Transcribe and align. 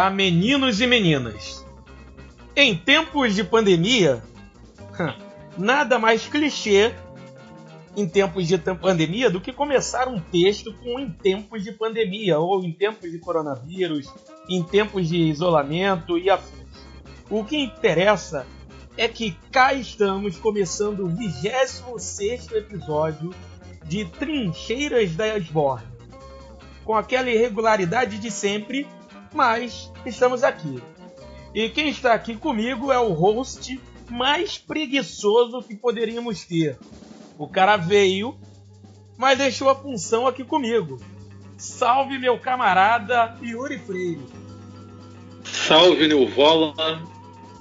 Olá, 0.00 0.08
meninos 0.08 0.80
e 0.80 0.86
meninas. 0.86 1.62
Em 2.56 2.74
tempos 2.74 3.34
de 3.34 3.44
pandemia, 3.44 4.22
nada 5.58 5.98
mais 5.98 6.26
clichê 6.26 6.94
em 7.94 8.08
tempos 8.08 8.48
de 8.48 8.56
pandemia 8.56 9.28
do 9.28 9.42
que 9.42 9.52
começar 9.52 10.08
um 10.08 10.18
texto 10.18 10.72
com 10.72 10.98
em 10.98 11.10
tempos 11.10 11.62
de 11.62 11.72
pandemia 11.72 12.38
ou 12.38 12.64
em 12.64 12.72
tempos 12.72 13.10
de 13.10 13.18
coronavírus, 13.18 14.10
em 14.48 14.62
tempos 14.62 15.06
de 15.06 15.18
isolamento 15.18 16.16
e 16.16 16.30
afins. 16.30 16.64
O 17.28 17.44
que 17.44 17.58
interessa 17.58 18.46
é 18.96 19.06
que 19.06 19.36
cá 19.52 19.74
estamos 19.74 20.38
começando 20.38 21.00
o 21.00 21.08
26 21.08 22.52
episódio 22.52 23.34
de 23.84 24.06
Trincheiras 24.06 25.14
da 25.14 25.36
Esborne. 25.36 25.86
Com 26.86 26.94
aquela 26.94 27.28
irregularidade 27.28 28.16
de 28.16 28.30
sempre, 28.30 28.86
mas 29.32 29.90
estamos 30.04 30.42
aqui. 30.42 30.82
E 31.54 31.68
quem 31.68 31.88
está 31.88 32.14
aqui 32.14 32.36
comigo 32.36 32.92
é 32.92 32.98
o 32.98 33.12
host 33.12 33.80
mais 34.08 34.58
preguiçoso 34.58 35.62
que 35.62 35.74
poderíamos 35.74 36.44
ter. 36.44 36.78
O 37.38 37.48
cara 37.48 37.76
veio, 37.76 38.38
mas 39.16 39.38
deixou 39.38 39.68
a 39.68 39.74
função 39.74 40.26
aqui 40.26 40.44
comigo. 40.44 41.00
Salve 41.56 42.18
meu 42.18 42.38
camarada 42.38 43.36
Yuri 43.42 43.78
Freire. 43.78 44.20
Salve 45.44 46.08
Nilvola. 46.08 46.74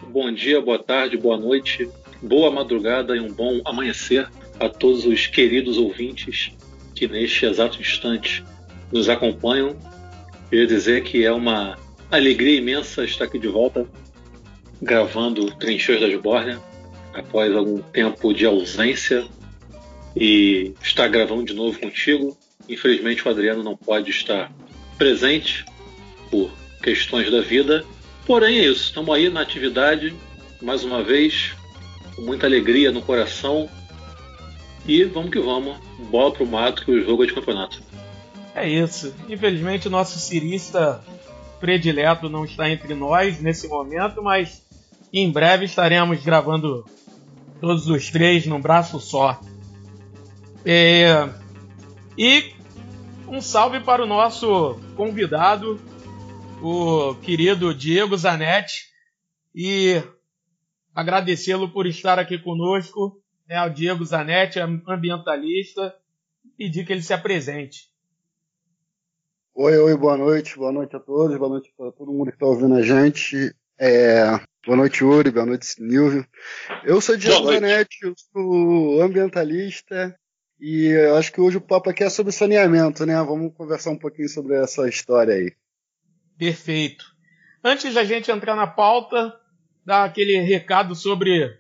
Bom 0.07 0.31
dia, 0.31 0.61
boa 0.61 0.79
tarde, 0.79 1.17
boa 1.17 1.37
noite, 1.37 1.89
boa 2.21 2.49
madrugada 2.49 3.15
e 3.15 3.19
um 3.19 3.31
bom 3.31 3.61
amanhecer 3.65 4.29
a 4.59 4.67
todos 4.67 5.05
os 5.05 5.27
queridos 5.27 5.77
ouvintes 5.77 6.51
que 6.95 7.07
neste 7.07 7.45
exato 7.45 7.79
instante 7.79 8.43
nos 8.91 9.07
acompanham. 9.07 9.75
Queria 10.49 10.65
dizer 10.65 11.03
que 11.03 11.23
é 11.23 11.31
uma 11.31 11.77
alegria 12.09 12.57
imensa 12.57 13.03
estar 13.03 13.25
aqui 13.25 13.37
de 13.37 13.47
volta 13.47 13.87
gravando 14.81 15.51
Trincheiras 15.57 16.09
das 16.09 16.19
Bórnia 16.19 16.59
após 17.13 17.55
algum 17.55 17.79
tempo 17.81 18.33
de 18.33 18.45
ausência 18.45 19.27
e 20.15 20.73
estar 20.81 21.07
gravando 21.07 21.43
de 21.43 21.53
novo 21.53 21.79
contigo. 21.79 22.35
Infelizmente 22.67 23.27
o 23.27 23.29
Adriano 23.29 23.61
não 23.61 23.77
pode 23.77 24.09
estar 24.09 24.51
presente 24.97 25.65
por 26.31 26.51
questões 26.81 27.29
da 27.29 27.41
vida, 27.41 27.85
porém 28.25 28.59
é 28.59 28.65
isso. 28.65 28.85
Estamos 28.85 29.13
aí 29.13 29.29
na 29.29 29.41
atividade 29.41 30.15
mais 30.61 30.83
uma 30.83 31.03
vez 31.03 31.53
com 32.15 32.23
muita 32.23 32.47
alegria 32.47 32.91
no 32.91 33.01
coração 33.01 33.69
e 34.87 35.03
vamos 35.03 35.29
que 35.29 35.39
vamos, 35.39 35.77
bola 36.09 36.31
pro 36.31 36.45
mato 36.45 36.83
que 36.83 36.91
o 36.91 37.03
jogo 37.03 37.23
é 37.23 37.27
de 37.27 37.33
campeonato. 37.33 37.81
É 38.55 38.67
isso. 38.67 39.13
Infelizmente 39.27 39.87
o 39.87 39.91
nosso 39.91 40.19
cirista 40.19 41.03
predileto 41.59 42.29
não 42.29 42.45
está 42.45 42.69
entre 42.69 42.93
nós 42.93 43.39
nesse 43.41 43.67
momento, 43.67 44.23
mas 44.23 44.65
em 45.11 45.31
breve 45.31 45.65
estaremos 45.65 46.23
gravando 46.23 46.85
todos 47.59 47.87
os 47.87 48.09
três 48.09 48.45
num 48.45 48.61
braço 48.61 48.99
só. 48.99 49.39
É... 50.65 51.29
E 52.17 52.53
um 53.27 53.41
salve 53.41 53.79
para 53.79 54.03
o 54.03 54.07
nosso 54.07 54.79
convidado, 54.95 55.79
o 56.61 57.15
querido 57.21 57.73
Diego 57.73 58.17
Zanetti, 58.17 58.89
e 59.55 60.01
agradecê-lo 60.93 61.69
por 61.69 61.85
estar 61.85 62.19
aqui 62.19 62.37
conosco. 62.37 63.21
É 63.47 63.59
o 63.63 63.69
Diego 63.69 64.05
Zanetti, 64.05 64.59
ambientalista, 64.59 65.95
pedir 66.55 66.85
que 66.85 66.93
ele 66.93 67.01
se 67.01 67.13
apresente. 67.13 67.89
Oi, 69.61 69.77
oi, 69.77 69.97
boa 69.97 70.15
noite, 70.15 70.55
boa 70.55 70.71
noite 70.71 70.95
a 70.95 71.01
todos, 71.01 71.37
boa 71.37 71.49
noite 71.49 71.69
para 71.75 71.91
todo 71.91 72.13
mundo 72.13 72.29
que 72.29 72.37
está 72.37 72.45
ouvindo 72.45 72.75
a 72.75 72.81
gente. 72.81 73.53
É, 73.77 74.23
boa 74.65 74.77
noite, 74.77 75.03
Uri, 75.03 75.31
boa 75.31 75.45
noite, 75.45 75.75
Nilvio. 75.79 76.25
Eu 76.85 77.01
sou 77.01 77.17
Diego 77.17 77.51
Zanetti, 77.51 77.97
eu 78.03 78.13
sou 78.15 79.01
ambientalista 79.01 80.17
e 80.61 80.95
acho 81.17 81.33
que 81.33 81.41
hoje 81.41 81.57
o 81.57 81.61
papo 81.61 81.89
aqui 81.89 82.05
é 82.05 82.09
sobre 82.09 82.31
saneamento, 82.31 83.05
né? 83.05 83.21
Vamos 83.21 83.53
conversar 83.53 83.89
um 83.89 83.97
pouquinho 83.97 84.29
sobre 84.29 84.55
essa 84.55 84.87
história 84.87 85.33
aí. 85.33 85.53
Perfeito. 86.37 87.03
Antes 87.61 87.93
da 87.93 88.05
gente 88.05 88.31
entrar 88.31 88.55
na 88.55 88.65
pauta, 88.65 89.35
dar 89.85 90.05
aquele 90.05 90.39
recado 90.39 90.95
sobre 90.95 91.59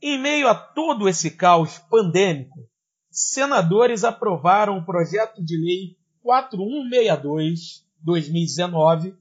Em 0.00 0.18
meio 0.18 0.48
a 0.48 0.54
todo 0.54 1.06
esse 1.06 1.32
caos 1.32 1.76
pandêmico, 1.90 2.66
senadores 3.10 4.04
aprovaram 4.04 4.78
o 4.78 4.86
projeto 4.86 5.44
de 5.44 5.58
lei 5.58 5.98
4162-2019, 6.24 9.14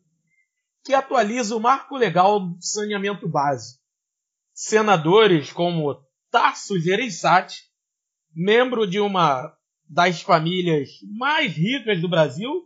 que 0.85 0.93
atualiza 0.93 1.57
o 1.57 1.59
marco 1.59 1.97
legal 1.97 2.39
do 2.39 2.55
saneamento 2.61 3.27
básico. 3.27 3.83
Senadores 4.53 5.51
como 5.51 6.01
Tarso 6.31 6.79
Gereissati, 6.79 7.65
membro 8.33 8.87
de 8.87 9.01
uma 9.01 9.53
das 9.89 10.21
famílias 10.21 10.87
mais 11.17 11.51
ricas 11.51 11.99
do 11.99 12.07
Brasil, 12.07 12.63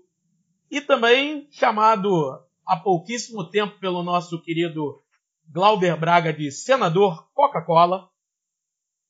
e 0.69 0.79
também 0.79 1.47
chamado 1.50 2.42
há 2.65 2.75
pouquíssimo 2.77 3.50
tempo 3.50 3.80
pelo 3.80 4.04
nosso 4.04 4.42
querido 4.42 5.01
Glauber 5.50 5.98
Braga 5.98 6.33
de 6.33 6.51
senador 6.51 7.27
Coca-Cola, 7.33 8.10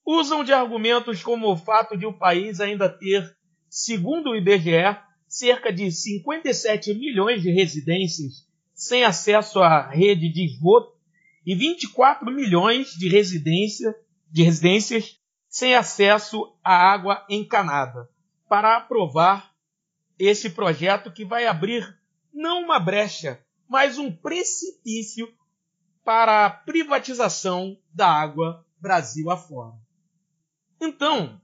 usam 0.06 0.44
de 0.44 0.52
argumentos 0.52 1.24
como 1.24 1.52
o 1.52 1.58
fato 1.58 1.98
de 1.98 2.06
o 2.06 2.14
país 2.14 2.60
ainda 2.60 2.90
ter, 2.90 3.36
segundo 3.70 4.32
o 4.32 4.36
IBGE, 4.36 4.98
cerca 5.28 5.72
de 5.72 5.92
57 5.92 6.94
milhões 6.94 7.42
de 7.42 7.52
residências 7.52 8.48
sem 8.74 9.04
acesso 9.04 9.62
à 9.62 9.90
rede 9.90 10.32
de 10.32 10.46
esgoto 10.46 10.94
e 11.46 11.56
24 11.56 12.32
milhões 12.32 12.92
de, 12.92 13.08
residência, 13.08 13.96
de 14.30 14.44
residências 14.44 15.20
sem 15.48 15.76
acesso 15.76 16.56
à 16.64 16.74
água 16.74 17.26
encanada, 17.30 18.10
para 18.50 18.78
aprovar 18.78 19.54
esse 20.18 20.50
projeto 20.50 21.12
que 21.12 21.24
vai 21.24 21.46
abrir 21.46 21.98
não 22.34 22.64
uma 22.64 22.80
brecha, 22.80 23.44
mas 23.70 23.98
um 23.98 24.12
precipício 24.12 25.32
para 26.04 26.46
a 26.46 26.50
privatização 26.50 27.78
da 27.94 28.08
água 28.08 28.66
Brasil 28.80 29.30
afora. 29.30 29.76
Então, 30.82 31.40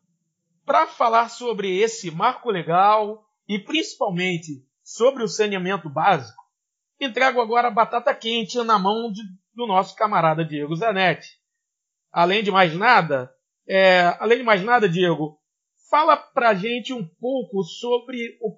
para 0.66 0.86
falar 0.86 1.30
sobre 1.30 1.80
esse 1.80 2.12
marco 2.12 2.52
legal 2.52 3.26
e 3.48 3.58
principalmente 3.58 4.66
sobre 4.84 5.24
o 5.24 5.28
saneamento 5.28 5.90
básico, 5.90 6.44
entrego 7.00 7.40
agora 7.40 7.70
a 7.70 7.72
batata 7.72 8.14
quente 8.14 8.62
na 8.64 8.78
mão 8.78 9.12
de, 9.12 9.22
do 9.54 9.66
nosso 9.66 9.96
camarada 9.96 10.44
Diego 10.44 10.76
Zanetti. 10.76 11.40
Além 12.12 12.44
de 12.44 12.52
mais 12.52 12.74
nada, 12.76 13.34
é, 13.68 14.18
além 14.20 14.40
de 14.40 14.44
mais 14.44 14.64
nada, 14.64 14.90
Diego, 14.90 15.40
fala 15.90 16.18
para 16.18 16.50
a 16.50 16.56
gente 16.56 16.92
um 16.92 17.08
pouco 17.08 17.64
sobre 17.64 18.38
o 18.42 18.56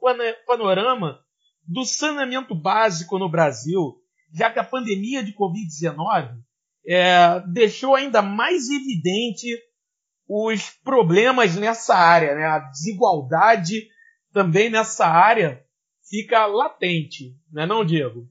panorama 0.48 1.24
do 1.72 1.86
saneamento 1.86 2.54
básico 2.54 3.18
no 3.18 3.30
Brasil, 3.30 3.96
já 4.34 4.52
que 4.52 4.60
a 4.60 4.64
pandemia 4.64 5.24
de 5.24 5.34
Covid-19 5.34 6.38
é, 6.86 7.40
deixou 7.48 7.96
ainda 7.96 8.22
mais 8.22 8.70
evidente 8.70 9.48
os 10.28 10.70
problemas 10.84 11.56
nessa 11.56 11.96
área, 11.96 12.36
né? 12.36 12.46
a 12.46 12.60
desigualdade 12.60 13.88
também 14.34 14.70
nessa 14.70 15.06
área 15.06 15.64
fica 16.10 16.46
latente, 16.46 17.36
não 17.52 17.64
é 17.64 17.66
não, 17.66 17.86
Diego? 17.86 18.28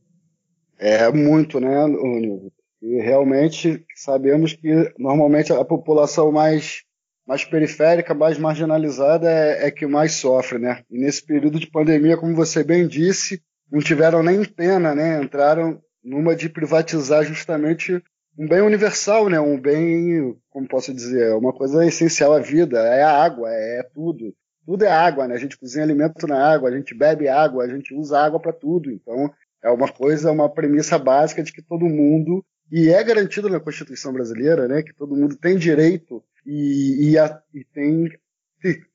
É 0.79 1.11
muito, 1.11 1.61
né, 1.61 1.87
Nildo? 1.87 2.53
E 2.83 3.01
realmente 3.03 3.85
sabemos 3.95 4.55
que 4.55 4.95
normalmente 4.99 5.53
a 5.53 5.65
população 5.65 6.33
mais, 6.33 6.83
mais 7.31 7.45
periférica, 7.45 8.13
mais 8.13 8.37
marginalizada 8.39 9.31
é, 9.31 9.69
é 9.69 9.71
que 9.71 9.87
mais 9.87 10.15
sofre, 10.15 10.59
né? 10.59 10.83
E 10.91 10.99
nesse 10.99 11.25
período 11.25 11.61
de 11.61 11.71
pandemia, 11.71 12.17
como 12.17 12.35
você 12.35 12.65
bem 12.65 12.89
disse, 12.89 13.41
não 13.71 13.79
tiveram 13.79 14.21
nem 14.21 14.45
pena, 14.45 14.97
né? 14.97 15.23
Entraram 15.23 15.81
numa 16.03 16.35
de 16.35 16.49
privatizar 16.49 17.23
justamente 17.23 18.03
um 18.37 18.49
bem 18.49 18.63
universal, 18.63 19.29
né? 19.29 19.39
Um 19.39 19.61
bem, 19.61 20.37
como 20.51 20.67
posso 20.67 20.93
dizer, 20.93 21.33
uma 21.37 21.53
coisa 21.53 21.87
essencial 21.87 22.33
à 22.33 22.41
vida, 22.41 22.81
é 22.81 23.05
a 23.05 23.23
água, 23.23 23.49
é 23.49 23.89
tudo. 23.95 24.35
Tudo 24.67 24.85
é 24.85 24.91
água, 24.91 25.29
né? 25.29 25.37
A 25.37 25.39
gente 25.39 25.57
cozinha 25.57 25.85
alimento 25.85 26.27
na 26.27 26.53
água, 26.53 26.69
a 26.69 26.77
gente 26.77 26.93
bebe 26.97 27.29
água, 27.29 27.63
a 27.63 27.69
gente 27.69 27.95
usa 27.95 28.19
água 28.19 28.41
para 28.41 28.53
tudo. 28.53 28.91
Então, 28.91 29.33
é 29.63 29.71
uma 29.71 29.87
coisa, 29.87 30.33
uma 30.33 30.49
premissa 30.49 30.99
básica 30.99 31.45
de 31.45 31.53
que 31.53 31.63
todo 31.63 31.89
mundo 31.89 32.45
e 32.73 32.89
é 32.89 33.03
garantido 33.05 33.49
na 33.49 33.61
Constituição 33.61 34.13
brasileira, 34.13 34.67
né, 34.69 34.83
que 34.83 34.95
todo 34.95 35.17
mundo 35.17 35.37
tem 35.37 35.57
direito 35.57 36.23
e, 36.47 37.11
e, 37.11 37.19
a, 37.19 37.41
e 37.55 37.65
tem 37.65 38.09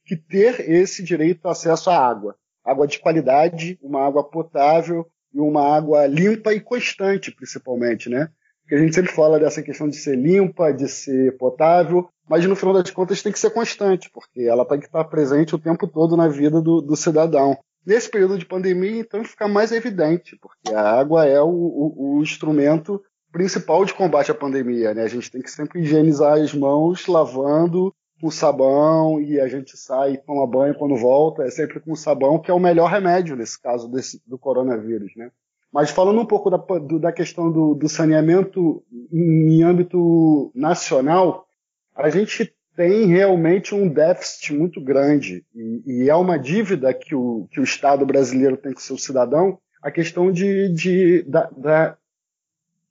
que 0.06 0.16
ter 0.16 0.70
esse 0.70 1.04
direito 1.04 1.46
ao 1.46 1.52
acesso 1.52 1.90
à 1.90 1.98
água. 1.98 2.36
Água 2.64 2.88
de 2.88 3.00
qualidade, 3.00 3.80
uma 3.82 4.06
água 4.06 4.24
potável 4.24 5.08
e 5.34 5.40
uma 5.40 5.76
água 5.76 6.08
limpa 6.08 6.54
e 6.54 6.60
constante, 6.60 7.32
principalmente, 7.32 8.10
né? 8.10 8.30
Porque 8.62 8.76
a 8.76 8.80
gente 8.80 8.96
sempre 8.96 9.12
fala 9.12 9.40
dessa 9.40 9.62
questão 9.62 9.88
de 9.88 9.96
ser 9.96 10.16
limpa, 10.16 10.72
de 10.72 10.88
ser 10.88 11.38
potável, 11.38 12.10
mas 12.28 12.44
no 12.46 12.56
final 12.56 12.74
das 12.74 12.90
contas 12.90 13.22
tem 13.22 13.32
que 13.32 13.38
ser 13.38 13.52
constante, 13.52 14.10
porque 14.12 14.42
ela 14.42 14.66
tem 14.66 14.80
que 14.80 14.88
estar 14.88 15.04
presente 15.04 15.54
o 15.54 15.60
tempo 15.60 15.88
todo 15.88 16.18
na 16.18 16.28
vida 16.28 16.60
do, 16.60 16.82
do 16.82 16.96
cidadão. 16.96 17.56
Nesse 17.86 18.10
período 18.10 18.40
de 18.40 18.46
pandemia, 18.48 19.00
então, 19.00 19.24
fica 19.24 19.48
mais 19.48 19.72
evidente, 19.72 20.36
porque 20.42 20.74
a 20.74 20.82
água 20.82 21.28
é 21.28 21.40
o, 21.40 21.48
o, 21.48 22.18
o 22.18 22.24
instrumento 22.24 23.00
principal 23.36 23.84
de 23.84 23.94
combate 23.94 24.32
à 24.32 24.34
pandemia, 24.34 24.94
né? 24.94 25.04
A 25.04 25.10
gente 25.10 25.30
tem 25.30 25.42
que 25.42 25.52
sempre 25.52 25.82
higienizar 25.82 26.40
as 26.40 26.54
mãos 26.54 27.06
lavando 27.06 27.94
com 28.22 28.32
sabão 28.32 29.20
e 29.20 29.42
a 29.42 29.48
gente 29.50 29.76
sai 29.76 30.14
e 30.14 30.18
toma 30.18 30.48
banho 30.48 30.74
quando 30.74 30.96
volta, 30.96 31.44
é 31.44 31.52
sempre 31.52 31.82
com 31.82 31.94
sabão, 31.98 32.40
que 32.40 32.50
é 32.50 32.54
o 32.54 32.60
melhor 32.62 32.90
remédio 32.90 33.36
nesse 33.36 33.62
caso 33.62 33.90
desse, 33.92 34.22
do 34.26 34.38
coronavírus, 34.38 35.12
né? 35.18 35.32
Mas 35.70 35.90
falando 35.90 36.22
um 36.22 36.26
pouco 36.26 36.50
da, 36.50 36.56
do, 36.56 36.98
da 36.98 37.12
questão 37.12 37.52
do, 37.52 37.76
do 37.76 37.90
saneamento 37.90 38.82
em, 39.12 39.58
em 39.58 39.64
âmbito 39.64 40.50
nacional, 40.56 41.46
a 41.94 42.10
gente 42.10 42.56
tem 42.74 43.06
realmente 43.06 43.76
um 43.76 43.90
déficit 43.90 44.54
muito 44.54 44.80
grande 44.80 45.46
e, 45.54 45.84
e, 45.86 46.10
é 46.10 46.16
uma 46.16 46.40
dívida 46.40 46.94
que 46.94 47.14
o, 47.14 47.50
que 47.52 47.60
o 47.60 47.66
Estado 47.66 48.06
brasileiro 48.06 48.56
tem 48.56 48.72
com 48.72 48.80
seu 48.80 48.98
cidadão, 48.98 49.60
a 49.84 49.92
questão 49.92 50.32
de, 50.32 50.70
de 50.70 51.22
da, 51.24 51.50
da, 51.50 51.98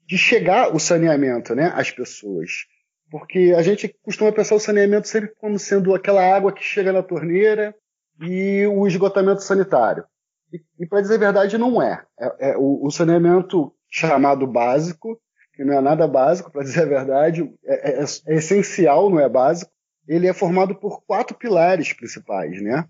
de 0.07 0.19
chegar 0.19 0.75
o 0.75 0.79
saneamento 0.79 1.55
né, 1.55 1.73
às 1.75 1.91
pessoas. 1.91 2.67
Porque 3.11 3.55
a 3.57 3.63
gente 3.63 3.89
costuma 4.03 4.33
pensar 4.33 4.55
o 4.55 4.61
saneamento 4.61 5.09
sempre 5.09 5.33
como 5.37 5.59
sendo 5.59 5.95
aquela 5.95 6.23
água 6.23 6.53
que 6.53 6.63
chega 6.63 6.93
na 6.93 7.03
torneira 7.03 7.75
e 8.21 8.67
o 8.67 8.87
esgotamento 8.87 9.43
sanitário. 9.43 10.05
E, 10.53 10.61
e 10.81 10.87
para 10.87 11.01
dizer 11.01 11.15
a 11.15 11.19
verdade, 11.19 11.59
não 11.59 11.83
é. 11.83 12.05
é, 12.19 12.51
é 12.51 12.57
o, 12.57 12.85
o, 12.85 12.91
saneamento 12.91 13.73
chamado 13.91 14.47
básico, 14.47 15.21
que 15.55 15.65
não 15.65 15.75
é 15.75 15.81
nada 15.81 16.07
básico, 16.07 16.51
para 16.51 16.63
dizer 16.63 16.83
a 16.83 16.87
verdade, 16.87 17.53
é, 17.65 17.91
é, 17.91 18.05
é 18.27 18.35
essencial, 18.35 19.11
não 19.11 19.21
é 19.21 19.29
básico. 19.29 19.71
Ele 20.07 20.27
é 20.27 20.33
formado 20.33 20.75
por 20.75 21.03
quatro 21.05 21.37
pilares 21.37 21.93
principais, 21.93 22.63
né? 22.63 22.87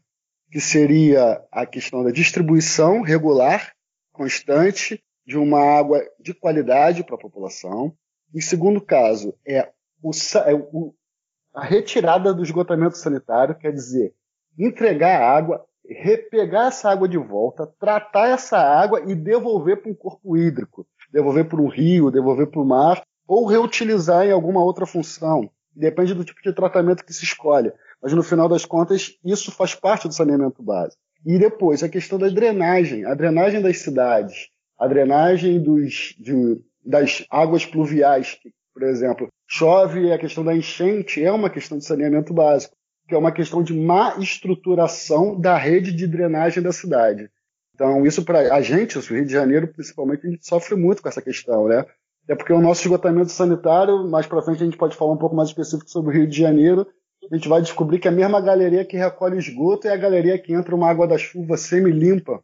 Que 0.51 0.61
seria 0.61 1.43
a 1.51 1.65
questão 1.65 2.03
da 2.03 2.11
distribuição 2.11 3.03
regular, 3.03 3.73
constante, 4.13 5.03
de 5.27 5.39
uma 5.39 5.61
água 5.61 6.03
de 6.21 6.35
qualidade 6.35 7.03
para 7.05 7.15
a 7.15 7.21
população. 7.21 7.95
Em 8.35 8.41
segundo 8.41 8.81
caso, 8.81 9.35
é, 9.47 9.71
o, 10.03 10.11
é 10.45 10.55
o, 10.55 10.95
a 11.55 11.65
retirada 11.65 12.35
do 12.35 12.43
esgotamento 12.43 12.99
sanitário, 12.99 13.57
quer 13.57 13.73
dizer, 13.73 14.15
entregar 14.59 15.21
a 15.21 15.31
água, 15.31 15.65
repegar 15.87 16.69
essa 16.69 16.91
água 16.91 17.09
de 17.09 17.19
volta, 17.19 17.67
tratar 17.79 18.29
essa 18.29 18.59
água 18.59 19.03
e 19.07 19.15
devolver 19.15 19.81
para 19.81 19.91
um 19.91 19.95
corpo 19.95 20.37
hídrico, 20.37 20.87
devolver 21.13 21.49
para 21.49 21.61
um 21.61 21.69
rio, 21.69 22.11
devolver 22.11 22.49
para 22.49 22.61
o 22.61 22.67
mar, 22.67 23.03
ou 23.27 23.47
reutilizar 23.47 24.27
em 24.27 24.33
alguma 24.33 24.63
outra 24.63 24.87
função. 24.87 25.51
Depende 25.75 26.15
do 26.15 26.25
tipo 26.25 26.41
de 26.43 26.53
tratamento 26.53 27.05
que 27.05 27.13
se 27.13 27.25
escolhe. 27.25 27.73
Mas 28.03 28.13
no 28.13 28.23
final 28.23 28.49
das 28.49 28.65
contas, 28.65 29.19
isso 29.25 29.51
faz 29.51 29.75
parte 29.75 30.07
do 30.07 30.15
saneamento 30.15 30.63
básico. 30.63 31.01
E 31.25 31.39
depois, 31.39 31.83
a 31.83 31.89
questão 31.89 32.19
da 32.19 32.29
drenagem. 32.29 33.05
A 33.07 33.15
drenagem 33.15 33.63
das 33.63 33.79
cidades 33.79 34.51
a 34.79 34.87
drenagem 34.87 35.63
dos, 35.63 36.15
de, 36.19 36.61
das 36.85 37.25
águas 37.31 37.65
pluviais, 37.65 38.35
que, 38.35 38.53
por 38.73 38.83
exemplo, 38.83 39.29
chove, 39.47 40.13
a 40.13 40.19
questão 40.19 40.45
da 40.45 40.55
enchente 40.55 41.23
é 41.23 41.31
uma 41.31 41.51
questão 41.51 41.79
de 41.79 41.85
saneamento 41.85 42.33
básico, 42.33 42.77
que 43.09 43.15
é 43.15 43.19
uma 43.19 43.33
questão 43.33 43.63
de 43.63 43.75
má 43.75 44.17
estruturação 44.19 45.39
da 45.39 45.57
rede 45.57 45.93
de 45.93 46.07
drenagem 46.07 46.63
da 46.63 46.73
cidade. 46.73 47.31
Então, 47.75 48.07
isso 48.07 48.25
para 48.25 48.55
a 48.55 48.61
gente, 48.61 48.99
o 48.99 49.01
Rio 49.01 49.27
de 49.27 49.33
Janeiro, 49.33 49.69
principalmente, 49.69 50.27
a 50.27 50.31
gente 50.31 50.47
sofre 50.47 50.77
muito 50.77 51.03
com 51.03 51.09
essa 51.09 51.21
questão, 51.21 51.69
né? 51.69 51.85
É 52.27 52.35
porque 52.35 52.53
o 52.53 52.61
nosso 52.61 52.83
esgotamento 52.83 53.31
sanitário, 53.31 54.09
mais 54.09 54.27
para 54.27 54.41
frente 54.43 54.63
a 54.63 54.65
gente 54.65 54.79
pode 54.79 54.97
falar 54.97 55.13
um 55.13 55.19
pouco 55.19 55.37
mais 55.37 55.51
específico 55.51 55.91
sobre 55.91 56.11
o 56.11 56.15
Rio 56.21 56.27
de 56.27 56.39
Janeiro, 56.39 56.87
a 57.31 57.35
gente 57.35 57.49
vai 57.49 57.61
descobrir 57.61 57.99
que 57.99 58.09
a 58.09 58.13
mesma 58.13 58.41
galeria 58.41 58.85
que 58.85 58.97
recolhe 58.97 59.39
esgoto 59.39 59.89
é 59.89 59.93
a 59.93 59.97
galeria 59.97 60.39
que 60.39 60.53
entra 60.53 60.75
uma 60.75 60.89
água 60.89 61.07
da 61.07 61.19
chuva 61.19 61.57
semi-limpa 61.57 62.43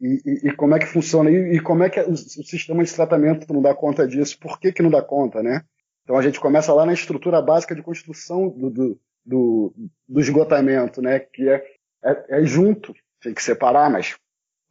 e, 0.00 0.48
e, 0.48 0.56
como 0.56 0.74
é 0.74 0.78
que 0.78 0.86
funciona 0.86 1.30
e, 1.30 1.56
e 1.56 1.60
como 1.60 1.82
é 1.82 1.90
que 1.90 2.00
o, 2.00 2.12
o, 2.12 2.16
sistema 2.16 2.82
de 2.82 2.94
tratamento 2.94 3.52
não 3.52 3.60
dá 3.60 3.74
conta 3.74 4.06
disso? 4.08 4.38
Por 4.38 4.58
que, 4.58 4.72
que 4.72 4.82
não 4.82 4.90
dá 4.90 5.02
conta, 5.02 5.42
né? 5.42 5.62
Então 6.02 6.16
a 6.16 6.22
gente 6.22 6.40
começa 6.40 6.72
lá 6.72 6.86
na 6.86 6.94
estrutura 6.94 7.42
básica 7.42 7.74
de 7.74 7.82
construção 7.82 8.48
do, 8.48 8.70
do, 8.70 9.00
do, 9.24 9.74
do 10.08 10.20
esgotamento, 10.20 11.02
né? 11.02 11.20
Que 11.20 11.48
é, 11.50 11.64
é, 12.02 12.40
é, 12.40 12.44
junto, 12.44 12.94
tem 13.20 13.34
que 13.34 13.42
separar, 13.42 13.90
mas 13.90 14.16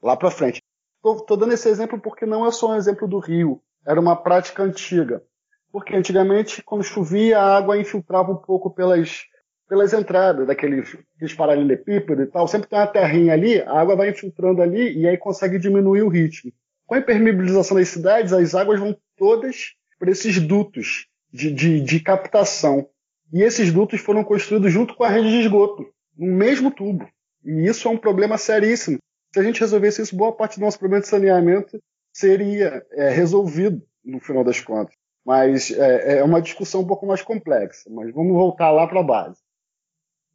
lá 0.02 0.18
para 0.18 0.32
frente. 0.32 0.62
Estou 1.06 1.38
dando 1.38 1.54
esse 1.54 1.70
exemplo 1.70 2.00
porque 2.02 2.26
não 2.26 2.46
é 2.46 2.52
só 2.52 2.72
um 2.72 2.76
exemplo 2.76 3.08
do 3.08 3.20
rio, 3.20 3.62
era 3.86 4.00
uma 4.00 4.16
prática 4.16 4.64
antiga. 4.64 5.24
Porque 5.72 5.96
antigamente, 5.96 6.64
quando 6.64 6.84
chovia, 6.84 7.40
a 7.40 7.58
água 7.58 7.78
infiltrava 7.78 8.32
um 8.32 8.38
pouco 8.38 8.72
pelas 8.72 9.26
pelas 9.70 9.94
entradas 9.94 10.48
daqueles, 10.48 10.98
daqueles 11.14 11.34
paralelepípedos 11.36 12.26
e 12.26 12.28
tal, 12.28 12.48
sempre 12.48 12.68
tem 12.68 12.80
uma 12.80 12.88
terrinha 12.88 13.34
ali, 13.34 13.62
a 13.62 13.80
água 13.80 13.96
vai 13.96 14.10
infiltrando 14.10 14.64
ali 14.64 14.98
e 14.98 15.08
aí 15.08 15.16
consegue 15.16 15.60
diminuir 15.60 16.02
o 16.02 16.10
ritmo. 16.10 16.52
Com 16.88 16.96
a 16.96 16.98
impermeabilização 16.98 17.78
das 17.78 17.88
cidades, 17.88 18.34
as 18.34 18.56
águas 18.56 18.80
vão 18.80 18.98
todas 19.16 19.76
para 20.00 20.10
esses 20.10 20.40
dutos 20.40 21.06
de, 21.32 21.52
de, 21.54 21.82
de 21.82 22.00
captação. 22.00 22.90
E 23.32 23.44
esses 23.44 23.72
dutos 23.72 24.02
foram 24.02 24.24
construídos 24.24 24.74
junto 24.74 24.96
com 24.96 25.04
a 25.04 25.10
rede 25.10 25.30
de 25.30 25.42
esgoto, 25.42 25.86
no 26.18 26.36
mesmo 26.36 26.72
tubo. 26.72 27.08
E 27.46 27.68
isso 27.68 27.88
é 27.88 27.92
um 27.92 27.98
problema 27.98 28.40
seríssimo. 28.40 28.98
Se 29.32 29.40
a 29.40 29.44
gente 29.44 29.60
resolvesse 29.60 30.02
isso, 30.02 30.16
boa 30.16 30.32
parte 30.36 30.58
do 30.60 30.66
nosso 30.66 30.80
problema 30.80 31.02
de 31.02 31.08
saneamento 31.08 31.80
seria 32.12 32.84
é, 32.94 33.10
resolvido 33.10 33.84
no 34.04 34.20
final 34.20 34.44
das 34.44 34.60
contas. 34.60 34.96
Mas 35.24 35.70
é, 35.70 36.18
é, 36.18 36.24
uma 36.24 36.42
discussão 36.42 36.82
um 36.82 36.88
pouco 36.88 37.06
mais 37.06 37.22
complexa. 37.22 37.88
Mas 37.92 38.12
vamos 38.12 38.34
voltar 38.34 38.72
lá 38.72 38.88
para 38.88 39.02
a 39.02 39.04
base. 39.04 39.38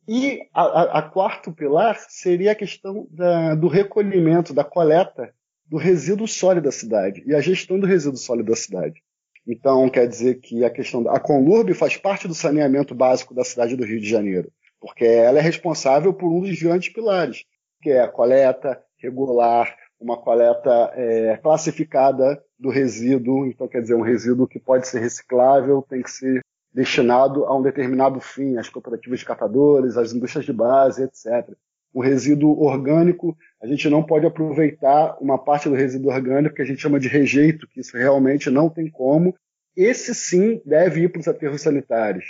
E 0.07 0.47
a, 0.53 0.63
a, 0.63 0.99
a, 0.99 1.03
quarto 1.03 1.53
pilar 1.53 1.97
seria 2.09 2.53
a 2.53 2.55
questão 2.55 3.07
da, 3.11 3.55
do 3.55 3.69
recolhimento, 3.69 4.53
da 4.53 4.63
coleta 4.63 5.33
do 5.67 5.79
resíduo 5.79 6.29
sólido 6.29 6.65
da 6.65 6.73
cidade 6.73 7.23
e 7.27 7.35
a 7.35 7.41
gestão 7.41 7.79
do 7.79 7.87
resíduo 7.87 8.19
sólido 8.19 8.51
da 8.51 8.57
cidade. 8.57 9.03
Então, 9.47 9.89
quer 9.89 10.07
dizer 10.07 10.41
que 10.41 10.65
a 10.65 10.71
questão 10.71 11.03
da 11.03 11.13
a 11.13 11.21
Conlurb 11.21 11.73
faz 11.75 11.97
parte 11.97 12.29
do 12.29 12.35
saneamento 12.35 12.95
básico 12.95 13.35
da 13.35 13.45
cidade 13.45 13.77
do 13.77 13.85
Rio 13.85 14.01
de 14.01 14.09
Janeiro, 14.09 14.51
porque 14.81 15.05
ela 15.05 15.39
é 15.39 15.43
responsável 15.43 16.13
por 16.13 16.31
um 16.31 16.41
dos 16.41 16.61
grandes 16.61 16.91
pilares, 16.91 17.45
que 17.83 17.91
é 17.91 18.01
a 18.01 18.09
coleta 18.09 18.83
regular, 18.99 19.75
uma 20.01 20.19
coleta 20.19 20.93
é, 20.95 21.37
classificada 21.39 22.43
do 22.59 22.71
resíduo, 22.71 23.47
então 23.47 23.69
quer 23.69 23.81
dizer, 23.81 23.95
um 23.95 24.03
resíduo 24.03 24.47
que 24.47 24.59
pode 24.59 24.87
ser 24.87 25.01
reciclável, 25.01 25.83
tem 25.83 26.03
que 26.03 26.11
ser 26.11 26.43
destinado 26.75 27.45
a 27.45 27.57
um 27.57 27.63
determinado 27.63 28.21
fim, 28.21 28.57
as 28.57 28.69
cooperativas 28.69 29.21
de 29.21 29.25
catadores, 29.25 29.97
as 29.97 30.13
indústrias 30.13 30.45
de 30.45 30.53
base, 30.53 31.05
etc. 31.05 31.55
O 31.93 32.03
resíduo 32.03 32.61
orgânico, 32.61 33.37
a 33.63 33.67
gente 33.69 33.89
não 33.89 34.03
pode 34.03 34.27
aproveitar 34.27 35.17
uma 35.21 35.39
parte 35.39 35.69
do 35.69 35.77
resíduo 35.77 36.11
orgânico 36.11 36.57
que 36.57 36.63
a 36.63 36.65
gente 36.65 36.83
chama 36.83 36.99
de 36.99 37.07
rejeito, 37.07 37.69
que 37.69 37.81
isso 37.81 37.97
realmente 37.97 38.51
não 38.51 38.69
tem 38.69 38.91
como. 38.91 39.35
Esse 39.77 40.13
sim 40.13 40.61
deve 40.67 41.03
ir 41.03 41.09
para 41.13 41.21
os 41.21 41.29
aterros 41.29 41.63
sanitários. 41.63 42.25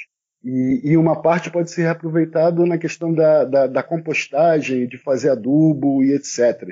E, 0.44 0.82
e, 0.84 0.96
uma 0.98 1.22
parte 1.22 1.50
pode 1.50 1.70
ser 1.70 1.84
reaproveitado 1.84 2.66
na 2.66 2.76
questão 2.76 3.14
da, 3.14 3.46
da, 3.46 3.66
da, 3.66 3.82
compostagem, 3.82 4.86
de 4.86 4.98
fazer 4.98 5.30
adubo 5.30 6.04
e 6.04 6.12
etc. 6.12 6.68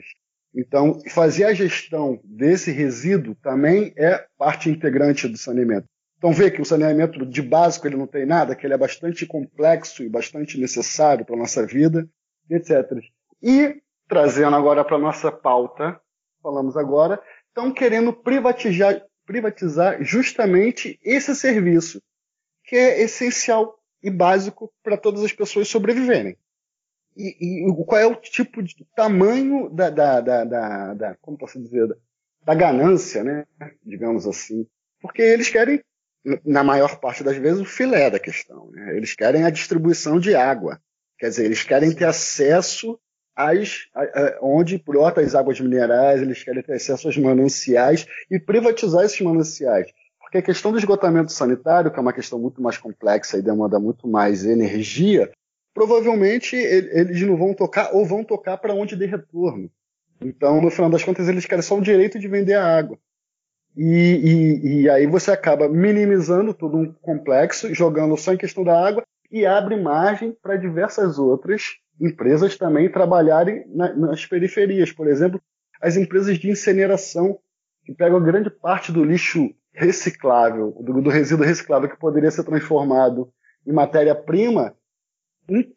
Então, 0.55 1.01
fazer 1.09 1.45
a 1.45 1.55
gestão 1.55 2.21
desse 2.23 2.71
resíduo 2.71 3.35
também 3.37 3.95
é 3.97 4.27
parte 4.37 4.69
integrante 4.69 5.27
do 5.27 5.39
saneamento. 5.39 5.89
Então, 6.23 6.33
vê 6.33 6.53
que 6.53 6.63
o 6.63 6.65
saneamento 6.65 7.27
de 7.27 7.43
básico 7.43 7.85
ele 7.85 7.97
não 7.97 8.07
tem 8.07 8.25
nada, 8.25 8.55
que 8.55 8.65
ele 8.65 8.75
é 8.75 8.79
bastante 8.79 9.27
complexo 9.27 10.05
e 10.05 10.09
bastante 10.09 10.57
necessário 10.57 11.25
para 11.25 11.35
a 11.35 11.39
nossa 11.39 11.67
vida, 11.67 12.09
etc. 12.49 12.93
E, 13.43 13.83
trazendo 14.07 14.55
agora 14.55 14.85
para 14.85 14.95
a 14.95 15.01
nossa 15.01 15.33
pauta, 15.33 16.01
falamos 16.41 16.77
agora, 16.77 17.21
estão 17.49 17.75
querendo 17.75 18.13
privatizar, 18.13 19.05
privatizar 19.27 20.01
justamente 20.05 20.97
esse 21.03 21.35
serviço 21.35 22.01
que 22.67 22.77
é 22.77 23.03
essencial 23.03 23.77
e 24.01 24.09
básico 24.09 24.73
para 24.81 24.97
todas 24.97 25.25
as 25.25 25.33
pessoas 25.33 25.67
sobreviverem. 25.67 26.39
E, 27.17 27.67
e, 27.69 27.85
qual 27.85 28.01
é 28.01 28.07
o 28.07 28.15
tipo 28.15 28.63
de 28.63 28.87
tamanho 28.95 29.69
da, 29.71 29.91
da, 29.91 30.21
da, 30.21 30.95
da, 30.95 31.17
como 31.21 31.37
posso 31.37 31.61
dizer, 31.61 31.89
da 32.45 32.55
ganância, 32.55 33.25
né? 33.25 33.45
Digamos 33.85 34.25
assim. 34.25 34.69
Porque 35.01 35.21
eles 35.21 35.51
querem, 35.51 35.83
na 36.45 36.63
maior 36.63 37.01
parte 37.01 37.25
das 37.25 37.37
vezes, 37.37 37.61
o 37.61 37.65
filé 37.65 38.11
da 38.11 38.19
questão. 38.19 38.71
Né? 38.71 38.97
Eles 38.97 39.15
querem 39.15 39.45
a 39.45 39.51
distribuição 39.51 40.19
de 40.19 40.35
água. 40.35 40.81
Quer 41.19 41.29
dizer, 41.29 41.45
eles 41.45 41.63
querem 41.63 41.93
ter 41.93 42.05
acesso 42.05 42.99
às, 43.35 43.87
a, 43.95 44.03
a, 44.03 44.39
onde 44.43 44.79
brota 44.79 45.21
as 45.21 45.35
águas 45.35 45.61
minerais, 45.61 46.23
eles 46.23 46.43
querem 46.43 46.63
ter 46.63 46.75
acesso 46.75 47.09
aos 47.09 47.17
mananciais 47.17 48.07
e 48.31 48.39
privatizar 48.39 49.05
esses 49.05 49.21
mananciais. 49.21 49.91
Porque 50.21 50.39
a 50.39 50.43
questão 50.43 50.73
do 50.73 50.79
esgotamento 50.79 51.33
sanitário, 51.33 51.91
que 51.91 51.99
é 51.99 52.03
uma 52.03 52.13
questão 52.13 52.39
muito 52.39 52.63
mais 52.63 52.79
complexa 52.79 53.37
e 53.37 53.43
demanda 53.43 53.79
muito 53.79 54.09
mais 54.09 54.45
energia, 54.45 55.31
provavelmente 55.75 56.57
eles 56.57 57.23
não 57.23 57.37
vão 57.37 57.55
tocar 57.55 57.95
ou 57.95 58.05
vão 58.05 58.25
tocar 58.25 58.59
para 58.59 58.75
onde 58.75 58.97
dê 58.97 59.07
retorno. 59.07 59.71
Então, 60.21 60.61
no 60.61 60.71
final 60.71 60.89
das 60.89 61.03
contas, 61.03 61.29
eles 61.29 61.47
querem 61.47 61.63
só 61.63 61.77
o 61.77 61.83
direito 61.83 62.19
de 62.19 62.29
vender 62.29 62.55
a 62.55 62.77
água. 62.77 62.99
E, 63.77 63.85
e, 63.85 64.83
e, 64.83 64.91
aí 64.91 65.07
você 65.07 65.31
acaba 65.31 65.69
minimizando 65.69 66.53
todo 66.53 66.77
um 66.77 66.93
complexo, 66.93 67.75
jogando 67.75 68.17
só 68.17 68.35
em 68.35 68.39
questão 68.39 68.63
da 68.63 68.87
água 68.87 69.03
e 69.31 69.47
abre 69.47 69.77
margem 69.77 70.37
para 70.43 70.57
diversas 70.57 71.19
outras 71.19 71.63
empresas 71.99 72.57
também 72.57 72.91
trabalharem 72.91 73.65
na, 73.69 73.95
nas 73.95 74.27
periferias. 74.27 74.93
Por 74.93 75.09
exemplo, 75.09 75.41
as 75.81 75.97
empresas 75.97 76.39
de 76.39 76.51
incineração, 76.51 77.39
que 77.85 77.95
pegam 77.95 78.23
grande 78.23 78.51
parte 78.51 78.93
do 78.93 79.05
lixo 79.05 79.51
reciclável, 79.73 80.71
do, 80.81 81.01
do 81.01 81.11
resíduo 81.11 81.47
reciclável 81.47 81.89
que 81.89 81.99
poderia 81.99 82.31
ser 82.31 82.45
transformado 82.45 83.33
em 83.67 83.73
matéria-prima, 83.73 84.77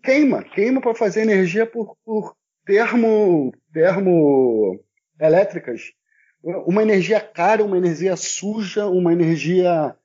queima, 0.04 0.44
queima 0.44 0.82
para 0.82 0.94
fazer 0.94 1.22
energia 1.22 1.66
por, 1.66 1.96
por 2.04 2.36
termo, 2.66 3.54
termo 3.74 4.80
elétricas. 5.20 5.94
Uma 6.46 6.84
energia 6.84 7.20
cara, 7.20 7.64
uma 7.64 7.78
energia 7.78 8.16
suja, 8.16 8.86
uma 8.86 9.12
energia 9.12 9.96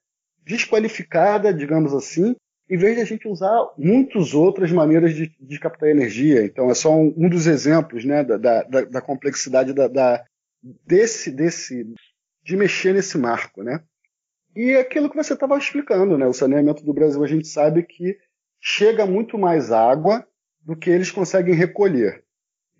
desqualificada, 0.42 1.52
digamos 1.52 1.92
assim, 1.92 2.34
em 2.68 2.76
vez 2.76 2.96
de 2.96 3.02
a 3.02 3.04
gente 3.04 3.28
usar 3.28 3.68
muitas 3.76 4.32
outras 4.32 4.72
maneiras 4.72 5.14
de, 5.14 5.34
de 5.38 5.58
captar 5.58 5.88
energia. 5.88 6.44
Então, 6.44 6.70
é 6.70 6.74
só 6.74 6.94
um, 6.94 7.12
um 7.16 7.28
dos 7.28 7.46
exemplos 7.46 8.04
né, 8.04 8.24
da, 8.24 8.36
da, 8.36 8.62
da 8.62 9.00
complexidade 9.02 9.72
da, 9.74 9.88
da, 9.88 10.24
desse, 10.86 11.30
desse, 11.30 11.92
de 12.44 12.56
mexer 12.56 12.94
nesse 12.94 13.18
marco, 13.18 13.62
né? 13.62 13.82
E 14.54 14.70
é 14.70 14.80
aquilo 14.80 15.10
que 15.10 15.16
você 15.16 15.34
estava 15.34 15.58
explicando, 15.58 16.16
né? 16.16 16.26
O 16.26 16.32
saneamento 16.32 16.84
do 16.84 16.94
Brasil, 16.94 17.22
a 17.22 17.26
gente 17.26 17.48
sabe 17.48 17.82
que 17.82 18.16
chega 18.60 19.04
muito 19.04 19.36
mais 19.36 19.70
água 19.70 20.26
do 20.60 20.76
que 20.76 20.90
eles 20.90 21.10
conseguem 21.10 21.54
recolher. 21.54 22.24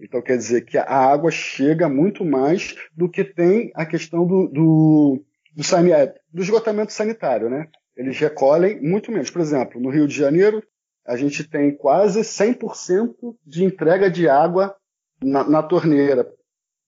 Então 0.00 0.22
quer 0.22 0.36
dizer 0.36 0.62
que 0.62 0.78
a 0.78 0.84
água 0.84 1.30
chega 1.30 1.88
muito 1.88 2.24
mais 2.24 2.74
do 2.96 3.08
que 3.08 3.24
tem 3.24 3.70
a 3.74 3.84
questão 3.84 4.26
do, 4.26 4.48
do, 4.48 5.24
do, 5.54 5.64
saneamento, 5.64 6.14
do 6.32 6.42
esgotamento 6.42 6.92
sanitário, 6.92 7.50
né? 7.50 7.68
Eles 7.96 8.18
recolhem 8.18 8.80
muito 8.80 9.12
menos. 9.12 9.30
Por 9.30 9.40
exemplo, 9.40 9.80
no 9.80 9.90
Rio 9.90 10.06
de 10.06 10.16
Janeiro, 10.16 10.62
a 11.06 11.16
gente 11.16 11.44
tem 11.44 11.74
quase 11.74 12.20
100% 12.20 13.14
de 13.44 13.64
entrega 13.64 14.10
de 14.10 14.28
água 14.28 14.74
na, 15.22 15.44
na 15.44 15.62
torneira 15.62 16.26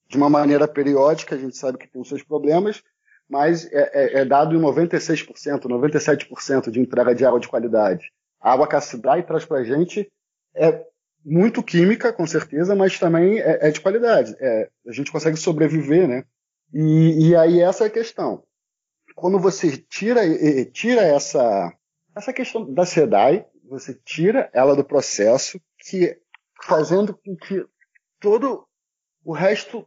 de 0.08 0.16
uma 0.18 0.28
maneira 0.28 0.68
periódica, 0.68 1.34
a 1.34 1.38
gente 1.38 1.56
sabe 1.56 1.78
que 1.78 1.88
tem 1.88 2.00
os 2.00 2.08
seus 2.08 2.22
problemas, 2.22 2.82
mas 3.28 3.64
é, 3.72 3.90
é, 3.94 4.20
é 4.20 4.24
dado 4.26 4.54
em 4.54 4.60
96%, 4.60 5.62
97% 5.62 6.70
de 6.70 6.80
entrega 6.80 7.14
de 7.14 7.24
água 7.24 7.40
de 7.40 7.48
qualidade. 7.48 8.12
A 8.38 8.52
água 8.52 8.68
que 8.68 8.76
a 8.76 8.80
cidade 8.80 9.26
traz 9.26 9.46
para 9.46 9.60
a 9.60 9.64
gente 9.64 10.12
é 10.54 10.84
muito 11.24 11.62
química, 11.62 12.12
com 12.12 12.26
certeza, 12.26 12.74
mas 12.74 12.98
também 12.98 13.38
é, 13.38 13.68
é 13.68 13.70
de 13.70 13.80
qualidade. 13.80 14.34
É, 14.40 14.68
a 14.86 14.92
gente 14.92 15.12
consegue 15.12 15.36
sobreviver, 15.36 16.08
né? 16.08 16.24
E, 16.72 17.28
e, 17.28 17.36
aí 17.36 17.60
essa 17.60 17.84
é 17.84 17.86
a 17.86 17.90
questão. 17.90 18.42
Quando 19.14 19.38
você 19.38 19.76
tira, 19.76 20.22
tira 20.72 21.02
essa, 21.02 21.72
essa 22.16 22.32
questão 22.32 22.72
da 22.72 22.86
SEDAI, 22.86 23.46
você 23.68 23.94
tira 24.04 24.50
ela 24.52 24.74
do 24.74 24.84
processo, 24.84 25.60
que 25.78 26.18
fazendo 26.62 27.14
com 27.14 27.36
que 27.36 27.64
todo 28.20 28.66
o 29.24 29.32
resto 29.32 29.86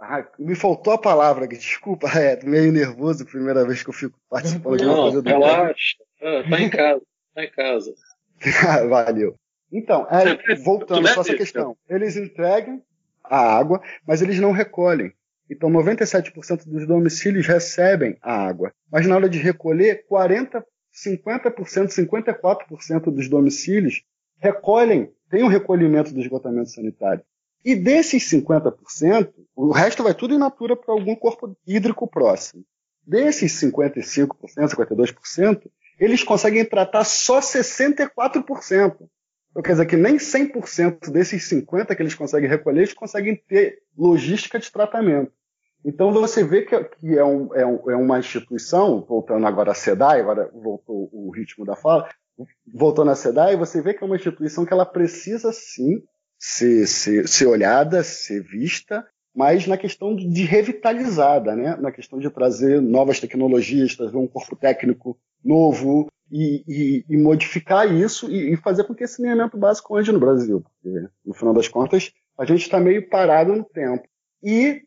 ah, 0.00 0.24
me 0.38 0.54
faltou 0.54 0.92
a 0.92 0.98
palavra, 0.98 1.48
desculpa, 1.48 2.08
é 2.18 2.42
meio 2.44 2.72
nervoso, 2.72 3.26
primeira 3.26 3.66
vez 3.66 3.82
que 3.82 3.90
eu 3.90 3.94
fico 3.94 4.18
participando 4.28 4.76
de 4.76 4.84
uma 4.84 4.94
coisa 4.94 5.22
do 5.22 5.28
relaxa, 5.28 5.96
ah, 6.22 6.42
tá 6.48 6.60
em 6.60 6.70
casa, 6.70 7.02
tá 7.34 7.44
em 7.44 7.50
casa. 7.50 7.94
Valeu. 8.88 9.34
Então, 9.70 10.06
é, 10.10 10.54
voltando 10.56 11.06
só 11.08 11.20
essa 11.20 11.34
questão, 11.34 11.76
eles 11.88 12.16
entregam 12.16 12.82
a 13.22 13.38
água, 13.38 13.82
mas 14.06 14.22
eles 14.22 14.38
não 14.40 14.52
recolhem. 14.52 15.12
Então, 15.50 15.70
97% 15.70 16.66
dos 16.66 16.86
domicílios 16.86 17.46
recebem 17.46 18.16
a 18.20 18.32
água, 18.32 18.72
mas 18.90 19.06
na 19.06 19.16
hora 19.16 19.28
de 19.28 19.38
recolher, 19.38 20.04
40, 20.06 20.64
50%, 20.94 21.88
54% 21.88 23.10
dos 23.10 23.28
domicílios 23.28 24.02
recolhem, 24.38 25.10
tem 25.30 25.42
um 25.42 25.48
recolhimento 25.48 26.12
do 26.12 26.20
esgotamento 26.20 26.70
sanitário. 26.70 27.22
E 27.64 27.74
desses 27.74 28.30
50%, 28.30 29.32
o 29.54 29.72
resto 29.72 30.02
vai 30.02 30.14
tudo 30.14 30.34
in 30.34 30.38
natura 30.38 30.76
para 30.76 30.94
algum 30.94 31.14
corpo 31.14 31.56
hídrico 31.66 32.06
próximo. 32.06 32.64
Desses 33.06 33.52
55%, 33.60 34.28
52%, 34.56 35.62
eles 35.98 36.22
conseguem 36.22 36.64
tratar 36.64 37.04
só 37.04 37.40
64%. 37.40 38.96
Então 39.58 39.64
quer 39.64 39.72
dizer 39.72 39.86
que 39.86 39.96
nem 39.96 40.18
100% 40.18 41.10
desses 41.10 41.50
50% 41.50 41.96
que 41.96 42.00
eles 42.00 42.14
conseguem 42.14 42.48
recolher, 42.48 42.78
eles 42.78 42.94
conseguem 42.94 43.34
ter 43.34 43.82
logística 43.96 44.56
de 44.56 44.70
tratamento. 44.70 45.32
Então 45.84 46.12
você 46.12 46.44
vê 46.44 46.62
que, 46.62 46.76
é, 46.76 47.24
um, 47.24 47.52
é, 47.52 47.66
um, 47.66 47.90
é, 47.90 47.96
uma 47.96 48.20
instituição, 48.20 49.04
voltando 49.04 49.44
agora 49.48 49.72
à 49.72 49.74
SEDAI, 49.74 50.20
agora 50.20 50.48
voltou 50.54 51.10
o 51.12 51.32
ritmo 51.34 51.64
da 51.64 51.74
fala, 51.74 52.08
voltando 52.72 53.10
à 53.10 53.16
SEDAI, 53.16 53.56
você 53.56 53.82
vê 53.82 53.94
que 53.94 54.04
é 54.04 54.06
uma 54.06 54.14
instituição 54.14 54.64
que 54.64 54.72
ela 54.72 54.86
precisa 54.86 55.52
sim 55.52 56.04
ser, 56.38 56.86
ser, 56.86 57.26
ser 57.26 57.46
olhada, 57.46 58.04
ser 58.04 58.44
vista, 58.44 59.04
mas 59.34 59.66
na 59.66 59.76
questão 59.76 60.14
de 60.14 60.44
revitalizada, 60.44 61.56
né? 61.56 61.76
na 61.80 61.90
questão 61.90 62.20
de 62.20 62.30
trazer 62.30 62.80
novas 62.80 63.18
tecnologias, 63.18 63.96
trazer 63.96 64.16
um 64.18 64.28
corpo 64.28 64.54
técnico 64.54 65.18
novo 65.44 66.08
e, 66.30 66.64
e, 66.66 67.04
e 67.08 67.16
modificar 67.16 67.92
isso 67.92 68.30
e, 68.30 68.52
e, 68.52 68.56
fazer 68.56 68.84
com 68.84 68.94
que 68.94 69.04
esse 69.04 69.16
saneamento 69.16 69.56
básico 69.56 69.96
ande 69.96 70.12
no 70.12 70.20
Brasil. 70.20 70.62
Porque, 70.62 71.08
no 71.24 71.34
final 71.34 71.54
das 71.54 71.68
contas, 71.68 72.12
a 72.38 72.44
gente 72.44 72.62
está 72.62 72.78
meio 72.78 73.08
parado 73.08 73.54
no 73.54 73.64
tempo. 73.64 74.06
E, 74.42 74.82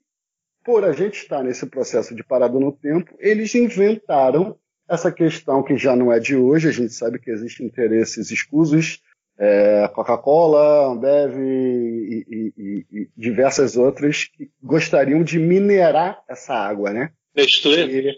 por 0.63 0.83
a 0.83 0.93
gente 0.93 1.15
estar 1.15 1.43
nesse 1.43 1.65
processo 1.65 2.15
de 2.15 2.23
parado 2.23 2.59
no 2.59 2.71
tempo, 2.71 3.13
eles 3.19 3.53
inventaram 3.55 4.57
essa 4.87 5.11
questão 5.11 5.63
que 5.63 5.77
já 5.77 5.95
não 5.95 6.11
é 6.11 6.19
de 6.19 6.35
hoje, 6.35 6.67
a 6.67 6.71
gente 6.71 6.93
sabe 6.93 7.17
que 7.19 7.31
existem 7.31 7.65
interesses 7.65 8.29
escusos 8.29 9.01
é, 9.41 9.87
Coca-Cola, 9.87 10.91
Ambev 10.91 11.35
e, 11.39 12.25
e, 12.29 12.53
e, 12.55 12.85
e, 12.91 13.09
diversas 13.17 13.75
outras 13.75 14.25
que 14.25 14.51
gostariam 14.61 15.23
de 15.23 15.39
minerar 15.39 16.23
essa 16.29 16.53
água, 16.53 16.91
né? 16.91 17.11
Nestlé? 17.35 18.17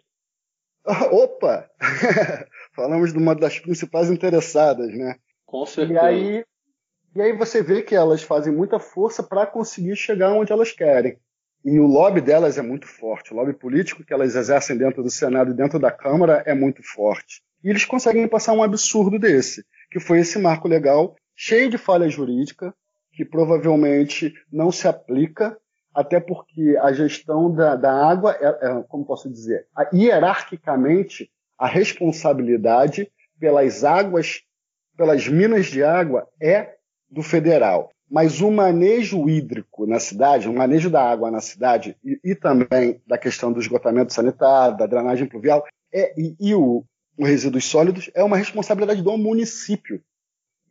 Opa! 1.12 1.70
Falamos 2.76 3.12
de 3.12 3.18
uma 3.18 3.36
das 3.36 3.60
principais 3.60 4.10
interessadas, 4.10 4.92
né? 4.94 5.16
Com 5.46 5.66
certeza. 5.66 6.00
E 6.00 6.04
aí, 6.04 6.46
e 7.16 7.22
aí 7.22 7.38
você 7.38 7.62
vê 7.62 7.82
que 7.82 7.96
elas 7.96 8.24
fazem 8.24 8.54
muita 8.54 8.80
força 8.80 9.22
para 9.22 9.46
conseguir 9.46 9.96
chegar 9.96 10.34
onde 10.34 10.52
elas 10.52 10.72
querem. 10.72 11.18
e 11.64 11.80
o 11.80 11.86
lobby 11.86 12.20
delas 12.20 12.58
é 12.58 12.62
muito 12.62 12.88
forte. 12.88 13.34
O 13.34 13.38
lobby 13.38 13.54
político 13.54 14.04
que 14.04 14.14
elas 14.14 14.36
exercem 14.36 14.78
dentro 14.78 15.04
do 15.04 15.10
Senado 15.10 15.52
e 15.52 15.54
dentro 15.54 15.80
da 15.80 15.92
Câmara 15.92 16.44
é 16.46 16.54
muito 16.54 16.82
forte. 16.84 17.42
E 17.64 17.70
eles 17.70 17.86
conseguem 17.86 18.28
passar 18.28 18.54
um 18.54 18.64
absurdo 18.64 19.18
desse, 19.18 19.64
que 19.90 20.00
foi 20.00 20.20
esse 20.20 20.38
marco 20.40 20.68
legal 20.68 21.16
cheio 21.36 21.70
de 21.70 21.78
falha 21.78 22.10
jurídica, 22.10 22.74
que 23.14 23.24
provavelmente 23.24 24.34
não 24.52 24.72
se 24.72 24.88
aplica, 24.88 25.58
até 25.94 26.20
porque 26.20 26.76
a 26.82 26.92
gestão 26.92 27.54
da, 27.54 27.76
da 27.76 27.94
água, 27.94 28.36
é, 28.40 28.48
é, 28.48 28.84
como 28.88 29.06
posso 29.06 29.30
dizer, 29.30 29.68
hierarquicamente, 29.94 31.32
a 31.58 31.68
responsabilidade 31.68 33.10
pelas 33.40 33.84
águas, 33.84 34.42
pelas 34.98 35.28
minas 35.28 35.68
de 35.68 35.84
água 35.84 36.28
é 36.42 36.76
do 37.10 37.22
federal. 37.22 37.92
Mas 38.10 38.42
o 38.42 38.52
manejo 38.52 39.28
hídrico 39.28 39.88
na 39.88 40.00
cidade, 40.00 40.48
o 40.48 40.54
manejo 40.54 40.90
da 40.90 41.04
água 41.04 41.32
na 41.32 41.42
cidade 41.42 41.98
e, 42.04 42.20
e 42.24 42.36
também 42.36 43.02
da 43.08 43.18
questão 43.18 43.52
do 43.52 43.60
esgotamento 43.60 44.14
sanitário, 44.14 44.78
da 44.78 44.86
drenagem 44.86 45.28
pluvial 45.28 45.66
é, 45.94 46.14
e, 46.20 46.36
e 46.40 46.56
o, 46.56 46.84
os 47.18 47.28
resíduos 47.28 47.66
sólidos 47.66 48.10
é 48.14 48.24
uma 48.24 48.38
responsabilidade 48.38 49.02
do 49.02 49.18
município, 49.18 50.02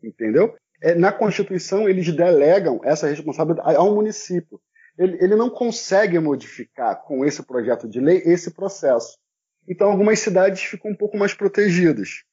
entendeu? 0.03 0.55
É, 0.81 0.95
na 0.95 1.13
Constituição 1.13 1.89
eles 1.89 2.11
delegam 2.15 2.81
essa 2.85 3.07
responsabilidade 3.07 3.77
ao 3.77 3.95
município. 3.95 4.61
Ele, 4.99 5.17
ele 5.23 5.37
não 5.37 5.49
consegue 5.49 6.19
modificar 6.19 7.03
com 7.03 7.25
esse 7.25 7.43
projeto 7.43 7.89
de 7.89 8.01
lei 8.01 8.23
esse 8.25 8.51
processo. 8.51 9.17
Então 9.69 9.91
algumas 9.91 10.19
cidades 10.19 10.63
ficam 10.63 10.91
um 10.91 10.97
pouco 10.97 11.17
mais 11.17 11.35
protegidas. 11.35 12.25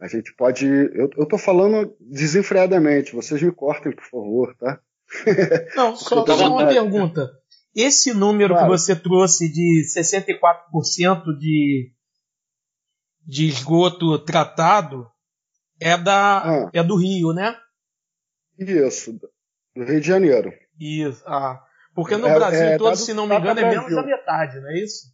A 0.00 0.08
gente 0.08 0.34
pode. 0.34 0.66
Eu, 0.66 1.08
estou 1.22 1.38
falando 1.38 1.94
desenfreadamente, 2.00 3.14
vocês 3.14 3.40
me 3.40 3.52
cortem, 3.52 3.92
por 3.92 4.04
favor, 4.04 4.56
tá? 4.56 4.80
Não, 5.76 5.94
só, 5.94 6.26
só 6.26 6.48
uma 6.48 6.66
pergunta. 6.66 7.30
Esse 7.74 8.12
número 8.12 8.54
claro. 8.54 8.70
que 8.70 8.78
você 8.78 8.96
trouxe 8.96 9.48
de 9.50 9.86
64% 9.96 11.38
de, 11.38 11.92
de 13.24 13.46
esgoto 13.46 14.18
tratado 14.24 15.08
é, 15.80 15.96
da, 15.96 16.38
ah. 16.38 16.70
é 16.72 16.82
do 16.82 16.96
Rio, 16.96 17.32
né? 17.32 17.56
Isso, 18.58 19.12
do 19.74 19.84
Rio 19.84 20.00
de 20.00 20.06
Janeiro. 20.06 20.52
Isso. 20.78 21.22
Ah, 21.26 21.62
porque 21.94 22.16
no 22.16 22.26
é, 22.26 22.34
Brasil 22.34 22.62
é, 22.62 22.78
todo, 22.78 22.96
se 22.96 23.14
não 23.14 23.26
me 23.26 23.36
engano, 23.36 23.60
é 23.60 23.70
menos 23.70 23.94
da 23.94 24.02
metade, 24.02 24.60
não 24.60 24.70
é 24.70 24.78
isso? 24.78 25.12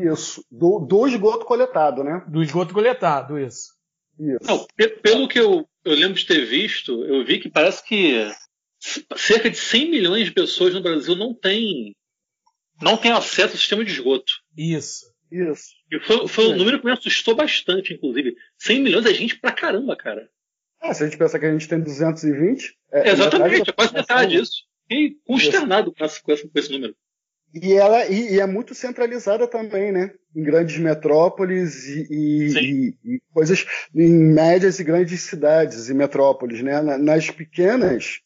Isso, 0.00 0.44
do, 0.50 0.78
do 0.80 1.06
esgoto 1.06 1.44
coletado, 1.44 2.02
né? 2.02 2.24
Do 2.28 2.42
esgoto 2.42 2.72
coletado, 2.72 3.38
isso. 3.38 3.74
isso. 4.18 4.46
Não, 4.46 4.66
pelo 5.02 5.28
que 5.28 5.38
eu, 5.38 5.68
eu 5.84 5.94
lembro 5.94 6.14
de 6.14 6.26
ter 6.26 6.46
visto, 6.46 7.04
eu 7.04 7.24
vi 7.24 7.38
que 7.38 7.50
parece 7.50 7.84
que 7.84 8.30
cerca 9.16 9.50
de 9.50 9.56
100 9.56 9.90
milhões 9.90 10.24
de 10.24 10.32
pessoas 10.32 10.72
no 10.72 10.82
Brasil 10.82 11.14
não 11.14 11.34
têm 11.34 11.94
não 12.80 12.96
tem 12.96 13.12
acesso 13.12 13.52
ao 13.52 13.58
sistema 13.58 13.84
de 13.84 13.92
esgoto. 13.92 14.32
Isso. 14.56 15.12
Isso. 15.30 15.70
E 15.90 16.00
foi, 16.00 16.28
foi 16.28 16.46
um 16.48 16.56
número 16.56 16.78
que 16.78 16.84
me 16.84 16.92
assustou 16.92 17.34
bastante, 17.34 17.94
inclusive. 17.94 18.34
100 18.58 18.82
milhões 18.82 19.06
é 19.06 19.14
gente 19.14 19.38
pra 19.38 19.52
caramba, 19.52 19.96
cara. 19.96 20.28
Ah, 20.80 20.92
se 20.92 21.04
a 21.04 21.06
gente 21.06 21.18
pensar 21.18 21.38
que 21.38 21.46
a 21.46 21.52
gente 21.52 21.68
tem 21.68 21.80
220. 21.80 22.76
É, 22.90 23.10
Exatamente, 23.10 23.70
é 23.70 23.72
quase 23.72 23.94
metade 23.94 24.36
disso. 24.36 24.64
Fiquei 24.82 25.16
consternado 25.24 25.92
com 25.92 26.04
esse, 26.04 26.22
com 26.22 26.32
esse 26.32 26.72
número. 26.72 26.94
E 27.54 27.74
ela 27.74 28.06
e, 28.06 28.34
e, 28.34 28.40
é 28.40 28.46
muito 28.46 28.74
centralizada 28.74 29.46
também, 29.46 29.92
né? 29.92 30.12
Em 30.34 30.42
grandes 30.42 30.78
metrópoles 30.78 31.86
e, 31.86 32.06
e, 32.10 32.96
e, 33.04 33.20
coisas 33.32 33.66
em 33.94 34.08
médias 34.08 34.78
e 34.78 34.84
grandes 34.84 35.20
cidades 35.22 35.88
e 35.88 35.94
metrópoles, 35.94 36.62
né? 36.62 36.80
Nas 36.80 37.30
pequenas 37.30 38.20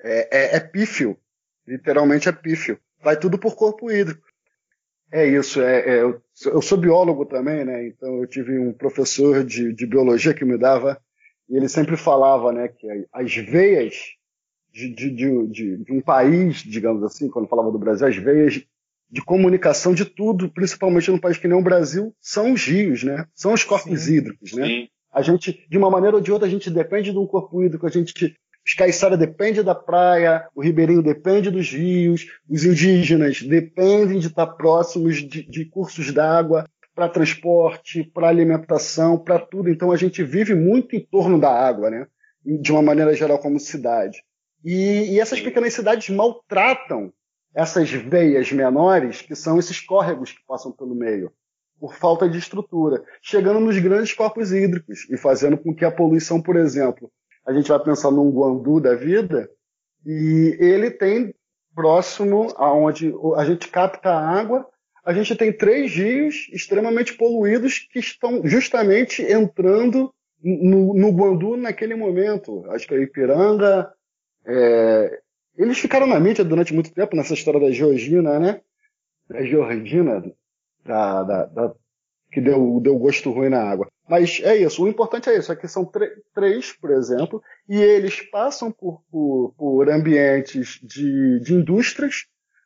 é, 0.00 0.54
é, 0.54 0.56
é 0.56 0.60
pífio, 0.60 1.18
literalmente 1.66 2.28
é 2.28 2.32
pífio. 2.32 2.78
Vai 3.02 3.18
tudo 3.18 3.38
por 3.38 3.56
corpo 3.56 3.90
hídrico. 3.90 4.26
É 5.10 5.26
isso. 5.26 5.60
É, 5.60 5.80
é 5.80 6.02
eu, 6.02 6.22
eu, 6.46 6.62
sou 6.62 6.78
biólogo 6.78 7.26
também, 7.26 7.64
né? 7.64 7.86
Então 7.86 8.20
eu 8.20 8.26
tive 8.26 8.58
um 8.58 8.72
professor 8.72 9.42
de, 9.42 9.72
de 9.72 9.86
biologia 9.86 10.34
que 10.34 10.44
me 10.44 10.56
dava 10.56 11.00
e 11.48 11.56
ele 11.56 11.68
sempre 11.68 11.96
falava, 11.96 12.52
né, 12.52 12.68
que 12.68 12.86
as 13.12 13.34
veias 13.34 14.17
de, 14.78 15.10
de, 15.10 15.46
de, 15.46 15.76
de, 15.84 15.92
um 15.92 16.00
país, 16.00 16.58
digamos 16.58 17.02
assim, 17.02 17.28
quando 17.28 17.48
falava 17.48 17.72
do 17.72 17.78
Brasil, 17.78 18.06
as 18.06 18.16
veias 18.16 18.62
de 19.10 19.24
comunicação 19.24 19.94
de 19.94 20.04
tudo, 20.04 20.48
principalmente 20.50 21.10
num 21.10 21.18
país 21.18 21.38
que 21.38 21.48
nem 21.48 21.58
o 21.58 21.62
Brasil, 21.62 22.14
são 22.20 22.52
os 22.52 22.64
rios, 22.64 23.02
né? 23.02 23.26
São 23.34 23.52
os 23.52 23.64
corpos 23.64 24.02
Sim. 24.02 24.14
hídricos, 24.14 24.52
né? 24.52 24.66
Sim. 24.66 24.88
A 25.12 25.22
gente, 25.22 25.66
de 25.68 25.78
uma 25.78 25.90
maneira 25.90 26.16
ou 26.16 26.22
de 26.22 26.30
outra, 26.30 26.46
a 26.46 26.50
gente 26.50 26.70
depende 26.70 27.10
de 27.10 27.18
um 27.18 27.26
corpo 27.26 27.62
hídrico, 27.62 27.86
a 27.86 27.90
gente 27.90 28.36
os 28.64 28.74
caiçara 28.74 29.16
depende 29.16 29.62
da 29.62 29.74
praia, 29.74 30.46
o 30.54 30.60
ribeirinho 30.60 31.02
depende 31.02 31.50
dos 31.50 31.70
rios, 31.70 32.26
os 32.46 32.64
indígenas 32.64 33.40
dependem 33.42 34.18
de 34.18 34.26
estar 34.26 34.46
próximos 34.46 35.16
de, 35.16 35.42
de 35.42 35.64
cursos 35.64 36.12
d'água 36.12 36.66
para 36.94 37.08
transporte, 37.08 38.04
para 38.04 38.28
alimentação, 38.28 39.16
para 39.18 39.38
tudo. 39.38 39.70
Então 39.70 39.90
a 39.90 39.96
gente 39.96 40.22
vive 40.22 40.54
muito 40.54 40.94
em 40.94 41.00
torno 41.00 41.40
da 41.40 41.48
água, 41.50 41.88
né? 41.88 42.06
De 42.44 42.70
uma 42.70 42.82
maneira 42.82 43.14
geral 43.14 43.38
como 43.38 43.58
cidade. 43.58 44.22
E, 44.64 45.14
e 45.14 45.20
essas 45.20 45.40
pequenas 45.40 45.74
cidades 45.74 46.08
maltratam 46.10 47.12
essas 47.54 47.90
veias 47.90 48.52
menores, 48.52 49.22
que 49.22 49.34
são 49.34 49.58
esses 49.58 49.80
córregos 49.80 50.32
que 50.32 50.44
passam 50.46 50.72
pelo 50.72 50.94
meio, 50.94 51.32
por 51.80 51.94
falta 51.94 52.28
de 52.28 52.38
estrutura, 52.38 53.02
chegando 53.22 53.60
nos 53.60 53.78
grandes 53.78 54.12
corpos 54.12 54.52
hídricos 54.52 55.08
e 55.10 55.16
fazendo 55.16 55.56
com 55.56 55.74
que 55.74 55.84
a 55.84 55.90
poluição, 55.90 56.42
por 56.42 56.56
exemplo, 56.56 57.10
a 57.46 57.52
gente 57.52 57.68
vai 57.68 57.82
pensar 57.82 58.10
num 58.10 58.30
Guandu 58.30 58.80
da 58.80 58.94
vida, 58.94 59.48
e 60.04 60.56
ele 60.60 60.90
tem 60.90 61.34
próximo 61.74 62.52
aonde 62.56 63.14
a 63.36 63.44
gente 63.44 63.68
capta 63.68 64.10
a 64.10 64.28
água, 64.28 64.66
a 65.04 65.12
gente 65.12 65.34
tem 65.36 65.52
três 65.52 65.92
rios 65.94 66.48
extremamente 66.52 67.14
poluídos 67.14 67.78
que 67.78 67.98
estão 67.98 68.42
justamente 68.44 69.22
entrando 69.22 70.12
no, 70.42 70.92
no 70.92 71.10
Guandu 71.10 71.56
naquele 71.56 71.94
momento. 71.94 72.64
Acho 72.70 72.86
que 72.86 72.94
é 72.94 73.02
Ipiranga, 73.02 73.90
é, 74.48 75.20
eles 75.56 75.78
ficaram 75.78 76.06
na 76.06 76.18
mídia 76.18 76.44
durante 76.44 76.72
muito 76.72 76.92
tempo 76.92 77.14
nessa 77.14 77.34
história 77.34 77.60
da 77.60 77.70
Georgina, 77.70 78.38
né? 78.38 78.60
Da 79.28 79.44
Georgina, 79.44 80.22
da, 80.84 81.22
da, 81.22 81.44
da, 81.44 81.74
que 82.32 82.40
deu, 82.40 82.80
deu 82.80 82.98
gosto 82.98 83.30
ruim 83.30 83.50
na 83.50 83.62
água. 83.62 83.88
Mas 84.08 84.40
é 84.42 84.56
isso, 84.56 84.82
o 84.82 84.88
importante 84.88 85.28
é 85.28 85.36
isso, 85.36 85.52
é 85.52 85.56
que 85.56 85.68
são 85.68 85.84
três, 86.34 86.72
por 86.72 86.90
exemplo, 86.90 87.42
e 87.68 87.76
eles 87.76 88.22
passam 88.22 88.72
por, 88.72 89.02
por, 89.10 89.52
por 89.58 89.90
ambientes 89.90 90.80
de, 90.82 91.40
de 91.40 91.52
indústrias, 91.52 92.24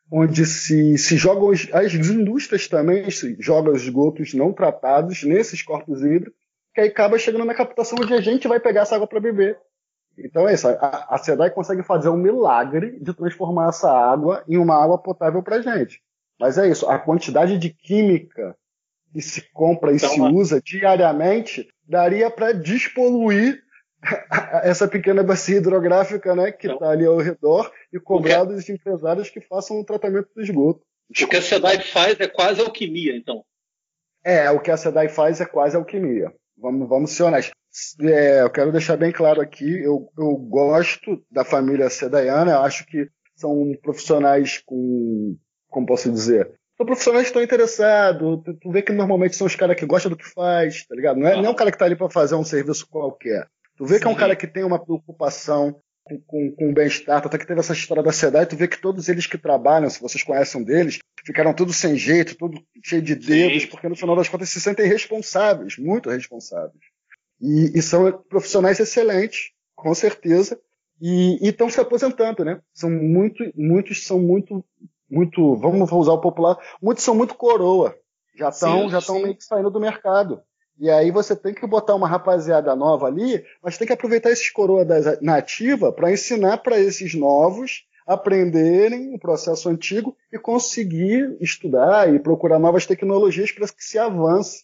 onde 0.09 0.45
se, 0.45 0.97
se 0.97 1.17
jogam 1.17 1.49
as, 1.49 1.67
as 1.73 1.93
indústrias 1.93 2.67
também, 2.69 3.09
se 3.11 3.35
jogam 3.41 3.73
os 3.73 3.83
esgotos 3.83 4.33
não 4.33 4.53
tratados 4.53 5.23
nesses 5.23 5.61
corpos 5.61 6.01
hídricos, 6.01 6.39
que 6.73 6.79
aí 6.79 6.87
acaba 6.87 7.19
chegando 7.19 7.43
na 7.43 7.53
captação 7.53 7.97
onde 8.01 8.13
a 8.13 8.21
gente 8.21 8.47
vai 8.47 8.59
pegar 8.59 8.83
essa 8.83 8.95
água 8.95 9.07
para 9.07 9.19
beber. 9.19 9.59
Então 10.17 10.47
é 10.47 10.53
isso. 10.53 10.67
A, 10.67 11.07
a 11.09 11.17
SEDAI 11.17 11.49
consegue 11.51 11.83
fazer 11.83 12.09
um 12.09 12.17
milagre 12.17 12.99
de 12.99 13.13
transformar 13.13 13.69
essa 13.69 13.91
água 13.91 14.43
em 14.47 14.57
uma 14.57 14.81
água 14.81 14.97
potável 14.97 15.41
para 15.41 15.61
gente. 15.61 16.01
Mas 16.39 16.57
é 16.57 16.67
isso. 16.67 16.87
A 16.87 16.99
quantidade 16.99 17.57
de 17.57 17.69
química 17.69 18.55
que 19.11 19.21
se 19.21 19.41
compra 19.53 19.91
e 19.91 19.97
então, 19.97 20.09
se 20.09 20.19
usa 20.19 20.61
diariamente 20.61 21.67
daria 21.87 22.29
para 22.29 22.51
despoluir 22.51 23.61
essa 24.63 24.87
pequena 24.87 25.23
bacia 25.23 25.57
hidrográfica, 25.57 26.35
né, 26.35 26.51
que 26.51 26.67
está 26.67 26.75
então, 26.75 26.89
ali 26.89 27.05
ao 27.05 27.17
redor 27.17 27.71
e 27.91 27.99
cobrar 27.99 28.43
dos 28.43 28.67
empresários 28.69 29.29
que 29.29 29.39
façam 29.39 29.79
o 29.79 29.85
tratamento 29.85 30.29
do 30.35 30.41
esgoto. 30.41 30.81
O 31.09 31.27
que 31.27 31.35
a 31.35 31.41
SEDAI 31.41 31.79
faz 31.81 32.19
é 32.19 32.27
quase 32.27 32.61
alquimia, 32.61 33.15
então. 33.15 33.45
É, 34.23 34.49
o 34.49 34.59
que 34.59 34.71
a 34.71 34.77
SEDAI 34.77 35.09
faz 35.09 35.39
é 35.39 35.45
quase 35.45 35.75
alquimia. 35.75 36.33
Vamos, 36.57 36.87
vamos 36.87 37.11
ser 37.11 37.23
honestos. 37.23 37.53
É, 38.01 38.41
eu 38.41 38.49
quero 38.49 38.71
deixar 38.71 38.97
bem 38.97 39.11
claro 39.11 39.41
aqui, 39.41 39.81
eu, 39.83 40.09
eu 40.17 40.35
gosto 40.35 41.23
da 41.31 41.43
família 41.43 41.89
Sedaiana, 41.89 42.51
eu 42.51 42.59
acho 42.61 42.85
que 42.85 43.07
são 43.35 43.73
profissionais 43.81 44.61
com, 44.65 45.35
como 45.69 45.87
posso 45.87 46.11
dizer, 46.11 46.51
são 46.77 46.85
profissionais 46.85 47.23
que 47.23 47.29
estão 47.29 47.43
interessados, 47.43 48.43
tu, 48.43 48.53
tu 48.55 48.71
vê 48.71 48.81
que 48.81 48.91
normalmente 48.91 49.35
são 49.35 49.47
os 49.47 49.55
caras 49.55 49.75
que 49.75 49.85
gostam 49.85 50.09
do 50.09 50.17
que 50.17 50.27
faz, 50.27 50.85
tá 50.85 50.95
ligado? 50.95 51.19
Não 51.19 51.27
é, 51.27 51.35
não 51.35 51.45
é 51.45 51.49
um 51.49 51.55
cara 51.55 51.71
que 51.71 51.77
tá 51.77 51.85
ali 51.85 51.95
para 51.95 52.09
fazer 52.09 52.35
um 52.35 52.43
serviço 52.43 52.87
qualquer. 52.89 53.47
Tu 53.77 53.85
vê 53.85 53.95
Sim. 53.95 54.01
que 54.01 54.07
é 54.07 54.09
um 54.09 54.15
cara 54.15 54.35
que 54.35 54.47
tem 54.47 54.63
uma 54.63 54.83
preocupação 54.83 55.79
com, 56.03 56.19
com, 56.21 56.51
com 56.51 56.69
o 56.69 56.73
bem-estar, 56.73 57.25
até 57.25 57.37
que 57.37 57.47
teve 57.47 57.59
essa 57.59 57.73
história 57.73 58.03
da 58.03 58.11
SEDAI, 58.11 58.45
tu 58.45 58.57
vê 58.57 58.67
que 58.67 58.81
todos 58.81 59.07
eles 59.07 59.25
que 59.25 59.37
trabalham, 59.37 59.89
se 59.89 60.01
vocês 60.01 60.23
conhecem 60.23 60.61
um 60.61 60.63
deles, 60.63 60.99
ficaram 61.25 61.53
todos 61.53 61.75
sem 61.75 61.95
jeito, 61.95 62.35
tudo 62.35 62.59
cheio 62.83 63.01
de 63.01 63.15
dedos, 63.15 63.63
Sim. 63.63 63.69
porque 63.69 63.87
no 63.87 63.95
final 63.95 64.15
das 64.15 64.27
contas 64.27 64.49
se 64.49 64.59
sentem 64.59 64.87
responsáveis, 64.87 65.77
muito 65.77 66.09
responsáveis. 66.09 66.92
E, 67.43 67.77
e 67.77 67.81
são 67.81 68.09
profissionais 68.29 68.79
excelentes, 68.79 69.51
com 69.75 69.93
certeza, 69.93 70.57
e 71.01 71.37
estão 71.41 71.69
se 71.69 71.81
aposentando, 71.81 72.45
né? 72.45 72.61
São 72.73 72.89
muito, 72.89 73.43
muitos 73.53 74.07
são 74.07 74.17
muito, 74.17 74.63
muito, 75.09 75.53
vamos 75.57 75.91
usar 75.91 76.13
o 76.13 76.21
popular, 76.21 76.57
muitos 76.81 77.03
são 77.03 77.13
muito 77.13 77.35
coroa, 77.35 77.93
já 78.33 78.47
estão, 78.47 78.89
já 78.89 78.99
estão 78.99 79.21
meio 79.21 79.35
que 79.35 79.43
saindo 79.43 79.69
do 79.69 79.77
mercado. 79.77 80.41
E 80.79 80.89
aí 80.89 81.11
você 81.11 81.35
tem 81.35 81.53
que 81.53 81.67
botar 81.67 81.95
uma 81.95 82.07
rapaziada 82.07 82.73
nova 82.77 83.07
ali, 83.07 83.43
mas 83.61 83.77
tem 83.77 83.85
que 83.85 83.93
aproveitar 83.93 84.31
esses 84.31 84.49
coroa 84.49 84.85
da 84.85 85.19
nativa 85.21 85.91
para 85.91 86.13
ensinar 86.13 86.59
para 86.59 86.79
esses 86.79 87.13
novos 87.13 87.85
aprenderem 88.07 89.13
o 89.13 89.19
processo 89.19 89.67
antigo 89.67 90.15
e 90.31 90.39
conseguir 90.39 91.37
estudar 91.41 92.13
e 92.13 92.19
procurar 92.19 92.57
novas 92.57 92.85
tecnologias 92.85 93.51
para 93.51 93.67
que 93.67 93.83
se 93.83 93.99
avance. 93.99 94.63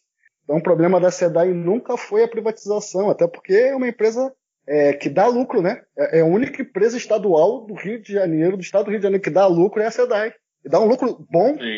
Então, 0.50 0.58
o 0.58 0.64
problema 0.64 1.00
da 1.00 1.12
SEDAI 1.12 1.54
nunca 1.54 1.96
foi 1.96 2.24
a 2.24 2.28
privatização, 2.28 3.08
até 3.08 3.28
porque 3.28 3.54
é 3.54 3.76
uma 3.76 3.88
empresa 3.88 4.34
é, 4.66 4.94
que 4.94 5.08
dá 5.08 5.28
lucro, 5.28 5.62
né? 5.62 5.84
É, 5.96 6.18
é, 6.18 6.22
a 6.22 6.26
única 6.26 6.64
empresa 6.64 6.98
estadual 6.98 7.68
do 7.68 7.76
Rio 7.76 8.02
de 8.02 8.12
Janeiro, 8.12 8.58
do 8.58 8.64
estado 8.64 8.86
do 8.86 8.90
Rio 8.90 8.98
de 8.98 9.04
Janeiro, 9.04 9.24
que 9.24 9.30
dá 9.30 9.46
lucro 9.46 9.80
é 9.80 9.86
a 9.86 9.92
SEDAI. 9.92 10.34
E 10.66 10.68
dá 10.68 10.80
um 10.80 10.88
lucro 10.88 11.24
bom. 11.30 11.54
Sim. 11.54 11.78